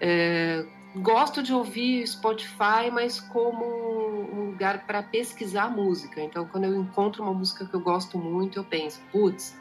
É, 0.00 0.64
gosto 0.96 1.42
de 1.42 1.52
ouvir 1.52 2.06
Spotify, 2.06 2.90
mas 2.92 3.20
como 3.20 3.64
um 3.64 4.50
lugar 4.50 4.86
para 4.86 5.02
pesquisar 5.02 5.68
música. 5.68 6.20
Então, 6.20 6.46
quando 6.46 6.64
eu 6.64 6.74
encontro 6.74 7.22
uma 7.22 7.32
música 7.32 7.64
que 7.64 7.74
eu 7.74 7.80
gosto 7.80 8.18
muito, 8.18 8.58
eu 8.58 8.64
penso, 8.64 9.00
putz, 9.10 9.58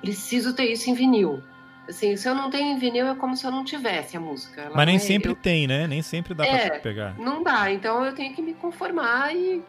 preciso 0.00 0.54
ter 0.54 0.70
isso 0.70 0.90
em 0.90 0.94
vinil. 0.94 1.42
Assim, 1.88 2.16
se 2.16 2.26
eu 2.26 2.34
não 2.34 2.48
tenho 2.48 2.74
em 2.74 2.78
vinil, 2.78 3.06
é 3.06 3.14
como 3.14 3.36
se 3.36 3.46
eu 3.46 3.50
não 3.50 3.62
tivesse 3.62 4.16
a 4.16 4.20
música. 4.20 4.62
Ela 4.62 4.76
mas 4.76 4.86
nem 4.86 4.96
é, 4.96 4.98
sempre 4.98 5.30
eu... 5.30 5.36
tem, 5.36 5.66
né? 5.66 5.86
Nem 5.86 6.00
sempre 6.00 6.32
dá 6.32 6.46
é, 6.46 6.70
para 6.70 6.80
pegar. 6.80 7.18
Não 7.18 7.42
dá, 7.42 7.70
então 7.70 8.04
eu 8.04 8.14
tenho 8.14 8.34
que 8.34 8.40
me 8.40 8.54
conformar 8.54 9.34
e 9.34 9.62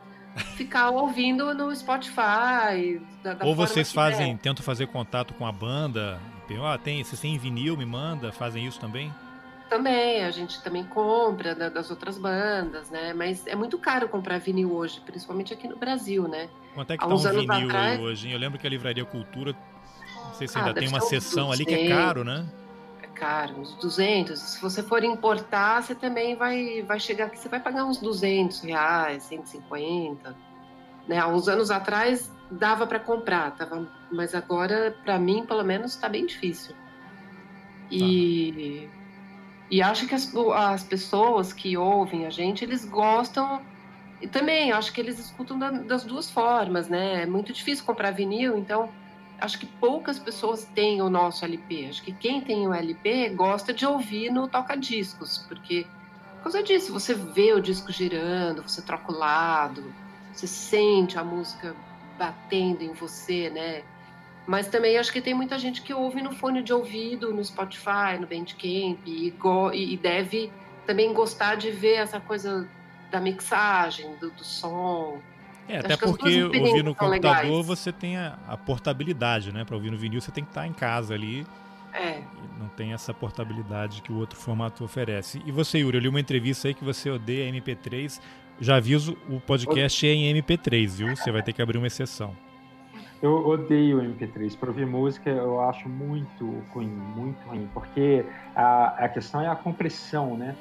ficar 0.56 0.90
ouvindo 0.90 1.54
no 1.54 1.74
Spotify. 1.76 3.02
Da, 3.24 3.34
da 3.34 3.46
Ou 3.46 3.56
vocês 3.56 3.92
fazem, 3.92 4.36
tentam 4.38 4.64
fazer 4.64 4.88
contato 4.88 5.34
com 5.34 5.46
a 5.46 5.52
banda. 5.52 6.20
Ah, 6.64 6.78
tem, 6.78 7.04
vocês 7.04 7.20
têm 7.20 7.38
vinil, 7.38 7.76
me 7.76 7.86
manda, 7.86 8.32
fazem 8.32 8.66
isso 8.66 8.80
também? 8.80 9.12
Também, 9.68 10.24
a 10.24 10.30
gente 10.30 10.62
também 10.62 10.84
compra 10.84 11.56
da, 11.56 11.70
das 11.70 11.90
outras 11.90 12.20
bandas, 12.20 12.92
né? 12.92 13.14
Mas 13.14 13.48
é 13.48 13.56
muito 13.56 13.80
caro 13.80 14.08
comprar 14.08 14.40
vinil 14.40 14.72
hoje, 14.72 15.02
principalmente 15.04 15.54
aqui 15.54 15.68
no 15.68 15.76
Brasil, 15.76 16.28
né? 16.28 16.48
Quanto 16.76 16.92
é 16.94 16.98
que 16.98 17.04
Há 17.04 17.08
tá 17.08 17.14
um 17.14 17.18
vinil 17.18 17.68
atrás... 17.68 18.00
hoje? 18.00 18.32
Eu 18.32 18.38
lembro 18.38 18.60
que 18.60 18.68
a 18.68 18.70
Livraria 18.70 19.04
Cultura, 19.04 19.56
não 20.24 20.34
sei 20.36 20.48
se 20.48 20.56
ah, 20.58 20.62
ainda 20.62 20.80
tem 20.80 20.88
uma 20.88 21.02
sessão 21.02 21.52
ali 21.52 21.66
que 21.66 21.74
é 21.74 21.88
caro, 21.88 22.24
né? 22.24 22.46
Caro, 23.16 23.60
uns 23.60 23.74
200. 23.76 24.40
Se 24.40 24.62
você 24.62 24.84
for 24.84 25.04
importar, 25.04 25.82
você 25.82 25.96
também 25.96 26.36
vai, 26.36 26.84
vai 26.84 27.00
chegar 27.00 27.26
aqui, 27.26 27.40
você 27.40 27.50
vai 27.50 27.60
pagar 27.60 27.86
uns 27.86 27.98
200 27.98 28.62
reais, 28.62 29.24
150. 29.24 30.36
Né? 31.08 31.18
Há 31.18 31.28
uns 31.28 31.48
anos 31.48 31.72
atrás 31.72 32.32
dava 32.52 32.86
para 32.86 33.00
comprar, 33.00 33.52
tava, 33.52 33.88
mas 34.12 34.36
agora, 34.36 34.96
para 35.04 35.18
mim, 35.18 35.46
pelo 35.46 35.64
menos, 35.64 35.94
está 35.94 36.08
bem 36.08 36.26
difícil. 36.26 36.76
E, 37.90 38.88
tá. 38.88 38.98
e 39.72 39.82
acho 39.82 40.08
que 40.08 40.16
as, 40.16 40.34
as 40.36 40.84
pessoas 40.84 41.54
que 41.54 41.78
ouvem 41.78 42.26
a 42.26 42.30
gente, 42.30 42.64
eles 42.64 42.86
gostam. 42.86 43.62
E 44.22 44.28
também 44.28 44.72
acho 44.72 44.94
que 44.94 45.02
eles 45.02 45.20
escutam 45.20 45.58
da, 45.58 45.72
das 45.72 46.04
duas 46.04 46.30
formas, 46.30 46.88
né? 46.88 47.24
É 47.24 47.26
muito 47.26 47.52
difícil 47.52 47.86
comprar 47.86 48.12
vinil, 48.12 48.58
então 48.58 48.90
acho 49.40 49.60
que 49.60 49.66
poucas 49.66 50.20
pessoas 50.20 50.66
têm 50.76 51.02
o 51.02 51.10
nosso 51.10 51.44
LP. 51.44 51.88
Acho 51.90 52.04
que 52.04 52.12
quem 52.12 52.42
tem 52.42 52.68
o 52.68 52.74
LP 52.74 53.30
gosta 53.30 53.74
de 53.74 53.86
ouvir 53.86 54.32
no 54.32 54.48
toca-discos, 54.48 55.40
porque 55.48 55.86
por 56.38 56.52
causa 56.52 56.64
disso, 56.64 56.94
você 56.94 57.16
vê 57.16 57.54
o 57.54 57.60
disco 57.60 57.92
girando, 57.92 58.62
você 58.62 58.82
troca 58.82 59.12
o 59.12 59.18
lado, 59.18 59.92
você 60.32 60.46
sente 60.46 61.18
a 61.18 61.24
música 61.24 61.76
batendo 62.20 62.84
em 62.84 62.94
você, 62.94 63.50
né? 63.50 63.84
Mas 64.46 64.68
também 64.68 64.98
acho 64.98 65.12
que 65.12 65.22
tem 65.22 65.34
muita 65.34 65.58
gente 65.58 65.82
que 65.82 65.92
ouve 65.92 66.22
no 66.22 66.32
fone 66.32 66.62
de 66.62 66.72
ouvido, 66.72 67.34
no 67.34 67.44
Spotify, 67.44 68.20
no 68.20 68.28
Bandcamp, 68.28 69.00
e, 69.08 69.34
e 69.74 69.98
deve 69.98 70.52
também 70.86 71.12
gostar 71.14 71.56
de 71.56 71.72
ver 71.72 71.96
essa 71.96 72.20
coisa 72.20 72.70
da 73.10 73.20
mixagem, 73.20 74.16
do, 74.18 74.30
do 74.30 74.44
som. 74.44 75.20
É, 75.68 75.80
até 75.80 75.98
porque 75.98 76.44
ouvir 76.44 76.84
no 76.84 76.94
computador 76.94 77.44
legais. 77.44 77.66
você 77.66 77.92
tem 77.92 78.18
a, 78.18 78.38
a 78.48 78.56
portabilidade, 78.56 79.52
né? 79.52 79.64
Para 79.66 79.76
ouvir 79.76 79.92
no 79.92 79.98
vinil 79.98 80.22
você 80.22 80.32
tem 80.32 80.44
que 80.44 80.52
estar 80.52 80.68
em 80.68 80.74
casa 80.74 81.14
ali. 81.14 81.46
É. 81.98 82.22
não 82.60 82.68
tem 82.68 82.92
essa 82.92 83.14
portabilidade 83.14 84.02
que 84.02 84.12
o 84.12 84.18
outro 84.18 84.38
formato 84.38 84.84
oferece. 84.84 85.42
E 85.46 85.52
você, 85.52 85.78
Yuri, 85.78 85.98
eu 85.98 86.02
li 86.02 86.08
uma 86.10 86.20
entrevista 86.20 86.68
aí 86.68 86.74
que 86.74 86.84
você 86.84 87.10
odeia 87.10 87.50
MP3. 87.50 88.20
Já 88.60 88.76
aviso, 88.76 89.18
o 89.30 89.40
podcast 89.40 90.06
é 90.06 90.12
em 90.12 90.34
MP3, 90.42 90.88
viu? 90.88 91.16
Você 91.16 91.32
vai 91.32 91.42
ter 91.42 91.54
que 91.54 91.62
abrir 91.62 91.78
uma 91.78 91.88
exceção. 91.88 92.36
Eu 93.22 93.48
odeio 93.48 94.00
MP3. 94.00 94.58
Para 94.58 94.70
ouvir 94.70 94.86
música 94.86 95.30
eu 95.30 95.62
acho 95.62 95.88
muito 95.88 96.62
ruim, 96.74 96.88
muito 96.88 97.42
ruim, 97.48 97.70
porque 97.74 98.26
a, 98.54 99.06
a 99.06 99.10
questão 99.10 99.42
é 99.42 99.48
a 99.48 99.56
compressão, 99.56 100.38
né? 100.38 100.56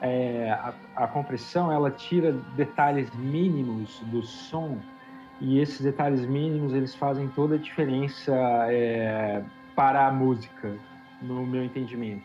É, 0.00 0.50
a, 0.50 0.74
a, 0.96 1.06
compressão 1.06 1.72
ela 1.72 1.90
tira 1.90 2.32
detalhes 2.56 3.12
mínimos 3.16 4.00
do 4.06 4.22
som 4.22 4.78
e 5.40 5.58
esses 5.58 5.80
detalhes 5.80 6.24
mínimos 6.26 6.72
eles 6.72 6.94
fazem 6.94 7.28
toda 7.28 7.56
a 7.56 7.58
diferença 7.58 8.32
é, 8.68 9.42
para 9.74 10.06
a 10.06 10.12
música, 10.12 10.76
no 11.22 11.46
meu 11.46 11.64
entendimento. 11.64 12.24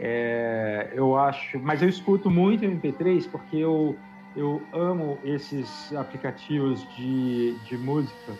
É, 0.00 0.92
eu 0.94 1.18
acho, 1.18 1.58
mas 1.58 1.82
eu 1.82 1.88
escuto 1.88 2.30
muito 2.30 2.64
MP3 2.64 3.28
porque 3.30 3.56
eu, 3.56 3.96
eu 4.36 4.62
amo 4.72 5.18
esses 5.24 5.92
aplicativos 5.94 6.86
de, 6.94 7.58
de 7.64 7.76
música 7.76 8.32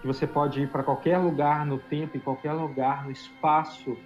que 0.00 0.06
você 0.06 0.26
pode 0.26 0.62
ir 0.62 0.68
para 0.68 0.82
qualquer 0.82 1.18
lugar 1.18 1.66
no 1.66 1.78
tempo, 1.78 2.16
em 2.16 2.20
qualquer 2.20 2.52
lugar 2.52 3.04
no 3.04 3.10
espaço, 3.10 3.98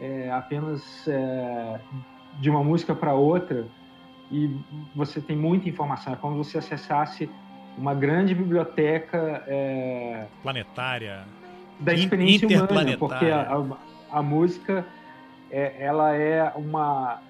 é, 0.00 0.30
apenas 0.30 1.08
é, 1.08 1.80
de 2.38 2.50
uma 2.50 2.62
música 2.62 2.94
para 2.94 3.14
outra 3.14 3.66
e 4.30 4.56
você 4.94 5.20
tem 5.20 5.36
muita 5.36 5.68
informação. 5.68 6.12
É 6.12 6.16
como 6.16 6.42
se 6.44 6.52
você 6.52 6.58
acessasse 6.58 7.28
uma 7.76 7.94
grande 7.94 8.34
biblioteca 8.34 9.42
é, 9.46 10.26
planetária 10.42 11.24
da 11.78 11.94
experiência 11.94 12.46
humana, 12.46 12.96
porque 12.98 13.26
a, 13.26 13.56
a, 14.10 14.18
a 14.18 14.22
música 14.22 14.86
é, 15.50 15.74
ela 15.78 16.14
é 16.14 16.52
uma 16.56 17.20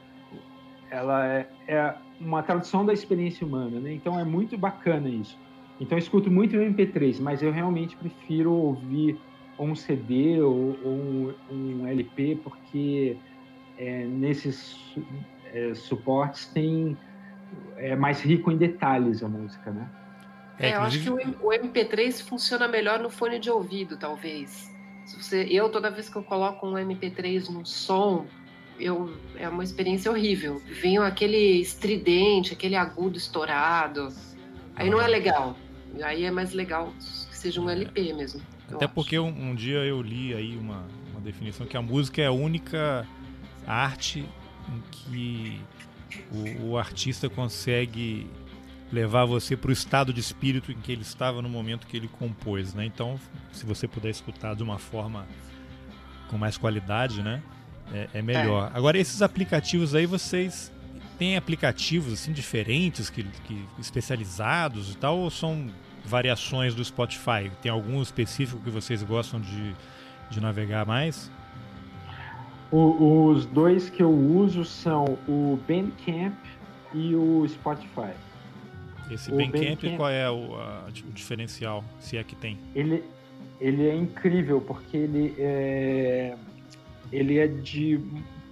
ela 0.90 1.26
é, 1.26 1.48
é, 1.68 1.94
uma 2.20 2.42
tradução 2.42 2.84
da 2.84 2.92
experiência 2.92 3.46
humana, 3.46 3.78
né? 3.78 3.92
Então 3.92 4.18
é 4.18 4.24
muito 4.24 4.58
bacana 4.58 5.08
isso. 5.08 5.38
Então 5.80 5.96
eu 5.96 6.02
escuto 6.02 6.30
muito 6.30 6.56
o 6.56 6.60
MP3, 6.60 7.20
mas 7.20 7.42
eu 7.42 7.52
realmente 7.52 7.96
prefiro 7.96 8.52
ouvir 8.52 9.18
um 9.58 9.74
CD 9.74 10.40
ou, 10.40 10.76
ou 10.82 10.92
um, 10.92 11.34
um 11.50 11.86
LP 11.86 12.40
porque 12.42 13.16
é, 13.80 14.04
nesses 14.04 14.76
é, 15.54 15.74
suportes 15.74 16.46
tem 16.46 16.96
é 17.76 17.96
mais 17.96 18.20
rico 18.20 18.52
em 18.52 18.56
detalhes 18.56 19.22
a 19.24 19.28
música, 19.28 19.70
né? 19.70 19.88
É, 20.58 20.74
eu 20.76 20.82
acho 20.82 21.00
que 21.00 21.08
o 21.08 21.16
MP3 21.16 22.22
funciona 22.22 22.68
melhor 22.68 22.98
no 22.98 23.08
fone 23.08 23.38
de 23.38 23.50
ouvido, 23.50 23.96
talvez. 23.96 24.70
Se 25.06 25.16
você, 25.20 25.46
eu, 25.50 25.70
toda 25.70 25.90
vez 25.90 26.10
que 26.10 26.16
eu 26.16 26.22
coloco 26.22 26.66
um 26.66 26.74
MP3 26.74 27.48
no 27.48 27.64
som, 27.64 28.26
eu, 28.78 29.16
é 29.36 29.48
uma 29.48 29.64
experiência 29.64 30.10
horrível. 30.10 30.60
Vem 30.66 30.98
aquele 30.98 31.60
estridente, 31.60 32.52
aquele 32.52 32.76
agudo 32.76 33.16
estourado. 33.16 34.08
Aí 34.76 34.90
não 34.90 35.00
é 35.00 35.08
legal. 35.08 35.56
Aí 36.02 36.24
é 36.24 36.30
mais 36.30 36.52
legal 36.52 36.92
que 36.98 37.36
seja 37.36 37.58
um 37.58 37.70
LP 37.70 38.12
mesmo. 38.12 38.42
Até 38.70 38.86
porque 38.86 39.18
um, 39.18 39.28
um, 39.28 39.54
dia 39.54 39.78
eu 39.78 40.02
li 40.02 40.34
aí 40.34 40.58
uma, 40.58 40.86
uma 41.10 41.20
definição 41.22 41.66
que 41.66 41.76
a 41.76 41.82
música 41.82 42.20
é 42.20 42.26
a 42.26 42.32
única 42.32 43.06
arte 43.66 44.24
em 44.68 44.82
que 44.90 45.60
o, 46.32 46.70
o 46.70 46.78
artista 46.78 47.28
consegue 47.28 48.28
levar 48.92 49.24
você 49.24 49.56
para 49.56 49.70
o 49.70 49.72
estado 49.72 50.12
de 50.12 50.20
espírito 50.20 50.72
em 50.72 50.74
que 50.74 50.90
ele 50.90 51.02
estava 51.02 51.40
no 51.40 51.48
momento 51.48 51.86
que 51.86 51.96
ele 51.96 52.08
compôs, 52.08 52.74
né? 52.74 52.84
Então, 52.84 53.20
se 53.52 53.64
você 53.64 53.86
puder 53.86 54.10
escutar 54.10 54.54
de 54.54 54.62
uma 54.62 54.78
forma 54.78 55.26
com 56.28 56.36
mais 56.36 56.56
qualidade, 56.56 57.22
né? 57.22 57.42
É, 57.92 58.08
é 58.14 58.22
melhor. 58.22 58.70
É. 58.72 58.76
Agora, 58.76 58.98
esses 58.98 59.22
aplicativos 59.22 59.94
aí, 59.94 60.06
vocês 60.06 60.72
têm 61.18 61.36
aplicativos 61.36 62.14
assim 62.14 62.32
diferentes, 62.32 63.10
que, 63.10 63.22
que 63.22 63.64
especializados 63.78 64.92
e 64.92 64.96
tal, 64.96 65.18
ou 65.18 65.30
são 65.30 65.68
variações 66.04 66.74
do 66.74 66.84
Spotify? 66.84 67.50
Tem 67.62 67.70
algum 67.70 68.02
específico 68.02 68.60
que 68.62 68.70
vocês 68.70 69.02
gostam 69.02 69.40
de, 69.40 69.74
de 70.30 70.40
navegar 70.40 70.84
mais? 70.84 71.30
O, 72.72 73.26
os 73.26 73.46
dois 73.46 73.90
que 73.90 74.02
eu 74.02 74.10
uso 74.10 74.64
são 74.64 75.18
o 75.26 75.58
Bandcamp 75.66 76.36
e 76.94 77.14
o 77.14 77.46
Spotify. 77.48 78.12
Esse 79.10 79.30
Bandcamp, 79.30 79.52
Bandcamp, 79.52 79.96
qual 79.96 80.10
é 80.10 80.30
o, 80.30 80.54
a, 80.54 80.86
o, 80.88 81.12
diferencial, 81.12 81.84
se 81.98 82.16
é 82.16 82.22
que 82.22 82.36
tem? 82.36 82.58
Ele, 82.74 83.02
ele 83.60 83.88
é 83.88 83.94
incrível 83.94 84.60
porque 84.60 84.96
ele 84.96 85.34
é, 85.38 86.36
ele 87.10 87.38
é 87.38 87.48
de 87.48 88.00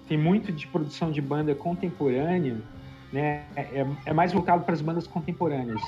tem 0.08 0.18
muito 0.18 0.50
de 0.50 0.66
produção 0.66 1.12
de 1.12 1.20
banda 1.20 1.54
contemporânea, 1.54 2.56
né? 3.12 3.44
É, 3.54 3.86
é 4.06 4.12
mais 4.12 4.32
voltado 4.32 4.64
para 4.64 4.74
as 4.74 4.80
bandas 4.80 5.06
contemporâneas. 5.06 5.82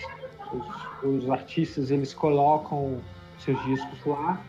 Os, 0.53 1.25
os, 1.25 1.31
artistas 1.31 1.91
eles 1.91 2.13
colocam 2.13 3.01
seus 3.39 3.61
discos 3.65 4.05
lá 4.05 4.41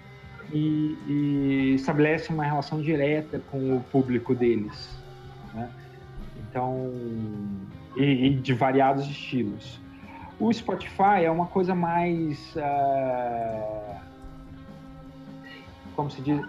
e, 0.53 0.97
e 1.07 1.73
estabelecem 1.75 2.35
uma 2.35 2.43
relação 2.43 2.81
direta 2.81 3.41
com 3.51 3.77
o 3.77 3.83
público 3.91 4.35
deles, 4.35 4.97
né? 5.53 5.69
Então, 6.37 6.91
e, 7.95 8.27
e 8.27 8.29
de 8.35 8.53
variados 8.53 9.05
estilos. 9.07 9.79
O 10.39 10.51
Spotify 10.51 11.23
é 11.23 11.31
uma 11.31 11.45
coisa 11.45 11.75
mais. 11.75 12.55
Uh, 12.55 13.99
como 15.95 16.09
se 16.09 16.21
diz? 16.21 16.41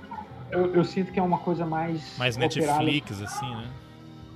Eu, 0.51 0.75
eu, 0.75 0.85
sinto 0.85 1.13
que 1.13 1.21
é 1.21 1.23
uma 1.23 1.39
coisa 1.39 1.67
mais. 1.67 2.17
Mais 2.19 2.37
operada. 2.37 2.83
Netflix, 2.83 3.23
assim, 3.23 3.55
né? 3.55 3.67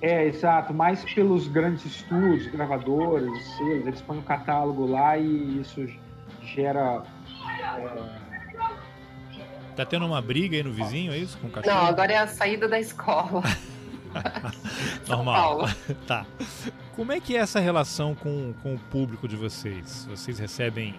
É, 0.03 0.27
exato. 0.27 0.75
Mais 0.75 1.05
pelos 1.14 1.49
grandes 1.49 1.87
estúdios, 1.87 2.47
gravadoras, 2.49 3.43
selos. 3.57 3.87
Eles 3.87 4.03
põem 4.03 4.19
o 4.19 4.21
um 4.21 4.25
catálogo 4.25 4.87
lá 4.87 5.17
e 5.17 5.61
isso 5.61 5.87
gera. 6.43 7.03
É... 7.79 8.26
Tá 9.77 9.85
tendo 9.85 10.07
uma 10.07 10.22
briga 10.22 10.57
aí 10.57 10.62
no 10.62 10.72
vizinho, 10.72 11.12
é 11.12 11.18
isso? 11.18 11.37
Com 11.39 11.49
o 11.49 11.51
cachorro? 11.51 11.77
Não, 11.77 11.87
agora 11.87 12.12
é 12.12 12.16
a 12.16 12.27
saída 12.27 12.66
da 12.66 12.81
escola. 12.81 13.43
Normal. 15.07 15.68
tá. 16.07 16.24
Como 16.95 17.12
é 17.12 17.20
que 17.20 17.37
é 17.37 17.41
essa 17.41 17.61
relação 17.61 18.14
com, 18.14 18.55
com 18.62 18.74
o 18.74 18.79
público 18.79 19.29
de 19.29 19.37
vocês? 19.37 20.07
Vocês 20.09 20.39
recebem 20.39 20.95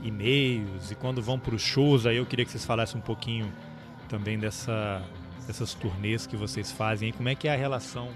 e-mails 0.00 0.90
e 0.90 0.94
quando 0.94 1.20
vão 1.20 1.38
para 1.38 1.54
os 1.54 1.62
shows, 1.62 2.06
aí 2.06 2.16
eu 2.16 2.26
queria 2.26 2.44
que 2.44 2.52
vocês 2.52 2.64
falassem 2.64 2.98
um 2.98 3.02
pouquinho 3.02 3.52
também 4.08 4.38
dessa, 4.38 5.02
dessas 5.46 5.74
turnês 5.74 6.26
que 6.26 6.36
vocês 6.36 6.70
fazem. 6.70 7.12
Como 7.12 7.28
é 7.28 7.34
que 7.34 7.48
é 7.48 7.54
a 7.54 7.56
relação 7.56 8.10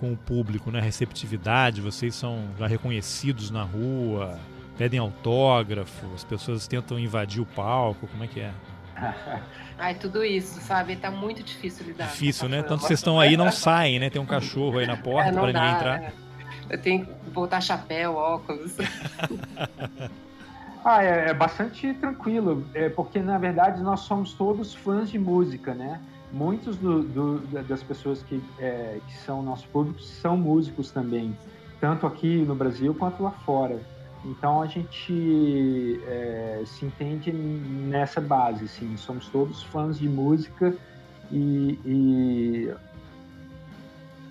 com 0.00 0.12
o 0.12 0.16
público, 0.16 0.70
né? 0.70 0.80
Receptividade, 0.80 1.80
vocês 1.80 2.14
são 2.14 2.48
já 2.58 2.66
reconhecidos 2.66 3.50
na 3.50 3.62
rua, 3.62 4.36
pedem 4.76 4.98
autógrafo, 4.98 6.06
as 6.14 6.24
pessoas 6.24 6.66
tentam 6.66 6.98
invadir 6.98 7.40
o 7.40 7.46
palco, 7.46 8.08
como 8.08 8.24
é 8.24 8.26
que 8.26 8.40
é? 8.40 8.52
Ai, 9.78 9.94
tudo 9.94 10.24
isso, 10.24 10.60
sabe? 10.60 10.96
Tá 10.96 11.10
muito 11.10 11.42
difícil 11.42 11.86
lidar. 11.86 12.08
Difícil, 12.08 12.48
né? 12.48 12.62
Tanto 12.62 12.82
vocês 12.82 12.98
estão 12.98 13.18
aí 13.18 13.36
não 13.36 13.50
saem, 13.50 13.98
né? 13.98 14.10
Tem 14.10 14.20
um 14.20 14.26
cachorro 14.26 14.78
aí 14.78 14.86
na 14.86 14.96
porta 14.98 15.30
é, 15.30 15.32
para 15.32 15.46
ninguém 15.46 15.70
entrar. 15.70 16.02
É. 16.02 16.12
Eu 16.68 16.80
tenho 16.80 17.06
que 17.06 17.30
botar 17.30 17.60
chapéu, 17.60 18.14
óculos. 18.14 18.76
ah, 20.84 21.02
é, 21.02 21.30
é, 21.30 21.34
bastante 21.34 21.92
tranquilo, 21.94 22.64
é 22.74 22.88
porque 22.88 23.18
na 23.18 23.38
verdade 23.38 23.82
nós 23.82 24.00
somos 24.00 24.34
todos 24.34 24.74
fãs 24.74 25.10
de 25.10 25.18
música, 25.18 25.74
né? 25.74 26.00
Muitos 26.32 26.76
do, 26.76 27.02
do, 27.02 27.38
das 27.64 27.82
pessoas 27.82 28.22
que, 28.22 28.40
é, 28.60 29.00
que 29.04 29.16
são 29.18 29.42
nossos 29.42 29.66
públicos 29.66 30.08
são 30.08 30.36
músicos 30.36 30.92
também, 30.92 31.36
tanto 31.80 32.06
aqui 32.06 32.42
no 32.42 32.54
Brasil 32.54 32.94
quanto 32.94 33.20
lá 33.20 33.32
fora. 33.44 33.80
Então 34.24 34.60
a 34.60 34.66
gente 34.66 36.00
é, 36.06 36.62
se 36.66 36.84
entende 36.84 37.32
nessa 37.32 38.20
base, 38.20 38.64
assim, 38.66 38.96
somos 38.96 39.28
todos 39.28 39.62
fãs 39.62 39.98
de 39.98 40.08
música 40.08 40.74
e, 41.32 41.78
e 41.86 42.74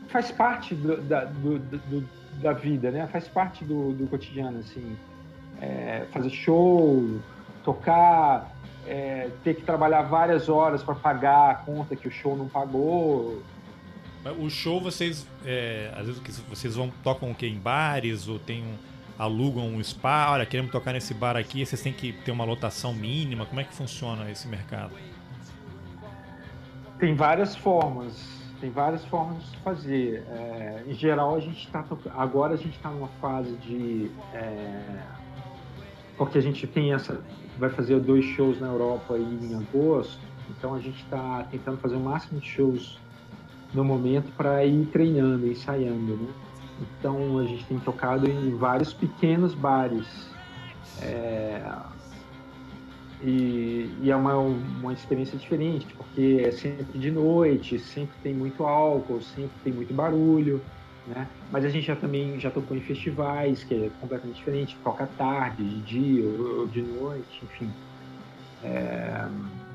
faz 0.09 0.31
parte 0.31 0.75
do, 0.75 1.01
da, 1.01 1.25
do, 1.25 1.57
do, 1.57 2.09
da 2.39 2.53
vida, 2.53 2.91
né? 2.91 3.07
Faz 3.07 3.27
parte 3.27 3.65
do, 3.65 3.93
do 3.93 4.05
cotidiano, 4.07 4.59
assim, 4.59 4.95
é, 5.59 6.05
fazer 6.11 6.29
show, 6.29 7.19
tocar, 7.63 8.55
é, 8.85 9.29
ter 9.43 9.55
que 9.55 9.63
trabalhar 9.63 10.03
várias 10.03 10.49
horas 10.49 10.83
para 10.83 10.93
pagar 10.93 11.51
a 11.51 11.55
conta 11.55 11.95
que 11.95 12.07
o 12.07 12.11
show 12.11 12.37
não 12.37 12.47
pagou. 12.47 13.41
O 14.37 14.49
show 14.49 14.79
vocês, 14.79 15.25
é, 15.45 15.91
às 15.95 16.05
vezes 16.05 16.21
vocês 16.47 16.75
vão 16.75 16.91
tocam 17.03 17.31
o 17.31 17.35
quê? 17.35 17.47
Em 17.47 17.57
bares 17.57 18.27
ou 18.27 18.37
tem 18.37 18.63
um 18.63 18.88
alugam 19.19 19.67
um 19.67 19.83
spa, 19.83 20.31
olha, 20.31 20.45
queremos 20.45 20.71
tocar 20.71 20.93
nesse 20.93 21.13
bar 21.13 21.35
aqui, 21.35 21.65
vocês 21.65 21.81
têm 21.81 21.91
que 21.91 22.13
ter 22.13 22.31
uma 22.31 22.45
lotação 22.45 22.93
mínima? 22.93 23.45
Como 23.45 23.59
é 23.59 23.65
que 23.65 23.73
funciona 23.75 24.31
esse 24.31 24.47
mercado? 24.47 24.93
Tem 26.97 27.13
várias 27.13 27.53
formas, 27.53 28.13
tem 28.61 28.69
várias 28.69 29.03
formas 29.05 29.43
de 29.51 29.57
fazer. 29.57 30.23
É, 30.29 30.83
em 30.87 30.93
geral, 30.93 31.35
a 31.35 31.39
gente 31.41 31.65
está 31.65 31.85
agora 32.15 32.53
a 32.53 32.57
gente 32.57 32.77
está 32.77 32.89
numa 32.89 33.09
fase 33.21 33.51
de 33.57 34.09
é, 34.33 35.01
porque 36.17 36.37
a 36.37 36.41
gente 36.41 36.65
tem 36.65 36.93
essa 36.93 37.21
vai 37.57 37.69
fazer 37.69 37.99
dois 37.99 38.23
shows 38.23 38.57
na 38.61 38.67
Europa 38.67 39.17
em 39.17 39.53
agosto, 39.53 40.21
então 40.49 40.73
a 40.73 40.79
gente 40.79 41.03
está 41.03 41.45
tentando 41.51 41.77
fazer 41.77 41.95
o 41.95 41.99
máximo 41.99 42.39
de 42.39 42.47
shows 42.47 42.97
no 43.73 43.83
momento 43.83 44.31
para 44.37 44.65
ir 44.65 44.85
treinando, 44.85 45.45
ensaiando, 45.45 46.15
né? 46.15 46.29
Então 46.81 47.37
a 47.39 47.43
gente 47.43 47.65
tem 47.65 47.79
tocado 47.79 48.29
em 48.29 48.55
vários 48.55 48.93
pequenos 48.93 49.53
bares. 49.53 50.29
É, 51.01 51.61
e, 53.21 53.89
e, 54.01 54.09
é 54.09 54.15
uma, 54.15 54.35
uma 54.35 54.93
experiência 54.93 55.37
diferente, 55.37 55.85
porque 55.97 56.41
é 56.45 56.51
sempre 56.51 56.97
de 56.97 57.11
noite, 57.11 57.77
sempre 57.77 58.15
tem 58.23 58.33
muito 58.33 58.63
álcool, 58.63 59.21
sempre 59.21 59.51
tem 59.63 59.73
muito 59.73 59.93
barulho, 59.93 60.61
né? 61.05 61.27
Mas 61.51 61.65
a 61.65 61.69
gente 61.69 61.85
já 61.85 61.95
também 61.95 62.39
já 62.39 62.49
tocou 62.49 62.77
em 62.77 62.81
festivais, 62.81 63.63
que 63.63 63.73
é 63.73 63.89
completamente 63.99 64.37
diferente, 64.37 64.77
toca 64.83 65.07
tarde, 65.17 65.63
de 65.63 65.81
dia 65.81 66.25
ou, 66.25 66.59
ou 66.59 66.67
de 66.67 66.81
noite, 66.81 67.41
enfim. 67.43 67.69
É... 68.63 69.27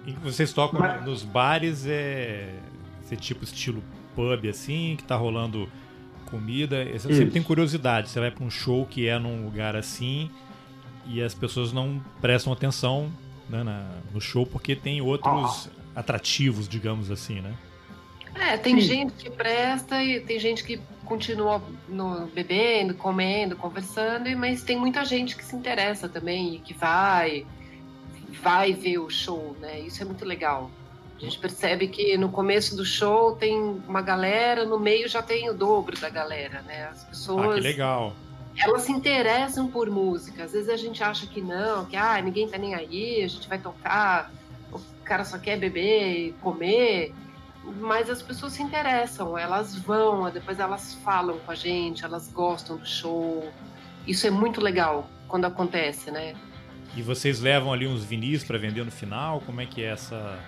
E 0.06 0.12
vocês 0.12 0.52
tocam 0.52 0.80
Mas... 0.80 1.04
nos 1.04 1.22
bares, 1.22 1.86
é 1.86 2.54
esse 3.02 3.16
tipo 3.16 3.44
estilo 3.44 3.82
pub 4.14 4.48
assim, 4.48 4.94
que 4.96 5.04
tá 5.04 5.16
rolando 5.16 5.68
comida. 6.34 6.84
Você 6.84 7.14
sempre 7.14 7.30
tem 7.30 7.42
curiosidade. 7.42 8.08
Você 8.08 8.18
vai 8.18 8.30
para 8.30 8.44
um 8.44 8.50
show 8.50 8.84
que 8.84 9.06
é 9.06 9.18
num 9.18 9.44
lugar 9.44 9.76
assim 9.76 10.28
e 11.06 11.22
as 11.22 11.32
pessoas 11.32 11.72
não 11.72 12.02
prestam 12.20 12.52
atenção 12.52 13.12
né, 13.48 13.62
na, 13.62 13.86
no 14.12 14.20
show 14.20 14.44
porque 14.44 14.74
tem 14.74 15.00
outros 15.00 15.68
ah. 15.94 16.00
atrativos, 16.00 16.68
digamos 16.68 17.10
assim, 17.10 17.40
né? 17.40 17.54
É, 18.34 18.56
tem 18.56 18.80
Sim. 18.80 18.86
gente 18.86 19.12
que 19.12 19.30
presta 19.30 20.02
e 20.02 20.18
tem 20.18 20.40
gente 20.40 20.64
que 20.64 20.80
continua 21.04 21.62
no, 21.88 22.26
bebendo, 22.26 22.94
comendo, 22.94 23.54
conversando, 23.54 24.28
mas 24.36 24.64
tem 24.64 24.76
muita 24.76 25.04
gente 25.04 25.36
que 25.36 25.44
se 25.44 25.54
interessa 25.54 26.08
também 26.08 26.56
e 26.56 26.58
que 26.58 26.74
vai, 26.74 27.46
vai 28.42 28.72
ver 28.72 28.98
o 28.98 29.08
show, 29.08 29.56
né? 29.60 29.78
Isso 29.80 30.02
é 30.02 30.04
muito 30.04 30.24
legal. 30.24 30.68
A 31.24 31.30
gente 31.30 31.38
percebe 31.38 31.88
que 31.88 32.18
no 32.18 32.28
começo 32.28 32.76
do 32.76 32.84
show 32.84 33.34
tem 33.34 33.58
uma 33.88 34.02
galera, 34.02 34.66
no 34.66 34.78
meio 34.78 35.08
já 35.08 35.22
tem 35.22 35.48
o 35.48 35.54
dobro 35.54 35.98
da 35.98 36.10
galera, 36.10 36.60
né? 36.62 36.88
As 36.88 37.02
pessoas. 37.04 37.52
Ah, 37.52 37.54
que 37.54 37.60
legal. 37.60 38.14
Elas 38.58 38.82
se 38.82 38.92
interessam 38.92 39.66
por 39.66 39.88
música. 39.88 40.44
Às 40.44 40.52
vezes 40.52 40.68
a 40.68 40.76
gente 40.76 41.02
acha 41.02 41.26
que 41.26 41.40
não, 41.40 41.86
que 41.86 41.96
ah, 41.96 42.20
ninguém 42.20 42.46
tá 42.46 42.58
nem 42.58 42.74
aí, 42.74 43.24
a 43.24 43.26
gente 43.26 43.48
vai 43.48 43.58
tocar, 43.58 44.30
o 44.70 44.78
cara 45.02 45.24
só 45.24 45.38
quer 45.38 45.58
beber 45.58 46.28
e 46.28 46.32
comer. 46.34 47.14
Mas 47.80 48.10
as 48.10 48.20
pessoas 48.20 48.52
se 48.52 48.62
interessam, 48.62 49.38
elas 49.38 49.74
vão, 49.74 50.30
depois 50.30 50.60
elas 50.60 50.92
falam 51.02 51.38
com 51.38 51.50
a 51.50 51.54
gente, 51.54 52.04
elas 52.04 52.28
gostam 52.28 52.76
do 52.76 52.86
show. 52.86 53.50
Isso 54.06 54.26
é 54.26 54.30
muito 54.30 54.60
legal 54.60 55.08
quando 55.26 55.46
acontece, 55.46 56.10
né? 56.10 56.34
E 56.94 57.00
vocês 57.00 57.40
levam 57.40 57.72
ali 57.72 57.86
uns 57.86 58.04
vinis 58.04 58.44
para 58.44 58.58
vender 58.58 58.84
no 58.84 58.90
final? 58.90 59.40
Como 59.40 59.62
é 59.62 59.66
que 59.66 59.82
é 59.82 59.86
essa? 59.86 60.38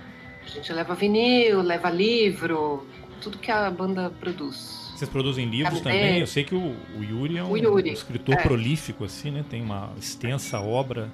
A 0.46 0.48
gente 0.48 0.72
leva 0.72 0.94
vinil, 0.94 1.60
leva 1.60 1.90
livro, 1.90 2.86
tudo 3.20 3.36
que 3.36 3.50
a 3.50 3.68
banda 3.68 4.10
produz. 4.20 4.92
Vocês 4.94 5.10
produzem 5.10 5.44
livros 5.50 5.80
também? 5.80 6.20
Eu 6.20 6.26
sei 6.26 6.44
que 6.44 6.54
o, 6.54 6.74
o 6.96 7.02
Yuri 7.02 7.36
é 7.36 7.44
um, 7.44 7.56
Yuri, 7.56 7.90
um 7.90 7.92
escritor 7.92 8.36
é. 8.36 8.42
prolífico, 8.42 9.04
assim, 9.04 9.32
né? 9.32 9.44
Tem 9.50 9.60
uma 9.60 9.92
extensa 9.98 10.60
obra 10.60 11.10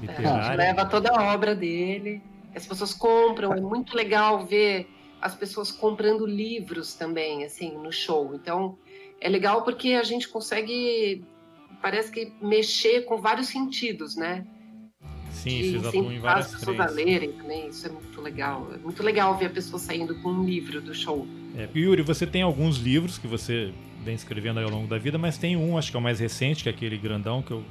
literária. 0.00 0.28
É, 0.28 0.32
a 0.32 0.42
gente 0.42 0.56
leva 0.56 0.84
toda 0.84 1.10
a 1.10 1.32
obra 1.32 1.54
dele. 1.54 2.20
As 2.54 2.66
pessoas 2.66 2.92
compram, 2.92 3.54
é 3.54 3.60
muito 3.60 3.96
legal 3.96 4.44
ver 4.44 4.88
as 5.20 5.34
pessoas 5.34 5.70
comprando 5.70 6.26
livros 6.26 6.94
também, 6.94 7.44
assim, 7.44 7.70
no 7.78 7.92
show. 7.92 8.34
Então, 8.34 8.76
é 9.20 9.28
legal 9.28 9.62
porque 9.62 9.92
a 9.92 10.02
gente 10.02 10.28
consegue, 10.28 11.24
parece 11.80 12.10
que 12.10 12.32
mexer 12.42 13.02
com 13.02 13.18
vários 13.18 13.46
sentidos, 13.46 14.16
né? 14.16 14.44
Sim, 15.50 15.62
vocês 15.62 15.86
atuam 15.86 16.12
em 16.12 16.18
várias 16.18 16.46
as 16.46 16.60
pessoas 16.60 16.80
a 16.80 16.86
lerem 16.86 17.30
também, 17.32 17.68
isso 17.68 17.86
é 17.86 17.90
muito 17.90 18.20
legal. 18.20 18.68
É 18.74 18.78
muito 18.78 19.02
legal 19.02 19.38
ver 19.38 19.46
a 19.46 19.50
pessoa 19.50 19.78
saindo 19.78 20.14
com 20.16 20.30
um 20.30 20.44
livro 20.44 20.80
do 20.80 20.92
show. 20.92 21.26
É, 21.56 21.68
Yuri, 21.74 22.02
você 22.02 22.26
tem 22.26 22.42
alguns 22.42 22.78
livros 22.78 23.16
que 23.16 23.28
você 23.28 23.72
vem 24.04 24.14
escrevendo 24.14 24.58
ao 24.58 24.68
longo 24.68 24.88
da 24.88 24.98
vida, 24.98 25.16
mas 25.18 25.38
tem 25.38 25.56
um, 25.56 25.78
acho 25.78 25.90
que 25.90 25.96
é 25.96 26.00
o 26.00 26.02
mais 26.02 26.18
recente, 26.18 26.64
que 26.64 26.68
é 26.68 26.72
aquele 26.72 26.98
grandão, 26.98 27.42
que 27.42 27.52
eu, 27.52 27.62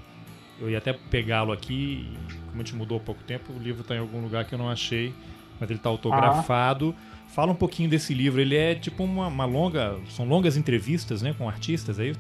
eu 0.60 0.70
ia 0.70 0.78
até 0.78 0.94
pegá-lo 0.94 1.52
aqui, 1.52 2.10
como 2.48 2.62
a 2.62 2.66
gente 2.66 2.76
mudou 2.76 2.98
há 2.98 3.02
pouco 3.02 3.24
tempo, 3.24 3.52
o 3.52 3.60
livro 3.60 3.82
está 3.82 3.94
em 3.94 4.00
algum 4.00 4.22
lugar 4.22 4.46
que 4.46 4.54
eu 4.54 4.60
não 4.60 4.70
achei, 4.70 5.14
mas 5.60 5.70
ele 5.70 5.78
está 5.78 5.90
autografado. 5.90 6.96
Ah. 6.98 7.16
Fala 7.28 7.52
um 7.52 7.56
pouquinho 7.56 7.90
desse 7.90 8.14
livro, 8.14 8.40
ele 8.40 8.56
é 8.56 8.76
tipo 8.76 9.04
uma, 9.04 9.28
uma 9.28 9.46
longa, 9.46 9.98
são 10.10 10.26
longas 10.26 10.56
entrevistas 10.56 11.22
né, 11.22 11.36
com 11.38 11.50
artistas, 11.50 12.00
é 12.00 12.08
isso? 12.08 12.20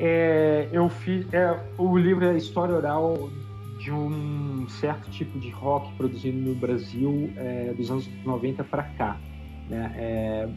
É, 0.00 0.68
eu 0.72 0.88
fiz, 0.88 1.26
é, 1.32 1.56
o 1.76 1.96
livro 1.96 2.24
é 2.24 2.30
a 2.30 2.36
história 2.36 2.74
oral 2.74 3.30
de 3.78 3.92
um 3.92 4.68
certo 4.68 5.08
tipo 5.10 5.38
de 5.38 5.50
rock 5.50 5.92
produzido 5.94 6.36
no 6.38 6.54
Brasil 6.54 7.32
é, 7.36 7.72
dos 7.74 7.90
anos 7.90 8.08
90 8.24 8.64
para 8.64 8.82
cá. 8.82 9.16
Né? 9.68 9.92
É, 9.96 10.48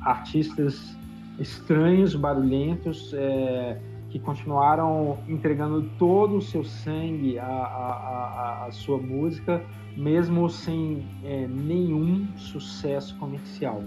artistas 0.00 0.96
estranhos, 1.38 2.14
barulhentos, 2.14 3.12
é, 3.14 3.78
que 4.10 4.18
continuaram 4.18 5.18
entregando 5.28 5.82
todo 5.98 6.36
o 6.36 6.42
seu 6.42 6.64
sangue 6.64 7.38
à, 7.38 7.44
à, 7.44 8.66
à 8.66 8.72
sua 8.72 8.98
música, 8.98 9.62
mesmo 9.96 10.48
sem 10.48 11.06
é, 11.24 11.46
nenhum 11.46 12.26
sucesso 12.36 13.16
comercial. 13.18 13.82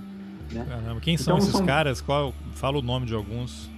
Né? 0.51 0.65
Caramba, 0.67 0.99
quem 0.99 1.15
então, 1.15 1.25
são 1.25 1.37
esses 1.37 1.51
são... 1.51 1.65
caras? 1.65 2.01
Qual, 2.01 2.33
fala 2.53 2.77
o 2.77 2.81
nome 2.81 3.05
de 3.05 3.13
alguns. 3.13 3.69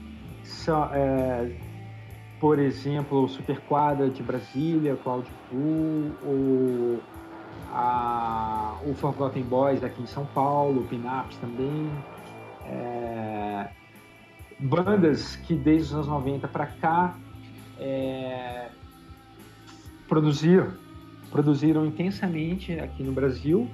São, 0.43 0.89
é, 0.93 1.51
por 2.43 2.59
exemplo, 2.59 3.23
o 3.23 3.29
Super 3.29 3.61
Quadra 3.61 4.09
de 4.09 4.21
Brasília, 4.21 4.97
Claudio 5.01 5.31
Fu, 5.49 5.55
o, 6.27 6.99
a, 7.71 8.75
o 8.85 8.93
Forgotten 8.95 9.43
Boys 9.43 9.81
aqui 9.81 10.01
em 10.01 10.05
São 10.05 10.25
Paulo, 10.25 10.81
o 10.81 10.83
Pinaps 10.83 11.37
também. 11.37 11.89
É, 12.65 13.69
bandas 14.59 15.37
que 15.37 15.55
desde 15.55 15.85
os 15.85 15.93
anos 15.93 16.07
90 16.07 16.45
para 16.49 16.65
cá 16.65 17.15
é, 17.79 18.67
produziram, 20.09 20.73
produziram 21.31 21.85
intensamente 21.85 22.77
aqui 22.77 23.03
no 23.03 23.13
Brasil 23.13 23.69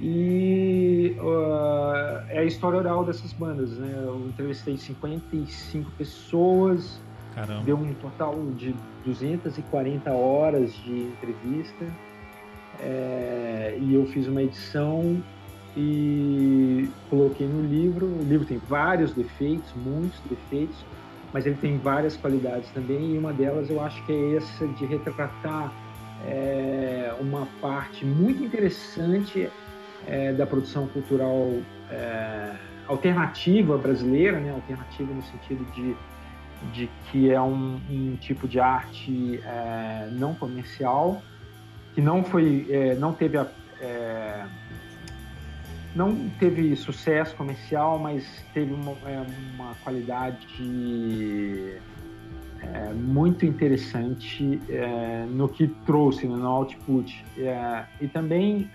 e 0.00 1.16
uh, 1.20 2.26
é 2.30 2.40
a 2.40 2.44
história 2.44 2.80
oral 2.80 3.04
dessas 3.04 3.32
bandas. 3.32 3.78
Né? 3.78 3.94
Eu 3.96 4.26
entrevistei 4.26 4.76
55 4.76 5.88
pessoas, 5.92 7.00
Caramba. 7.36 7.62
Deu 7.64 7.76
um 7.76 7.92
total 7.92 8.34
de 8.56 8.74
240 9.04 10.10
horas 10.10 10.72
de 10.72 11.02
entrevista. 11.02 11.84
É, 12.80 13.76
e 13.78 13.94
eu 13.94 14.06
fiz 14.06 14.26
uma 14.26 14.42
edição 14.42 15.22
e 15.76 16.88
coloquei 17.10 17.46
no 17.46 17.62
livro. 17.62 18.06
O 18.06 18.22
livro 18.22 18.46
tem 18.46 18.56
vários 18.56 19.12
defeitos, 19.12 19.70
muitos 19.76 20.18
defeitos, 20.20 20.76
mas 21.30 21.44
ele 21.44 21.56
tem 21.56 21.76
várias 21.76 22.16
qualidades 22.16 22.70
também. 22.70 23.14
E 23.14 23.18
uma 23.18 23.34
delas 23.34 23.68
eu 23.68 23.82
acho 23.82 24.02
que 24.06 24.12
é 24.12 24.36
essa 24.36 24.66
de 24.68 24.86
retratar 24.86 25.70
é, 26.26 27.14
uma 27.20 27.46
parte 27.60 28.06
muito 28.06 28.42
interessante 28.42 29.50
é, 30.06 30.32
da 30.32 30.46
produção 30.46 30.88
cultural 30.88 31.52
é, 31.90 32.54
alternativa 32.88 33.76
brasileira, 33.76 34.40
né? 34.40 34.52
alternativa 34.52 35.12
no 35.12 35.22
sentido 35.22 35.70
de 35.74 35.94
de 36.72 36.88
que 37.10 37.30
é 37.30 37.40
um, 37.40 37.80
um 37.90 38.16
tipo 38.16 38.48
de 38.48 38.58
arte 38.58 39.40
é, 39.44 40.08
não 40.12 40.34
comercial, 40.34 41.22
que 41.94 42.00
não 42.00 42.22
foi, 42.22 42.66
é, 42.68 42.94
não 42.94 43.12
teve 43.12 43.38
a, 43.38 43.46
é, 43.80 44.46
não 45.94 46.28
teve 46.38 46.76
sucesso 46.76 47.34
comercial, 47.36 47.98
mas 47.98 48.44
teve 48.52 48.72
uma, 48.74 48.92
é, 49.06 49.24
uma 49.54 49.74
qualidade 49.82 50.46
é, 52.60 52.92
muito 52.92 53.46
interessante 53.46 54.60
é, 54.68 55.24
no 55.30 55.48
que 55.48 55.68
trouxe, 55.86 56.26
né, 56.26 56.36
no 56.36 56.46
output. 56.46 57.24
e 58.00 58.08
também 58.08 58.70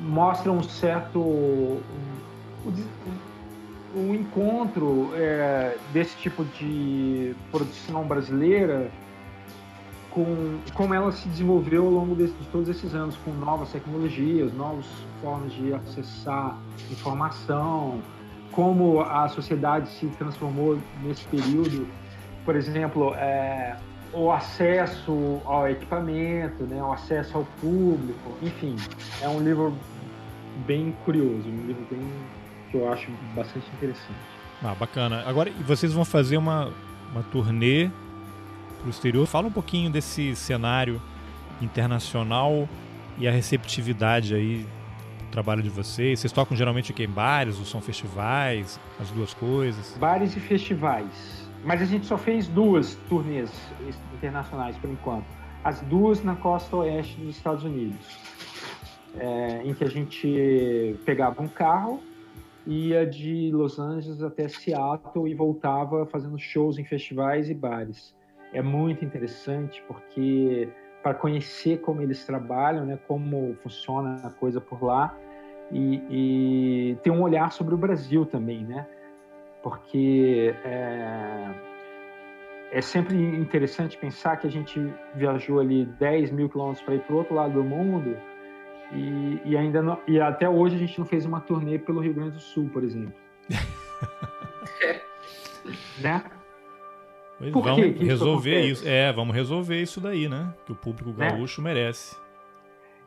mostra 0.00 0.50
um 0.50 0.62
certo 0.62 1.20
um, 1.20 1.82
um 3.94 4.14
encontro 4.14 5.10
é, 5.14 5.76
desse 5.92 6.16
tipo 6.16 6.44
de 6.44 7.34
produção 7.50 8.04
brasileira 8.04 8.90
com 10.10 10.58
como 10.74 10.94
ela 10.94 11.12
se 11.12 11.28
desenvolveu 11.28 11.84
ao 11.84 11.90
longo 11.90 12.16
de, 12.16 12.26
de, 12.26 12.46
todos 12.48 12.68
esses 12.68 12.94
anos, 12.94 13.16
com 13.24 13.30
novas 13.32 13.70
tecnologias, 13.70 14.52
novas 14.54 14.86
formas 15.20 15.52
de 15.52 15.72
acessar 15.72 16.58
informação, 16.90 18.00
como 18.52 19.00
a 19.00 19.28
sociedade 19.28 19.88
se 19.90 20.06
transformou 20.18 20.78
nesse 21.02 21.24
período, 21.24 21.86
por 22.44 22.56
exemplo, 22.56 23.14
é, 23.14 23.76
o 24.12 24.32
acesso 24.32 25.40
ao 25.44 25.68
equipamento, 25.68 26.64
né, 26.64 26.82
o 26.82 26.92
acesso 26.92 27.36
ao 27.36 27.44
público, 27.60 28.32
enfim, 28.42 28.76
é 29.20 29.28
um 29.28 29.40
livro 29.40 29.74
bem 30.66 30.96
curioso, 31.04 31.48
um 31.48 31.66
livro 31.66 31.86
bem 31.90 32.10
que 32.70 32.76
eu 32.76 32.92
acho 32.92 33.10
bastante 33.34 33.66
interessante. 33.76 34.18
Ah, 34.62 34.74
bacana. 34.74 35.22
Agora, 35.26 35.50
vocês 35.66 35.92
vão 35.92 36.04
fazer 36.04 36.36
uma, 36.36 36.72
uma 37.12 37.22
turnê 37.22 37.90
para 38.78 38.86
o 38.86 38.90
exterior. 38.90 39.26
Fala 39.26 39.46
um 39.46 39.52
pouquinho 39.52 39.90
desse 39.90 40.34
cenário 40.34 41.00
internacional 41.60 42.68
e 43.18 43.26
a 43.26 43.30
receptividade 43.30 44.34
aí 44.34 44.66
do 45.20 45.30
trabalho 45.30 45.62
de 45.62 45.68
vocês. 45.68 46.20
Vocês 46.20 46.32
tocam 46.32 46.56
geralmente 46.56 46.92
aqui 46.92 47.04
em 47.04 47.08
bares 47.08 47.58
ou 47.58 47.64
são 47.64 47.80
festivais? 47.80 48.80
As 49.00 49.10
duas 49.10 49.32
coisas? 49.34 49.96
Bares 49.98 50.36
e 50.36 50.40
festivais. 50.40 51.48
Mas 51.64 51.82
a 51.82 51.84
gente 51.84 52.06
só 52.06 52.16
fez 52.16 52.48
duas 52.48 52.94
turnês 53.08 53.50
internacionais 54.14 54.76
por 54.76 54.90
enquanto. 54.90 55.26
As 55.62 55.80
duas 55.82 56.22
na 56.22 56.36
costa 56.36 56.76
oeste 56.76 57.16
dos 57.20 57.36
Estados 57.36 57.64
Unidos. 57.64 57.98
É, 59.18 59.62
em 59.64 59.74
que 59.74 59.82
a 59.82 59.88
gente 59.88 60.96
pegava 61.04 61.42
um 61.42 61.48
carro 61.48 62.00
ia 62.68 63.06
de 63.06 63.50
Los 63.50 63.78
Angeles 63.78 64.22
até 64.22 64.46
Seattle 64.46 65.26
e 65.26 65.34
voltava 65.34 66.04
fazendo 66.04 66.38
shows 66.38 66.78
em 66.78 66.84
festivais 66.84 67.48
e 67.48 67.54
bares. 67.54 68.14
É 68.52 68.60
muito 68.60 69.04
interessante 69.04 69.82
porque 69.88 70.68
para 71.02 71.14
conhecer 71.14 71.80
como 71.80 72.02
eles 72.02 72.26
trabalham, 72.26 72.84
né, 72.84 72.98
como 73.08 73.56
funciona 73.62 74.20
a 74.22 74.30
coisa 74.30 74.60
por 74.60 74.82
lá 74.82 75.16
e, 75.72 76.02
e 76.92 76.96
ter 77.02 77.10
um 77.10 77.22
olhar 77.22 77.50
sobre 77.52 77.74
o 77.74 77.78
Brasil 77.78 78.26
também, 78.26 78.64
né? 78.64 78.86
Porque 79.62 80.54
é, 80.64 81.50
é 82.72 82.80
sempre 82.82 83.16
interessante 83.16 83.96
pensar 83.96 84.36
que 84.36 84.46
a 84.46 84.50
gente 84.50 84.78
viajou 85.14 85.58
ali 85.58 85.86
10 85.98 86.32
mil 86.32 86.48
quilômetros 86.50 86.84
para 86.84 86.94
ir 86.96 87.00
para 87.00 87.14
o 87.14 87.18
outro 87.18 87.34
lado 87.34 87.54
do 87.54 87.64
mundo 87.64 88.16
e, 88.92 89.40
e 89.44 89.56
ainda 89.56 89.82
não, 89.82 89.98
e 90.06 90.20
até 90.20 90.48
hoje 90.48 90.76
a 90.76 90.78
gente 90.78 90.98
não 90.98 91.06
fez 91.06 91.26
uma 91.26 91.40
turnê 91.40 91.78
pelo 91.78 92.00
Rio 92.00 92.14
Grande 92.14 92.32
do 92.32 92.40
Sul, 92.40 92.68
por 92.72 92.82
exemplo. 92.82 93.12
né? 96.00 96.24
Pois 97.38 97.52
por 97.52 97.62
vamos 97.62 97.80
que 97.80 98.04
resolver 98.04 98.60
isso, 98.62 98.82
isso, 98.82 98.88
É, 98.88 99.12
vamos 99.12 99.34
resolver 99.34 99.80
isso 99.80 100.00
daí, 100.00 100.28
né? 100.28 100.52
Que 100.66 100.72
o 100.72 100.74
público 100.74 101.10
né? 101.10 101.30
gaúcho 101.30 101.62
né? 101.62 101.72
merece. 101.72 102.16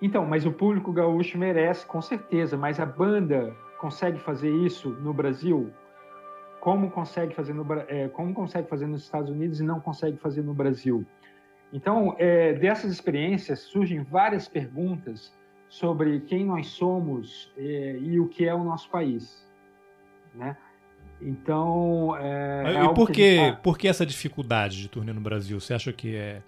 Então, 0.02 0.26
mas 0.26 0.46
o 0.46 0.52
público 0.52 0.92
gaúcho 0.92 1.38
merece, 1.38 1.86
com 1.86 2.02
certeza. 2.02 2.58
Mas 2.58 2.80
a 2.80 2.86
banda 2.86 3.54
consegue 3.78 4.20
fazer 4.20 4.50
isso 4.50 4.90
no 5.02 5.14
Brasil? 5.14 5.72
Como 6.60 6.90
consegue 6.92 7.36
fazer 7.36 7.54
no, 7.54 7.66
é, 7.88 8.08
como 8.10 8.34
consegue 8.34 8.70
fazer 8.70 8.88
nos 8.88 9.04
Estados 9.04 9.30
Unidos 9.30 9.60
e 9.60 9.64
não 9.64 9.80
consegue 9.80 10.18
fazer 10.18 10.44
no 10.44 10.54
Brasil? 10.54 11.06
Então, 11.74 12.16
é, 12.18 12.54
dessas 12.54 12.92
experiências 12.92 13.60
surgem 13.60 14.04
várias 14.04 14.48
perguntas 14.48 15.34
sobre 15.72 16.19
quem 16.19 16.45
nós 16.45 16.67
somos 16.67 17.49
e, 17.57 17.65
é, 17.65 17.97
e 17.97 18.19
o 18.19 18.28
que 18.28 18.45
é 18.45 18.53
o 18.53 18.61
nosso 18.61 18.89
país, 18.89 19.47
né? 20.36 20.57
Então, 21.22 22.13
é, 22.17 22.84
e 22.84 22.93
por 22.93 23.09
que, 23.09 23.38
tá... 23.38 23.55
por 23.55 23.78
que 23.78 23.88
essa 23.88 24.05
dificuldade 24.05 24.82
de 24.82 24.89
turnê 24.89 25.13
no 25.13 25.22
Brasil? 25.22 25.61
Você 25.61 25.74
acha 25.74 25.93
que 25.93 26.13
é, 26.13 26.41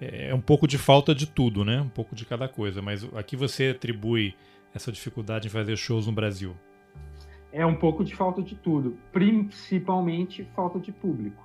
é 0.00 0.32
um 0.32 0.40
pouco 0.40 0.68
de 0.68 0.78
falta 0.78 1.12
de 1.12 1.26
tudo, 1.26 1.64
né? 1.64 1.80
Um 1.80 1.88
pouco 1.88 2.14
de 2.14 2.24
cada 2.24 2.46
coisa. 2.48 2.80
Mas 2.80 3.02
aqui 3.14 3.34
você 3.34 3.70
atribui 3.70 4.36
essa 4.72 4.92
dificuldade 4.92 5.48
em 5.48 5.50
fazer 5.50 5.76
shows 5.76 6.06
no 6.06 6.12
Brasil? 6.12 6.54
É 7.52 7.66
um 7.66 7.74
pouco 7.74 8.04
de 8.04 8.14
falta 8.14 8.40
de 8.40 8.54
tudo, 8.54 8.96
principalmente 9.10 10.44
falta 10.54 10.78
de 10.78 10.92
público, 10.92 11.42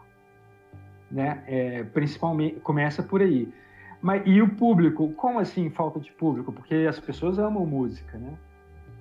né? 1.10 1.44
É, 1.48 1.84
principalmente 1.86 2.60
começa 2.60 3.02
por 3.02 3.22
aí. 3.22 3.52
Mas 4.04 4.22
e 4.26 4.42
o 4.42 4.50
público? 4.50 5.14
Como 5.14 5.40
assim 5.40 5.70
falta 5.70 5.98
de 5.98 6.12
público? 6.12 6.52
Porque 6.52 6.76
as 6.76 7.00
pessoas 7.00 7.40
amam 7.40 7.66
música, 7.66 8.18
né? 8.18 8.34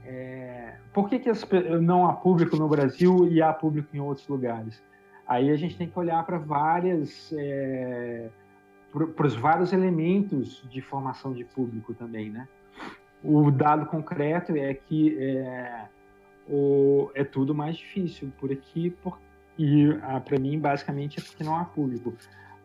É, 0.06 0.74
por 0.92 1.08
que, 1.08 1.18
que 1.18 1.28
as, 1.28 1.44
não 1.80 2.06
há 2.06 2.12
público 2.12 2.56
no 2.56 2.68
Brasil 2.68 3.26
e 3.28 3.42
há 3.42 3.52
público 3.52 3.88
em 3.96 3.98
outros 3.98 4.28
lugares? 4.28 4.80
Aí 5.26 5.50
a 5.50 5.56
gente 5.56 5.76
tem 5.76 5.88
que 5.88 5.98
olhar 5.98 6.24
para 6.24 6.38
várias, 6.38 7.34
é, 7.36 8.28
para 8.92 9.26
os 9.26 9.34
vários 9.34 9.72
elementos 9.72 10.64
de 10.70 10.80
formação 10.80 11.32
de 11.32 11.44
público 11.44 11.92
também, 11.94 12.30
né? 12.30 12.46
O 13.24 13.50
dado 13.50 13.86
concreto 13.86 14.54
é 14.54 14.72
que 14.72 15.18
é, 15.18 15.86
o, 16.48 17.10
é 17.16 17.24
tudo 17.24 17.52
mais 17.52 17.76
difícil 17.76 18.32
por 18.38 18.52
aqui, 18.52 18.90
por, 18.90 19.18
e 19.58 19.98
ah, 20.02 20.20
para 20.20 20.38
mim 20.38 20.60
basicamente 20.60 21.18
é 21.18 21.22
porque 21.22 21.42
não 21.42 21.56
há 21.56 21.64
público, 21.64 22.14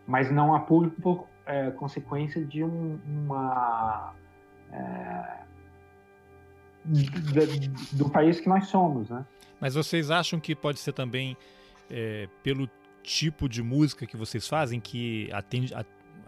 mas 0.05 0.31
não 0.31 0.53
há 0.53 0.59
público 0.59 1.01
por 1.01 1.27
é, 1.47 1.71
consequência 1.71 2.43
de 2.43 2.63
um, 2.63 2.99
uma 3.05 4.13
é, 4.71 5.39
do, 6.85 7.97
do, 7.97 8.09
país 8.09 8.39
que 8.39 8.49
nós 8.49 8.67
somos, 8.67 9.09
né? 9.09 9.25
Mas 9.59 9.73
vocês 9.73 10.11
acham 10.11 10.39
que 10.39 10.55
pode 10.55 10.79
ser 10.79 10.93
também 10.93 11.35
é, 11.89 12.27
pelo 12.43 12.69
tipo 13.01 13.47
de 13.47 13.63
música 13.63 14.05
que 14.05 14.17
vocês 14.17 14.47
fazem 14.47 14.79
que 14.79 15.29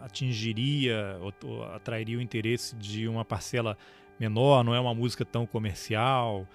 atingiria 0.00 1.18
ou, 1.20 1.32
ou, 1.44 1.64
atrairia 1.64 2.18
o 2.18 2.20
interesse 2.20 2.74
de 2.74 3.06
uma 3.06 3.24
parcela 3.24 3.76
menor? 4.18 4.64
Não 4.64 4.74
é 4.74 4.80
uma 4.80 4.94
música 4.94 5.24
tão 5.24 5.46
comercial 5.46 6.46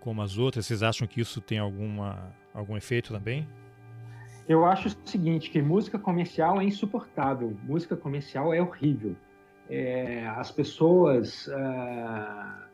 como 0.00 0.22
as 0.22 0.36
outras? 0.36 0.66
Vocês 0.66 0.82
acham 0.82 1.06
que 1.06 1.20
isso 1.20 1.40
tem 1.40 1.58
alguma, 1.58 2.34
algum 2.52 2.76
efeito 2.76 3.12
também? 3.12 3.46
Eu 4.48 4.64
acho 4.64 4.88
o 4.88 5.08
seguinte, 5.08 5.50
que 5.50 5.62
música 5.62 5.98
comercial 5.98 6.60
é 6.60 6.64
insuportável. 6.64 7.56
Música 7.62 7.96
comercial 7.96 8.52
é 8.52 8.60
horrível. 8.60 9.16
É, 9.68 10.26
as 10.26 10.50
pessoas... 10.50 11.46
Uh 11.46 12.64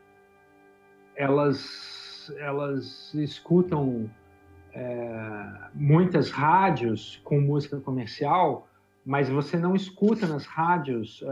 elas, 1.21 2.33
elas 2.39 3.13
escutam 3.13 4.11
é, 4.73 5.69
muitas 5.75 6.31
rádios 6.31 7.21
com 7.25 7.39
música 7.41 7.79
comercial, 7.79 8.67
mas 9.05 9.29
você 9.29 9.59
não 9.59 9.77
escuta 9.77 10.27
nas 10.27 10.47
rádios. 10.47 11.23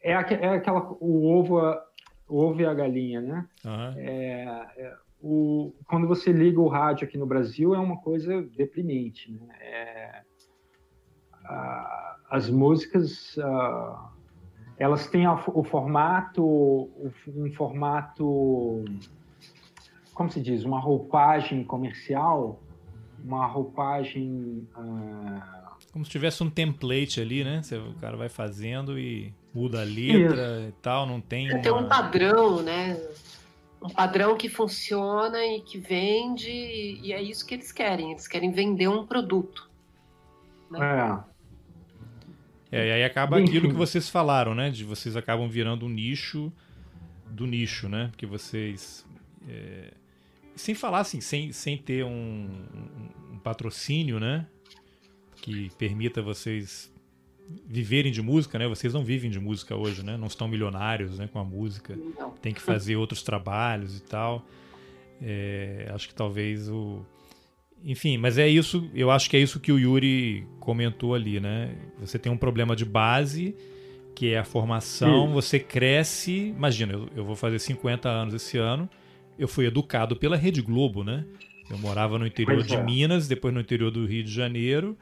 É, 0.00 0.12
é, 0.12 0.12
é 0.12 0.48
aquela 0.50 0.96
o 1.00 1.26
ovo, 1.26 1.60
o 2.28 2.38
ovo 2.38 2.60
e 2.60 2.66
a 2.66 2.72
galinha, 2.72 3.20
né? 3.20 3.48
Uhum. 3.64 3.94
É, 3.96 4.96
o, 5.26 5.74
quando 5.86 6.06
você 6.06 6.30
liga 6.30 6.60
o 6.60 6.68
rádio 6.68 7.08
aqui 7.08 7.16
no 7.16 7.24
Brasil 7.24 7.74
é 7.74 7.78
uma 7.78 7.96
coisa 7.96 8.42
deprimente, 8.42 9.32
né? 9.32 9.48
É, 9.58 10.22
a, 11.46 12.16
as 12.28 12.50
músicas 12.50 13.38
a, 13.38 14.10
elas 14.78 15.06
têm 15.06 15.26
o 15.26 15.64
formato, 15.64 16.44
um 17.26 17.50
formato, 17.54 18.84
como 20.12 20.30
se 20.30 20.42
diz, 20.42 20.62
uma 20.64 20.78
roupagem 20.78 21.64
comercial, 21.64 22.60
uma 23.24 23.46
roupagem. 23.46 24.68
Uh... 24.76 25.40
Como 25.90 26.04
se 26.04 26.10
tivesse 26.10 26.42
um 26.42 26.50
template 26.50 27.18
ali, 27.18 27.44
né? 27.44 27.62
o 27.88 27.98
cara 27.98 28.14
vai 28.14 28.28
fazendo 28.28 28.98
e 28.98 29.32
muda 29.54 29.80
a 29.80 29.84
letra 29.84 30.58
Isso. 30.58 30.68
e 30.68 30.72
tal, 30.82 31.06
não 31.06 31.18
tem. 31.18 31.50
Uma... 31.50 31.62
Tem 31.62 31.72
um 31.72 31.88
padrão, 31.88 32.60
né? 32.60 33.00
Um 33.84 33.90
padrão 33.90 34.34
que 34.34 34.48
funciona 34.48 35.44
e 35.44 35.60
que 35.60 35.78
vende, 35.78 36.50
e 36.50 37.12
é 37.12 37.20
isso 37.20 37.46
que 37.46 37.52
eles 37.52 37.70
querem. 37.70 38.12
Eles 38.12 38.26
querem 38.26 38.50
vender 38.50 38.88
um 38.88 39.06
produto. 39.06 39.68
Né? 40.70 40.80
É. 42.72 42.78
É, 42.80 42.88
e 42.88 42.92
aí 42.92 43.04
acaba 43.04 43.38
aquilo 43.38 43.68
que 43.68 43.74
vocês 43.74 44.08
falaram, 44.08 44.54
né? 44.54 44.70
De 44.70 44.84
vocês 44.84 45.16
acabam 45.16 45.46
virando 45.48 45.84
um 45.84 45.88
nicho 45.90 46.50
do 47.28 47.46
nicho, 47.46 47.86
né? 47.86 48.08
Porque 48.08 48.24
vocês. 48.24 49.06
É... 49.46 49.92
Sem 50.56 50.74
falar 50.74 51.00
assim, 51.00 51.20
sem, 51.20 51.52
sem 51.52 51.76
ter 51.76 52.04
um, 52.04 52.08
um, 52.10 53.34
um 53.34 53.38
patrocínio, 53.38 54.18
né? 54.18 54.46
Que 55.36 55.70
permita 55.76 56.22
vocês 56.22 56.90
viverem 57.66 58.10
de 58.10 58.22
música, 58.22 58.58
né? 58.58 58.66
Vocês 58.66 58.92
não 58.92 59.04
vivem 59.04 59.30
de 59.30 59.38
música 59.38 59.76
hoje, 59.76 60.02
né? 60.04 60.16
Não 60.16 60.26
estão 60.26 60.48
milionários, 60.48 61.18
né? 61.18 61.28
Com 61.32 61.38
a 61.38 61.44
música, 61.44 61.98
tem 62.40 62.52
que 62.52 62.60
fazer 62.60 62.96
outros 62.96 63.22
trabalhos 63.22 63.98
e 63.98 64.02
tal. 64.02 64.44
É, 65.22 65.90
acho 65.94 66.08
que 66.08 66.14
talvez 66.14 66.68
o 66.68 67.04
enfim, 67.84 68.16
mas 68.16 68.38
é 68.38 68.48
isso, 68.48 68.88
eu 68.94 69.10
acho 69.10 69.28
que 69.28 69.36
é 69.36 69.40
isso 69.40 69.60
que 69.60 69.70
o 69.70 69.78
Yuri 69.78 70.46
comentou 70.58 71.14
ali, 71.14 71.38
né? 71.38 71.76
Você 72.00 72.18
tem 72.18 72.32
um 72.32 72.36
problema 72.36 72.74
de 72.74 72.82
base, 72.82 73.54
que 74.14 74.32
é 74.32 74.38
a 74.38 74.44
formação, 74.44 75.26
Sim. 75.26 75.32
você 75.34 75.60
cresce. 75.60 76.54
Imagina, 76.56 76.94
eu, 76.94 77.10
eu 77.14 77.24
vou 77.26 77.36
fazer 77.36 77.58
50 77.58 78.08
anos 78.08 78.32
esse 78.32 78.56
ano, 78.56 78.88
eu 79.38 79.46
fui 79.46 79.66
educado 79.66 80.16
pela 80.16 80.34
Rede 80.34 80.62
Globo, 80.62 81.04
né? 81.04 81.26
Eu 81.70 81.76
morava 81.76 82.18
no 82.18 82.26
interior 82.26 82.62
de 82.62 82.74
é. 82.74 82.82
Minas, 82.82 83.28
depois 83.28 83.52
no 83.52 83.60
interior 83.60 83.90
do 83.90 84.06
Rio 84.06 84.24
de 84.24 84.32
Janeiro, 84.32 84.96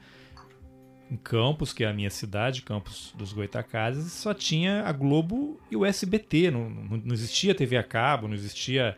em 1.13 1.17
Campos, 1.17 1.71
que 1.71 1.83
é 1.83 1.87
a 1.87 1.93
minha 1.93 2.09
cidade, 2.09 2.63
Campos 2.63 3.13
dos 3.15 3.31
Goitacazes, 3.31 4.11
só 4.11 4.33
tinha 4.33 4.83
a 4.83 4.91
Globo 4.91 5.59
e 5.69 5.75
o 5.75 5.85
SBT, 5.85 6.49
não, 6.49 6.69
não, 6.69 7.13
existia 7.13 7.53
TV 7.53 7.77
a 7.77 7.83
cabo, 7.83 8.27
não 8.27 8.33
existia 8.33 8.97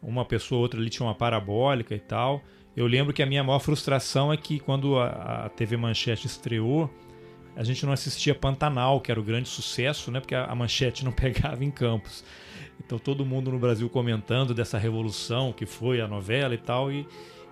uma 0.00 0.24
pessoa 0.24 0.58
ou 0.58 0.62
outra 0.62 0.78
ali 0.78 0.88
tinha 0.88 1.04
uma 1.04 1.14
parabólica 1.14 1.94
e 1.94 1.98
tal. 1.98 2.42
Eu 2.76 2.86
lembro 2.86 3.12
que 3.12 3.22
a 3.22 3.26
minha 3.26 3.42
maior 3.42 3.58
frustração 3.58 4.32
é 4.32 4.36
que 4.36 4.60
quando 4.60 4.96
a, 4.98 5.46
a 5.46 5.48
TV 5.48 5.76
Manchete 5.76 6.26
estreou, 6.26 6.88
a 7.56 7.64
gente 7.64 7.84
não 7.84 7.92
assistia 7.92 8.34
Pantanal, 8.34 9.00
que 9.00 9.10
era 9.10 9.18
o 9.18 9.24
grande 9.24 9.48
sucesso, 9.48 10.10
né? 10.10 10.20
Porque 10.20 10.34
a, 10.34 10.44
a 10.44 10.54
Manchete 10.54 11.04
não 11.04 11.10
pegava 11.12 11.64
em 11.64 11.70
campos. 11.70 12.22
Então 12.78 12.98
todo 12.98 13.24
mundo 13.24 13.50
no 13.50 13.58
Brasil 13.58 13.88
comentando 13.88 14.54
dessa 14.54 14.78
revolução 14.78 15.52
que 15.52 15.66
foi 15.66 16.00
a 16.00 16.06
novela 16.06 16.54
e 16.54 16.58
tal, 16.58 16.92
e, 16.92 17.08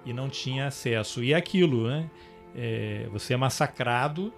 e 0.07 0.13
não 0.13 0.29
tinha 0.29 0.69
acesso. 0.69 1.25
E 1.25 1.33
é 1.33 1.37
aquilo, 1.37 1.89
né? 1.89 2.09
É, 2.55 3.09
você 3.11 3.35
é 3.35 3.37
massacrado 3.37 4.33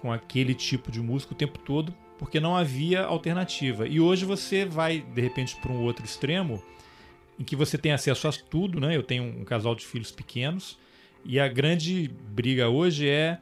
com 0.00 0.12
aquele 0.12 0.54
tipo 0.54 0.90
de 0.90 1.00
música 1.00 1.32
o 1.32 1.36
tempo 1.36 1.58
todo 1.58 1.94
porque 2.22 2.38
não 2.38 2.54
havia 2.56 3.02
alternativa. 3.02 3.84
E 3.84 3.98
hoje 3.98 4.24
você 4.24 4.64
vai, 4.64 5.00
de 5.00 5.20
repente, 5.20 5.56
para 5.56 5.72
um 5.72 5.82
outro 5.82 6.04
extremo 6.04 6.62
em 7.36 7.42
que 7.42 7.56
você 7.56 7.76
tem 7.76 7.90
acesso 7.90 8.28
a 8.28 8.32
tudo, 8.32 8.78
né? 8.78 8.96
Eu 8.96 9.02
tenho 9.02 9.24
um 9.24 9.44
casal 9.44 9.74
de 9.74 9.84
filhos 9.84 10.12
pequenos 10.12 10.78
e 11.24 11.40
a 11.40 11.48
grande 11.48 12.08
briga 12.28 12.68
hoje 12.68 13.08
é 13.08 13.38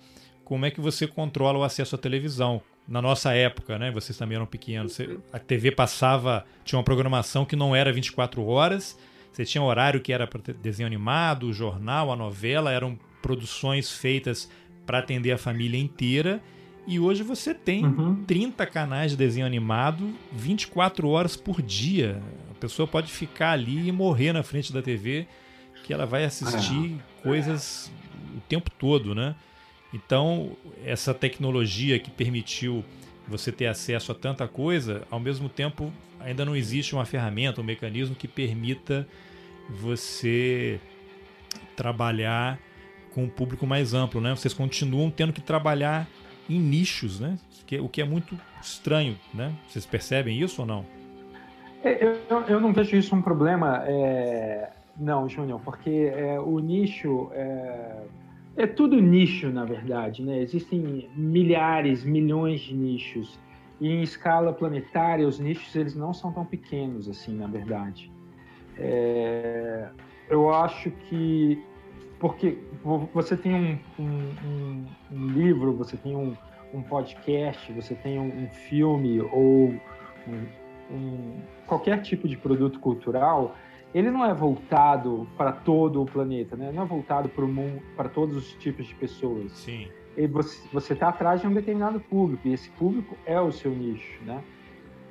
como 0.47 0.65
é 0.65 0.71
que 0.71 0.81
você 0.81 1.07
controla 1.07 1.59
o 1.59 1.63
acesso 1.63 1.95
à 1.95 1.99
televisão. 1.99 2.63
Na 2.89 3.03
nossa 3.03 3.35
época, 3.35 3.79
né? 3.79 3.91
Vocês 3.91 4.17
também 4.17 4.37
eram 4.37 4.47
pequenos. 4.47 4.99
A 5.31 5.39
TV 5.39 5.71
passava, 5.71 6.47
tinha 6.65 6.79
uma 6.79 6.85
programação 6.85 7.45
que 7.45 7.55
não 7.55 7.77
era 7.77 7.93
24 7.93 8.43
horas. 8.47 8.99
Você 9.31 9.45
tinha 9.45 9.63
horário 9.63 10.01
que 10.01 10.11
era 10.11 10.27
para 10.27 10.55
desenho 10.55 10.87
animado, 10.87 11.53
jornal, 11.53 12.11
a 12.11 12.17
novela, 12.17 12.73
eram 12.73 12.99
produções 13.23 13.93
feitas 13.93 14.51
para 14.87 14.99
atender 14.99 15.33
a 15.33 15.39
família 15.39 15.79
inteira. 15.79 16.43
E 16.87 16.99
hoje 16.99 17.23
você 17.23 17.55
tem 17.55 17.85
uhum. 17.85 18.25
30 18.25 18.67
canais 18.67 19.13
de 19.13 19.17
desenho 19.17 19.47
animado 19.47 20.13
24 20.33 21.09
horas 21.09 21.37
por 21.37 21.61
dia 21.61 22.21
pessoa 22.61 22.87
pode 22.87 23.11
ficar 23.11 23.53
ali 23.53 23.89
e 23.89 23.91
morrer 23.93 24.33
na 24.33 24.43
frente 24.43 24.73
da 24.73 24.83
TV, 24.83 25.27
que 25.83 25.93
ela 25.93 26.05
vai 26.05 26.25
assistir 26.25 27.01
é. 27.19 27.23
coisas 27.23 27.91
o 28.37 28.41
tempo 28.43 28.71
todo, 28.71 29.15
né? 29.15 29.35
Então, 29.93 30.57
essa 30.85 31.13
tecnologia 31.15 31.99
que 31.99 32.11
permitiu 32.11 32.85
você 33.27 33.51
ter 33.51 33.67
acesso 33.67 34.13
a 34.13 34.15
tanta 34.15 34.47
coisa, 34.47 35.03
ao 35.11 35.19
mesmo 35.19 35.49
tempo 35.49 35.91
ainda 36.21 36.45
não 36.45 36.55
existe 36.55 36.95
uma 36.95 37.07
ferramenta, 37.07 37.61
um 37.61 37.65
mecanismo 37.65 38.15
que 38.15 38.29
permita 38.29 39.09
você 39.69 40.79
trabalhar 41.75 42.59
com 43.15 43.25
um 43.25 43.29
público 43.29 43.67
mais 43.67 43.95
amplo, 43.95 44.21
né? 44.21 44.35
Vocês 44.35 44.55
continuam 44.55 45.11
tendo 45.11 45.33
que 45.33 45.41
trabalhar 45.41 46.09
em 46.49 46.59
nichos, 46.59 47.21
né? 47.21 47.39
O 47.81 47.89
que 47.89 48.01
é 48.01 48.05
muito 48.05 48.37
estranho, 48.61 49.17
né? 49.33 49.53
Vocês 49.69 49.87
percebem 49.87 50.41
isso 50.41 50.63
ou 50.63 50.67
não? 50.67 50.85
É, 51.83 52.05
eu, 52.05 52.41
eu 52.49 52.61
não 52.61 52.73
vejo 52.73 52.97
isso 52.97 53.15
um 53.15 53.23
problema, 53.23 53.85
é... 53.87 54.71
não, 54.99 55.29
Júnior, 55.29 55.61
porque 55.65 56.13
é, 56.15 56.39
o 56.39 56.59
nicho 56.59 57.31
é... 57.33 58.03
é 58.57 58.67
tudo 58.67 59.01
nicho, 59.01 59.49
na 59.49 59.65
verdade, 59.65 60.23
né? 60.23 60.41
Existem 60.41 61.09
milhares, 61.17 62.05
milhões 62.05 62.61
de 62.61 62.75
nichos 62.75 63.39
e 63.81 63.89
em 63.89 64.03
escala 64.03 64.53
planetária 64.53 65.27
os 65.27 65.39
nichos 65.39 65.75
eles 65.75 65.95
não 65.95 66.13
são 66.13 66.33
tão 66.33 66.45
pequenos 66.45 67.09
assim, 67.09 67.35
na 67.35 67.47
verdade. 67.47 68.13
É... 68.77 69.89
Eu 70.29 70.53
acho 70.53 70.91
que 70.91 71.63
porque 72.21 72.59
você 73.15 73.35
tem 73.35 73.55
um, 73.55 73.79
um, 73.99 74.87
um 75.11 75.27
livro, 75.29 75.73
você 75.73 75.97
tem 75.97 76.15
um, 76.15 76.37
um, 76.73 76.83
podcast, 76.83 77.73
você 77.73 77.95
tem 77.95 78.21
um, 78.21 78.47
filme 78.69 79.21
ou 79.23 79.75
qualquer 81.67 82.03
tipo 82.03 82.29
de 82.29 82.37
produto 82.37 82.79
cultural, 82.79 83.57
ele 83.95 84.11
não 84.11 84.25
é 84.25 84.35
voltado 84.35 85.27
para 85.37 85.51
todo 85.51 86.03
o 86.03 86.07
planeta, 86.07 86.57
né? 86.57 86.71
Não 86.73 86.83
é 86.83 86.87
voltado 86.87 87.29
para 87.29 87.45
o 87.45 87.49
mundo, 87.49 87.81
para 87.97 88.09
todos 88.09 88.37
os 88.37 88.53
tipos 88.55 88.87
de 88.87 88.95
pessoas. 88.95 89.51
Sim. 89.53 89.89
E 90.17 90.27
você 90.27 90.93
está 90.93 91.09
atrás 91.09 91.41
de 91.41 91.47
um 91.47 91.55
determinado 91.55 92.01
público 92.01 92.47
e 92.47 92.53
esse 92.53 92.69
público 92.71 93.17
é 93.25 93.41
o 93.41 93.51
seu 93.51 93.71
nicho, 93.71 94.23
né? 94.25 94.45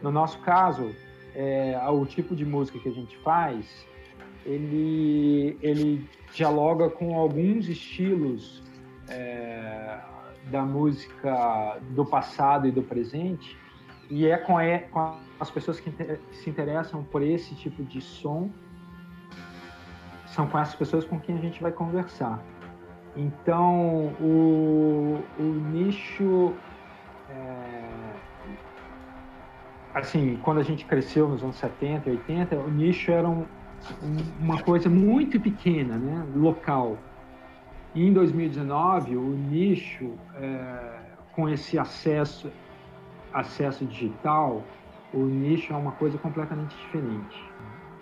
No 0.02 0.12
nosso 0.12 0.40
caso, 0.40 0.96
é, 1.34 1.80
o 1.90 2.06
tipo 2.06 2.36
de 2.36 2.46
música 2.46 2.78
que 2.78 2.88
a 2.88 2.94
gente 2.94 3.18
faz, 3.18 3.86
ele 4.46 5.58
ele 5.62 6.08
dialoga 6.34 6.90
com 6.90 7.18
alguns 7.18 7.68
estilos 7.68 8.64
é, 9.08 9.98
da 10.52 10.62
música 10.64 11.78
do 11.92 12.06
passado 12.06 12.68
e 12.68 12.72
do 12.72 12.82
presente 12.82 13.58
e 14.10 14.26
é 14.26 14.38
com, 14.38 14.60
é, 14.60 14.80
com 14.80 15.16
as 15.40 15.52
pessoas 15.52 15.80
que 15.80 15.92
se 16.32 16.50
interessam 16.50 17.04
por 17.04 17.22
esse 17.22 17.56
tipo 17.56 17.84
de 17.84 18.02
som 18.02 18.50
são 20.26 20.48
com 20.48 20.58
essas 20.60 20.76
pessoas 20.76 21.06
com 21.06 21.20
quem 21.20 21.38
a 21.38 21.42
gente 21.42 21.62
vai 21.62 21.72
conversar. 21.72 22.44
Então, 23.16 24.14
o, 24.22 25.22
o 25.38 25.44
nicho. 25.44 26.54
É, 27.30 28.14
assim, 29.94 30.40
quando 30.44 30.60
a 30.60 30.64
gente 30.64 30.86
cresceu 30.86 31.28
nos 31.28 31.44
anos 31.44 31.58
70 31.58 32.10
e 32.10 32.12
80, 32.14 32.56
o 32.56 32.70
nicho 32.70 33.12
era 33.12 33.28
um, 33.28 33.46
uma 34.40 34.62
coisa 34.62 34.90
muito 34.90 35.40
pequena, 35.40 35.98
né, 35.98 36.26
local. 36.36 36.98
E 37.96 38.06
em 38.06 38.14
2019, 38.14 39.18
o 39.18 39.22
nicho, 39.22 40.14
é, 40.36 41.00
com 41.34 41.50
esse 41.50 41.78
acesso, 41.78 42.52
acesso 43.34 43.86
digital, 43.86 44.64
o 45.14 45.20
nicho 45.20 45.74
é 45.74 45.76
uma 45.76 45.94
coisa 45.94 46.18
completamente 46.18 46.76
diferente. 46.76 47.44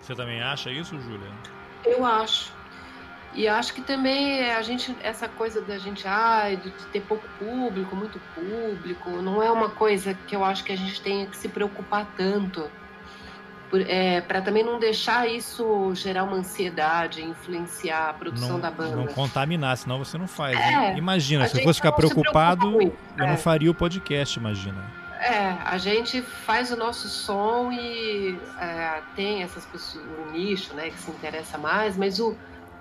Você 0.00 0.14
também 0.14 0.42
acha 0.42 0.70
isso, 0.70 0.98
Júlia? 1.00 1.30
Eu 1.84 2.04
acho. 2.04 2.52
E 3.34 3.46
acho 3.46 3.74
que 3.74 3.82
também 3.82 4.50
a 4.50 4.62
gente, 4.62 4.96
essa 5.02 5.28
coisa 5.28 5.60
da 5.60 5.78
gente, 5.78 6.06
ah, 6.06 6.48
de 6.54 6.70
ter 6.86 7.00
pouco 7.02 7.26
público, 7.38 7.94
muito 7.94 8.20
público, 8.34 9.10
não 9.22 9.42
é 9.42 9.50
uma 9.50 9.68
coisa 9.68 10.14
que 10.26 10.34
eu 10.34 10.44
acho 10.44 10.64
que 10.64 10.72
a 10.72 10.76
gente 10.76 11.00
tenha 11.02 11.26
que 11.26 11.36
se 11.36 11.48
preocupar 11.48 12.06
tanto. 12.16 12.68
É, 13.86 14.20
para 14.22 14.40
também 14.40 14.62
não 14.64 14.78
deixar 14.78 15.28
isso 15.28 15.94
gerar 15.94 16.24
uma 16.24 16.36
ansiedade, 16.36 17.22
influenciar 17.22 18.10
a 18.10 18.12
produção 18.14 18.52
não, 18.52 18.60
da 18.60 18.70
banda. 18.70 18.96
Não 18.96 19.06
contaminar, 19.06 19.76
senão 19.76 19.98
você 19.98 20.16
não 20.16 20.26
faz. 20.26 20.58
É, 20.58 20.96
imagina, 20.96 21.46
se 21.46 21.58
eu 21.58 21.62
fosse 21.62 21.78
ficar 21.78 21.92
preocupado, 21.92 22.80
eu 22.80 22.92
não 23.16 23.34
é. 23.34 23.36
faria 23.36 23.70
o 23.70 23.74
podcast, 23.74 24.38
imagina. 24.38 24.82
É, 25.20 25.56
a 25.64 25.76
gente 25.78 26.22
faz 26.22 26.70
o 26.70 26.76
nosso 26.76 27.08
som 27.08 27.72
e 27.72 28.38
é, 28.60 29.02
tem 29.16 29.42
essas 29.42 29.66
pessoas, 29.66 30.04
um 30.04 30.30
nicho, 30.30 30.72
né, 30.74 30.90
que 30.90 30.98
se 30.98 31.10
interessa 31.10 31.58
mais, 31.58 31.96
mas 31.96 32.20
o, 32.20 32.36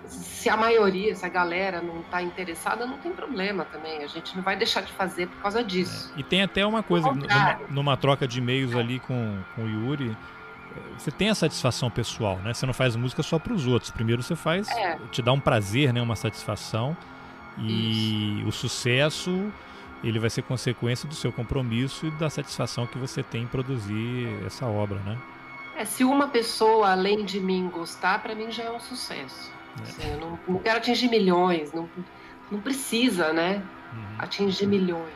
se 0.06 0.48
a 0.48 0.56
maioria, 0.56 1.16
se 1.16 1.26
a 1.26 1.30
galera 1.30 1.82
não 1.82 2.02
está 2.02 2.22
interessada, 2.22 2.86
não 2.86 2.98
tem 2.98 3.12
problema 3.12 3.66
também. 3.66 4.04
A 4.04 4.08
gente 4.08 4.36
não 4.36 4.44
vai 4.44 4.56
deixar 4.56 4.82
de 4.82 4.92
fazer 4.94 5.28
por 5.28 5.42
causa 5.42 5.64
disso. 5.64 6.14
É. 6.16 6.20
E 6.20 6.24
tem 6.24 6.44
até 6.44 6.66
uma 6.66 6.84
coisa, 6.84 7.12
numa, 7.12 7.60
numa, 7.70 7.98
troca 7.98 8.28
de 8.28 8.40
e-mails 8.40 8.76
ali 8.76 9.00
com, 9.00 9.40
com 9.56 9.64
o 9.64 9.70
Yuri, 9.70 10.16
você 10.98 11.12
tem 11.12 11.30
a 11.30 11.36
satisfação 11.36 11.90
pessoal, 11.90 12.38
né? 12.38 12.54
Você 12.54 12.66
não 12.66 12.74
faz 12.74 12.96
música 12.96 13.24
só 13.24 13.38
para 13.40 13.54
os 13.54 13.68
outros. 13.68 13.92
Primeiro 13.92 14.22
você 14.24 14.36
faz, 14.36 14.68
é. 14.70 14.98
te 15.12 15.22
dá 15.22 15.32
um 15.32 15.40
prazer, 15.40 15.94
né? 15.94 16.02
Uma 16.02 16.16
satisfação. 16.16 16.96
E 17.58 18.40
Isso. 18.40 18.48
o 18.48 18.52
sucesso, 18.52 19.52
ele 20.04 20.20
vai 20.20 20.30
ser 20.30 20.44
consequência 20.44 21.08
do 21.10 21.16
seu 21.16 21.32
compromisso 21.32 22.06
e 22.06 22.12
da 22.12 22.30
satisfação 22.30 22.86
que 22.86 22.98
você 22.98 23.24
tem 23.24 23.44
em 23.44 23.48
produzir 23.48 24.28
essa 24.46 24.66
obra, 24.66 25.00
né? 25.00 25.18
É, 25.76 25.86
se 25.86 26.04
uma 26.04 26.28
pessoa 26.28 26.92
além 26.92 27.24
de 27.24 27.40
mim 27.40 27.70
gostar, 27.70 28.22
para 28.22 28.34
mim 28.34 28.52
já 28.52 28.64
é 28.64 28.72
um 28.72 28.80
sucesso. 28.80 29.52
Assim, 29.82 30.12
eu 30.12 30.20
não, 30.20 30.40
não, 30.48 30.60
quero 30.60 30.78
atingir 30.78 31.08
milhões, 31.08 31.72
não, 31.72 31.88
não 32.52 32.60
precisa, 32.60 33.32
né? 33.32 33.62
Uhum. 33.94 34.16
Atingir 34.18 34.66
milhões. 34.66 35.14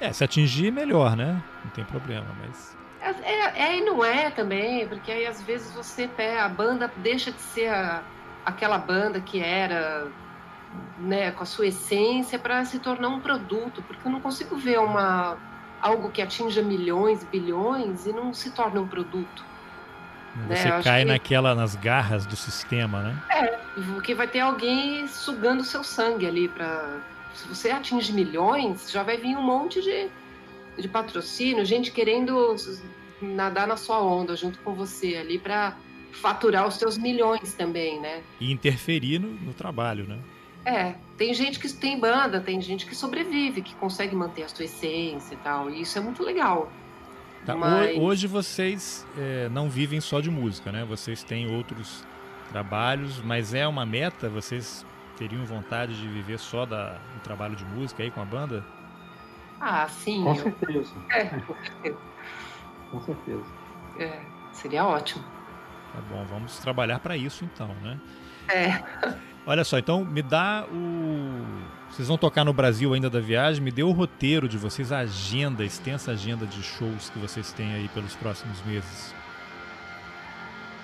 É, 0.00 0.12
se 0.12 0.22
atingir, 0.22 0.70
melhor, 0.70 1.16
né? 1.16 1.42
Não 1.64 1.70
tem 1.70 1.84
problema, 1.84 2.26
mas. 2.40 2.76
É, 3.00 3.10
é, 3.10 3.52
é, 3.56 3.78
e 3.78 3.84
não 3.84 4.04
é 4.04 4.30
também, 4.30 4.86
porque 4.86 5.10
aí 5.10 5.26
às 5.26 5.42
vezes 5.42 5.72
você 5.72 6.08
pega, 6.08 6.44
a 6.44 6.48
banda 6.48 6.90
deixa 6.96 7.30
de 7.30 7.40
ser 7.40 7.68
a, 7.68 8.02
aquela 8.44 8.78
banda 8.78 9.20
que 9.20 9.40
era, 9.40 10.08
né, 10.98 11.30
com 11.30 11.42
a 11.42 11.46
sua 11.46 11.66
essência 11.66 12.38
para 12.38 12.64
se 12.64 12.78
tornar 12.78 13.08
um 13.08 13.20
produto, 13.20 13.82
porque 13.82 14.06
eu 14.06 14.12
não 14.12 14.20
consigo 14.20 14.56
ver 14.56 14.78
uma 14.78 15.36
algo 15.80 16.10
que 16.10 16.20
atinja 16.20 16.60
milhões, 16.60 17.22
bilhões 17.24 18.04
e 18.04 18.12
não 18.12 18.34
se 18.34 18.50
torna 18.50 18.80
um 18.80 18.88
produto. 18.88 19.44
Né, 20.34 20.56
você 20.56 20.68
né? 20.68 20.82
cai 20.82 21.02
que... 21.02 21.08
naquela, 21.08 21.54
nas 21.54 21.76
garras 21.76 22.26
do 22.26 22.34
sistema, 22.34 23.00
né? 23.00 23.22
É, 23.30 23.58
porque 23.94 24.12
vai 24.14 24.26
ter 24.26 24.40
alguém 24.40 25.06
sugando 25.06 25.62
seu 25.62 25.84
sangue 25.84 26.26
ali 26.26 26.48
para 26.48 26.98
se 27.38 27.46
você 27.46 27.70
atinge 27.70 28.12
milhões, 28.12 28.90
já 28.90 29.04
vai 29.04 29.16
vir 29.16 29.36
um 29.36 29.42
monte 29.42 29.80
de, 29.80 30.08
de 30.78 30.88
patrocínio, 30.88 31.64
gente 31.64 31.90
querendo 31.90 32.54
nadar 33.20 33.66
na 33.66 33.76
sua 33.76 34.02
onda 34.02 34.36
junto 34.36 34.58
com 34.60 34.74
você 34.74 35.16
ali 35.16 35.38
para 35.38 35.76
faturar 36.12 36.66
os 36.66 36.74
seus 36.74 36.96
milhões 36.96 37.54
também, 37.54 38.00
né? 38.00 38.22
E 38.40 38.50
interferir 38.50 39.18
no, 39.18 39.28
no, 39.28 39.52
trabalho, 39.52 40.06
né? 40.06 40.18
É, 40.64 40.94
tem 41.16 41.32
gente 41.32 41.58
que 41.58 41.72
tem 41.72 41.98
banda, 41.98 42.40
tem 42.40 42.60
gente 42.60 42.86
que 42.86 42.94
sobrevive, 42.94 43.62
que 43.62 43.74
consegue 43.76 44.14
manter 44.14 44.42
a 44.44 44.48
sua 44.48 44.64
essência 44.64 45.34
e 45.34 45.38
tal, 45.38 45.70
e 45.70 45.82
isso 45.82 45.98
é 45.98 46.00
muito 46.00 46.22
legal. 46.22 46.70
Tá. 47.46 47.56
Mas... 47.56 47.96
Hoje 47.96 48.26
vocês 48.26 49.06
é, 49.16 49.48
não 49.48 49.70
vivem 49.70 50.00
só 50.00 50.20
de 50.20 50.30
música, 50.30 50.70
né? 50.72 50.84
Vocês 50.84 51.22
têm 51.22 51.54
outros 51.54 52.04
trabalhos, 52.50 53.22
mas 53.22 53.54
é 53.54 53.66
uma 53.66 53.86
meta? 53.86 54.28
Vocês 54.28 54.84
teriam 55.16 55.44
vontade 55.44 55.98
de 55.98 56.08
viver 56.08 56.38
só 56.38 56.66
da, 56.66 56.92
do 57.14 57.20
trabalho 57.22 57.56
de 57.56 57.64
música 57.64 58.02
aí 58.02 58.10
com 58.10 58.20
a 58.20 58.24
banda? 58.24 58.64
Ah, 59.60 59.88
sim. 59.88 60.22
Com 60.22 60.34
eu... 60.34 60.42
certeza. 60.42 60.92
É, 61.10 61.24
com 61.24 61.54
certeza. 61.54 61.98
com 62.90 63.00
certeza. 63.00 63.44
É, 63.98 64.20
seria 64.52 64.84
ótimo. 64.84 65.24
Tá 65.92 66.00
bom, 66.10 66.24
vamos 66.26 66.58
trabalhar 66.58 66.98
para 67.00 67.16
isso 67.16 67.44
então, 67.44 67.68
né? 67.82 67.98
É. 68.48 69.18
Olha 69.46 69.64
só, 69.64 69.78
então 69.78 70.04
me 70.04 70.22
dá 70.22 70.66
o. 70.70 71.64
Vocês 71.90 72.06
vão 72.06 72.18
tocar 72.18 72.44
no 72.44 72.52
Brasil 72.52 72.92
ainda 72.92 73.08
da 73.08 73.18
viagem, 73.18 73.62
me 73.62 73.70
dê 73.70 73.82
o 73.82 73.92
roteiro 73.92 74.46
de 74.46 74.58
vocês, 74.58 74.92
a 74.92 74.98
agenda, 74.98 75.62
a 75.62 75.66
extensa 75.66 76.12
agenda 76.12 76.46
de 76.46 76.62
shows 76.62 77.08
que 77.08 77.18
vocês 77.18 77.50
têm 77.52 77.72
aí 77.72 77.88
pelos 77.88 78.14
próximos 78.14 78.62
meses. 78.66 79.14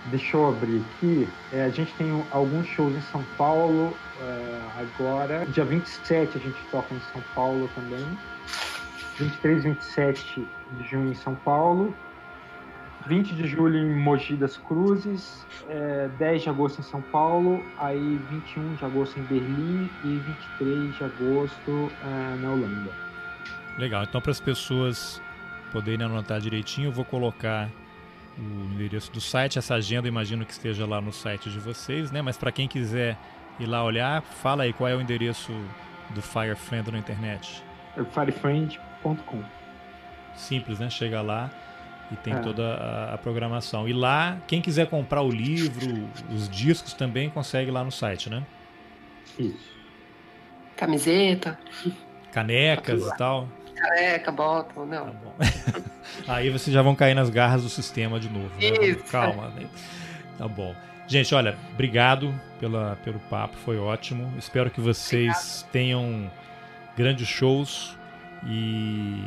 Deixa 0.06 0.36
eu 0.36 0.48
abrir 0.48 0.82
aqui. 0.96 1.28
É, 1.52 1.64
a 1.64 1.70
gente 1.70 1.92
tem 1.94 2.24
alguns 2.30 2.66
shows 2.66 2.94
em 2.94 3.00
São 3.02 3.24
Paulo 3.38 3.96
é, 4.20 4.60
agora. 4.78 5.46
Dia 5.46 5.64
27 5.64 6.36
a 6.36 6.40
gente 6.40 6.58
toca 6.70 6.94
em 6.94 7.00
São 7.12 7.22
Paulo 7.34 7.68
também. 7.74 8.06
23 9.18 9.64
e 9.64 9.68
27 9.68 10.48
de 10.78 10.88
junho 10.88 11.12
em 11.12 11.14
São 11.14 11.34
Paulo. 11.34 11.94
20 13.06 13.34
de 13.34 13.46
julho 13.46 13.76
em 13.76 13.94
Mogi 13.94 14.34
das 14.34 14.56
Cruzes, 14.56 15.44
é, 15.68 16.08
10 16.18 16.42
de 16.42 16.48
agosto 16.48 16.80
em 16.80 16.84
São 16.84 17.02
Paulo, 17.02 17.62
aí 17.78 18.18
21 18.30 18.76
de 18.76 18.84
agosto 18.84 19.20
em 19.20 19.22
Berlim 19.24 19.90
e 20.02 20.22
23 20.58 20.96
de 20.96 21.04
agosto 21.04 21.92
é, 22.02 22.36
na 22.40 22.50
Holanda. 22.50 22.90
Legal, 23.78 24.04
então 24.04 24.22
para 24.22 24.30
as 24.30 24.40
pessoas 24.40 25.20
poderem 25.70 26.06
anotar 26.06 26.40
direitinho, 26.40 26.88
eu 26.88 26.92
vou 26.92 27.04
colocar 27.04 27.68
o 28.38 28.74
endereço 28.74 29.12
do 29.12 29.20
site, 29.20 29.58
essa 29.58 29.74
agenda 29.74 30.08
imagino 30.08 30.44
que 30.44 30.52
esteja 30.52 30.86
lá 30.86 31.00
no 31.00 31.12
site 31.12 31.50
de 31.50 31.58
vocês, 31.58 32.10
né? 32.10 32.20
Mas 32.20 32.36
para 32.36 32.50
quem 32.50 32.66
quiser 32.66 33.16
ir 33.58 33.66
lá 33.66 33.84
olhar, 33.84 34.22
fala 34.22 34.64
aí 34.64 34.72
qual 34.72 34.88
é 34.88 34.94
o 34.94 35.00
endereço 35.00 35.52
do 36.10 36.20
Firefriend 36.20 36.90
na 36.90 36.98
internet. 36.98 37.62
É 37.96 38.04
firefriend.com. 38.04 39.42
Simples, 40.34 40.78
né? 40.78 40.90
Chega 40.90 41.22
lá 41.22 41.50
e 42.10 42.16
tem 42.16 42.34
é. 42.34 42.38
toda 42.38 42.74
a, 42.74 43.14
a, 43.14 43.18
programação. 43.18 43.88
E 43.88 43.92
lá, 43.92 44.38
quem 44.46 44.60
quiser 44.60 44.88
comprar 44.88 45.22
o 45.22 45.30
livro, 45.30 46.08
os 46.30 46.48
discos 46.48 46.92
também 46.92 47.30
consegue 47.30 47.70
lá 47.70 47.84
no 47.84 47.92
site, 47.92 48.28
né? 48.28 48.42
Isso. 49.38 49.74
Camiseta. 50.76 51.58
Canecas 52.32 53.06
e 53.06 53.16
tal. 53.16 53.48
Caneca, 53.84 54.32
bota, 54.32 54.84
não. 54.84 55.10
Tá 55.10 55.84
Aí 56.34 56.50
vocês 56.50 56.72
já 56.72 56.82
vão 56.82 56.94
cair 56.94 57.14
nas 57.14 57.28
garras 57.28 57.62
do 57.62 57.68
sistema 57.68 58.18
de 58.18 58.28
novo. 58.28 58.50
Né? 58.60 58.86
Isso. 58.86 59.04
Calma. 59.04 59.48
Né? 59.48 59.66
Tá 60.38 60.48
bom. 60.48 60.74
Gente, 61.06 61.34
olha, 61.34 61.56
obrigado 61.72 62.34
pela, 62.58 62.96
pelo 63.04 63.20
papo, 63.20 63.56
foi 63.58 63.78
ótimo. 63.78 64.32
Espero 64.38 64.70
que 64.70 64.80
vocês 64.80 65.36
Obrigado. 65.36 65.70
tenham 65.70 66.30
grandes 66.96 67.28
shows 67.28 67.96
e 68.46 69.22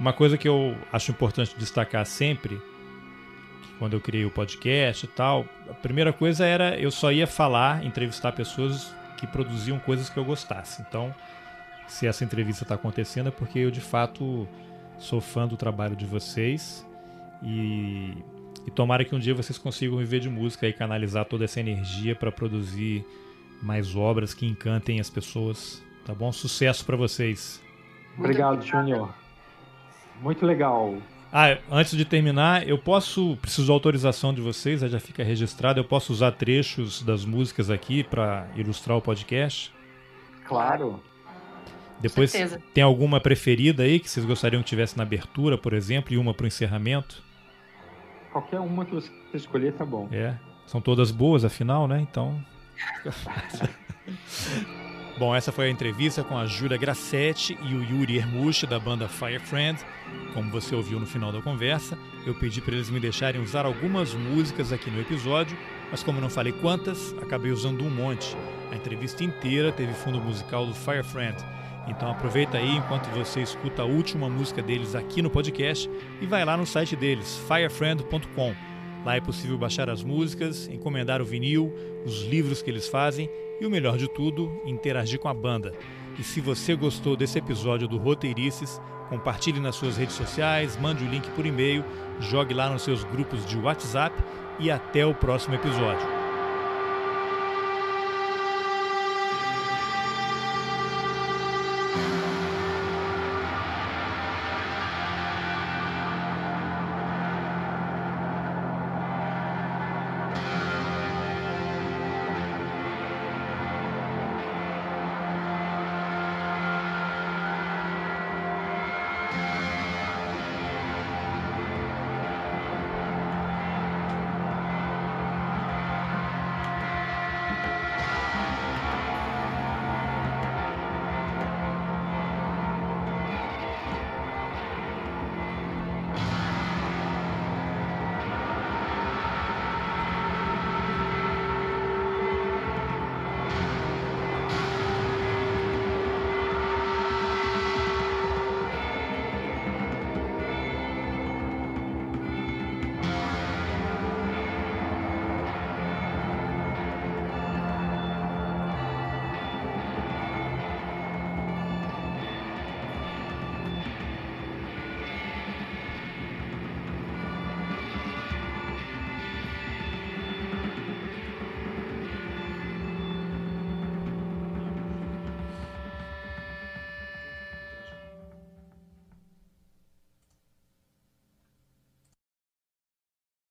uma 0.00 0.12
coisa 0.12 0.38
que 0.38 0.48
eu 0.48 0.76
acho 0.92 1.10
importante 1.10 1.54
destacar 1.58 2.04
sempre, 2.06 2.60
quando 3.78 3.94
eu 3.94 4.00
criei 4.00 4.24
o 4.24 4.30
podcast 4.30 5.04
e 5.04 5.08
tal, 5.08 5.44
a 5.68 5.74
primeira 5.74 6.12
coisa 6.12 6.46
era 6.46 6.76
eu 6.78 6.90
só 6.90 7.12
ia 7.12 7.26
falar, 7.26 7.84
entrevistar 7.84 8.32
pessoas 8.32 8.94
que 9.16 9.26
produziam 9.26 9.78
coisas 9.78 10.08
que 10.08 10.16
eu 10.16 10.24
gostasse. 10.24 10.82
Então, 10.88 11.14
se 11.86 12.06
essa 12.06 12.24
entrevista 12.24 12.64
está 12.64 12.74
acontecendo 12.74 13.28
é 13.28 13.30
porque 13.30 13.58
eu 13.58 13.70
de 13.70 13.80
fato 13.80 14.48
sou 14.98 15.20
fã 15.20 15.46
do 15.46 15.56
trabalho 15.56 15.96
de 15.96 16.06
vocês 16.06 16.86
e, 17.42 18.14
e 18.66 18.70
tomara 18.70 19.04
que 19.04 19.14
um 19.14 19.18
dia 19.18 19.34
vocês 19.34 19.58
consigam 19.58 19.98
viver 19.98 20.20
de 20.20 20.28
música 20.28 20.66
e 20.66 20.72
canalizar 20.72 21.24
toda 21.24 21.44
essa 21.44 21.60
energia 21.60 22.14
para 22.14 22.32
produzir 22.32 23.04
mais 23.62 23.94
obras 23.94 24.34
que 24.34 24.46
encantem 24.46 25.00
as 25.00 25.10
pessoas. 25.10 25.82
Tá 26.04 26.14
bom? 26.14 26.30
Sucesso 26.32 26.84
para 26.84 26.96
vocês. 26.96 27.62
Obrigado, 28.18 28.62
Júnior. 28.62 29.12
Muito 30.20 30.44
legal. 30.44 30.96
Ah, 31.32 31.58
antes 31.70 31.96
de 31.96 32.04
terminar, 32.04 32.68
eu 32.68 32.78
posso, 32.78 33.36
preciso 33.40 33.64
de 33.64 33.72
autorização 33.72 34.32
de 34.32 34.40
vocês, 34.40 34.82
já 34.82 35.00
fica 35.00 35.24
registrado, 35.24 35.80
eu 35.80 35.84
posso 35.84 36.12
usar 36.12 36.30
trechos 36.30 37.02
das 37.02 37.24
músicas 37.24 37.70
aqui 37.70 38.04
para 38.04 38.46
ilustrar 38.54 38.96
o 38.96 39.02
podcast? 39.02 39.74
Claro. 40.46 41.02
Depois 42.00 42.32
tem 42.74 42.84
alguma 42.84 43.20
preferida 43.20 43.82
aí 43.82 43.98
que 43.98 44.10
vocês 44.10 44.26
gostariam 44.26 44.62
que 44.62 44.68
tivesse 44.68 44.96
na 44.96 45.02
abertura, 45.02 45.56
por 45.56 45.72
exemplo, 45.72 46.12
e 46.12 46.18
uma 46.18 46.34
para 46.34 46.44
o 46.44 46.46
encerramento? 46.46 47.22
Qualquer 48.32 48.60
uma 48.60 48.84
que 48.84 48.94
você 48.94 49.10
escolher 49.32 49.72
tá 49.72 49.84
bom. 49.84 50.08
É, 50.10 50.34
são 50.66 50.80
todas 50.80 51.10
boas, 51.10 51.44
afinal, 51.44 51.86
né? 51.86 52.00
Então. 52.00 52.44
Bom, 55.16 55.32
essa 55.32 55.52
foi 55.52 55.68
a 55.68 55.70
entrevista 55.70 56.24
com 56.24 56.36
a 56.36 56.44
Júlia 56.44 56.76
Grassetti 56.76 57.56
e 57.62 57.74
o 57.76 57.84
Yuri 57.84 58.16
Hermush 58.16 58.66
da 58.66 58.80
banda 58.80 59.08
Fire 59.08 59.38
Friend. 59.38 59.80
Como 60.32 60.50
você 60.50 60.74
ouviu 60.74 60.98
no 60.98 61.06
final 61.06 61.30
da 61.30 61.40
conversa, 61.40 61.96
eu 62.26 62.34
pedi 62.34 62.60
para 62.60 62.74
eles 62.74 62.90
me 62.90 62.98
deixarem 62.98 63.40
usar 63.40 63.64
algumas 63.64 64.12
músicas 64.12 64.72
aqui 64.72 64.90
no 64.90 65.00
episódio, 65.00 65.56
mas 65.88 66.02
como 66.02 66.20
não 66.20 66.28
falei 66.28 66.52
quantas, 66.52 67.14
acabei 67.22 67.52
usando 67.52 67.84
um 67.84 67.90
monte. 67.90 68.36
A 68.72 68.74
entrevista 68.74 69.22
inteira 69.22 69.70
teve 69.70 69.92
fundo 69.92 70.20
musical 70.20 70.66
do 70.66 70.74
Fire 70.74 71.04
Friend. 71.04 71.36
Então 71.86 72.10
aproveita 72.10 72.58
aí 72.58 72.76
enquanto 72.76 73.06
você 73.10 73.40
escuta 73.40 73.82
a 73.82 73.84
última 73.84 74.28
música 74.28 74.62
deles 74.62 74.94
aqui 74.94 75.20
no 75.20 75.30
podcast 75.30 75.90
e 76.20 76.26
vai 76.26 76.44
lá 76.44 76.56
no 76.56 76.66
site 76.66 76.96
deles, 76.96 77.38
firefriend.com. 77.46 78.54
Lá 79.04 79.16
é 79.16 79.20
possível 79.20 79.58
baixar 79.58 79.90
as 79.90 80.02
músicas, 80.02 80.66
encomendar 80.68 81.20
o 81.20 81.24
vinil, 81.24 81.72
os 82.06 82.22
livros 82.22 82.62
que 82.62 82.70
eles 82.70 82.88
fazem 82.88 83.28
e 83.60 83.66
o 83.66 83.70
melhor 83.70 83.98
de 83.98 84.08
tudo, 84.08 84.50
interagir 84.64 85.18
com 85.18 85.28
a 85.28 85.34
banda. 85.34 85.72
E 86.18 86.22
se 86.22 86.40
você 86.40 86.74
gostou 86.74 87.16
desse 87.16 87.38
episódio 87.38 87.86
do 87.86 87.98
Roteirices, 87.98 88.80
compartilhe 89.10 89.60
nas 89.60 89.76
suas 89.76 89.96
redes 89.96 90.14
sociais, 90.14 90.78
mande 90.80 91.04
o 91.04 91.08
link 91.08 91.28
por 91.32 91.44
e-mail, 91.44 91.84
jogue 92.18 92.54
lá 92.54 92.70
nos 92.70 92.82
seus 92.82 93.04
grupos 93.04 93.44
de 93.44 93.58
WhatsApp 93.58 94.16
e 94.58 94.70
até 94.70 95.04
o 95.04 95.14
próximo 95.14 95.54
episódio. 95.54 96.13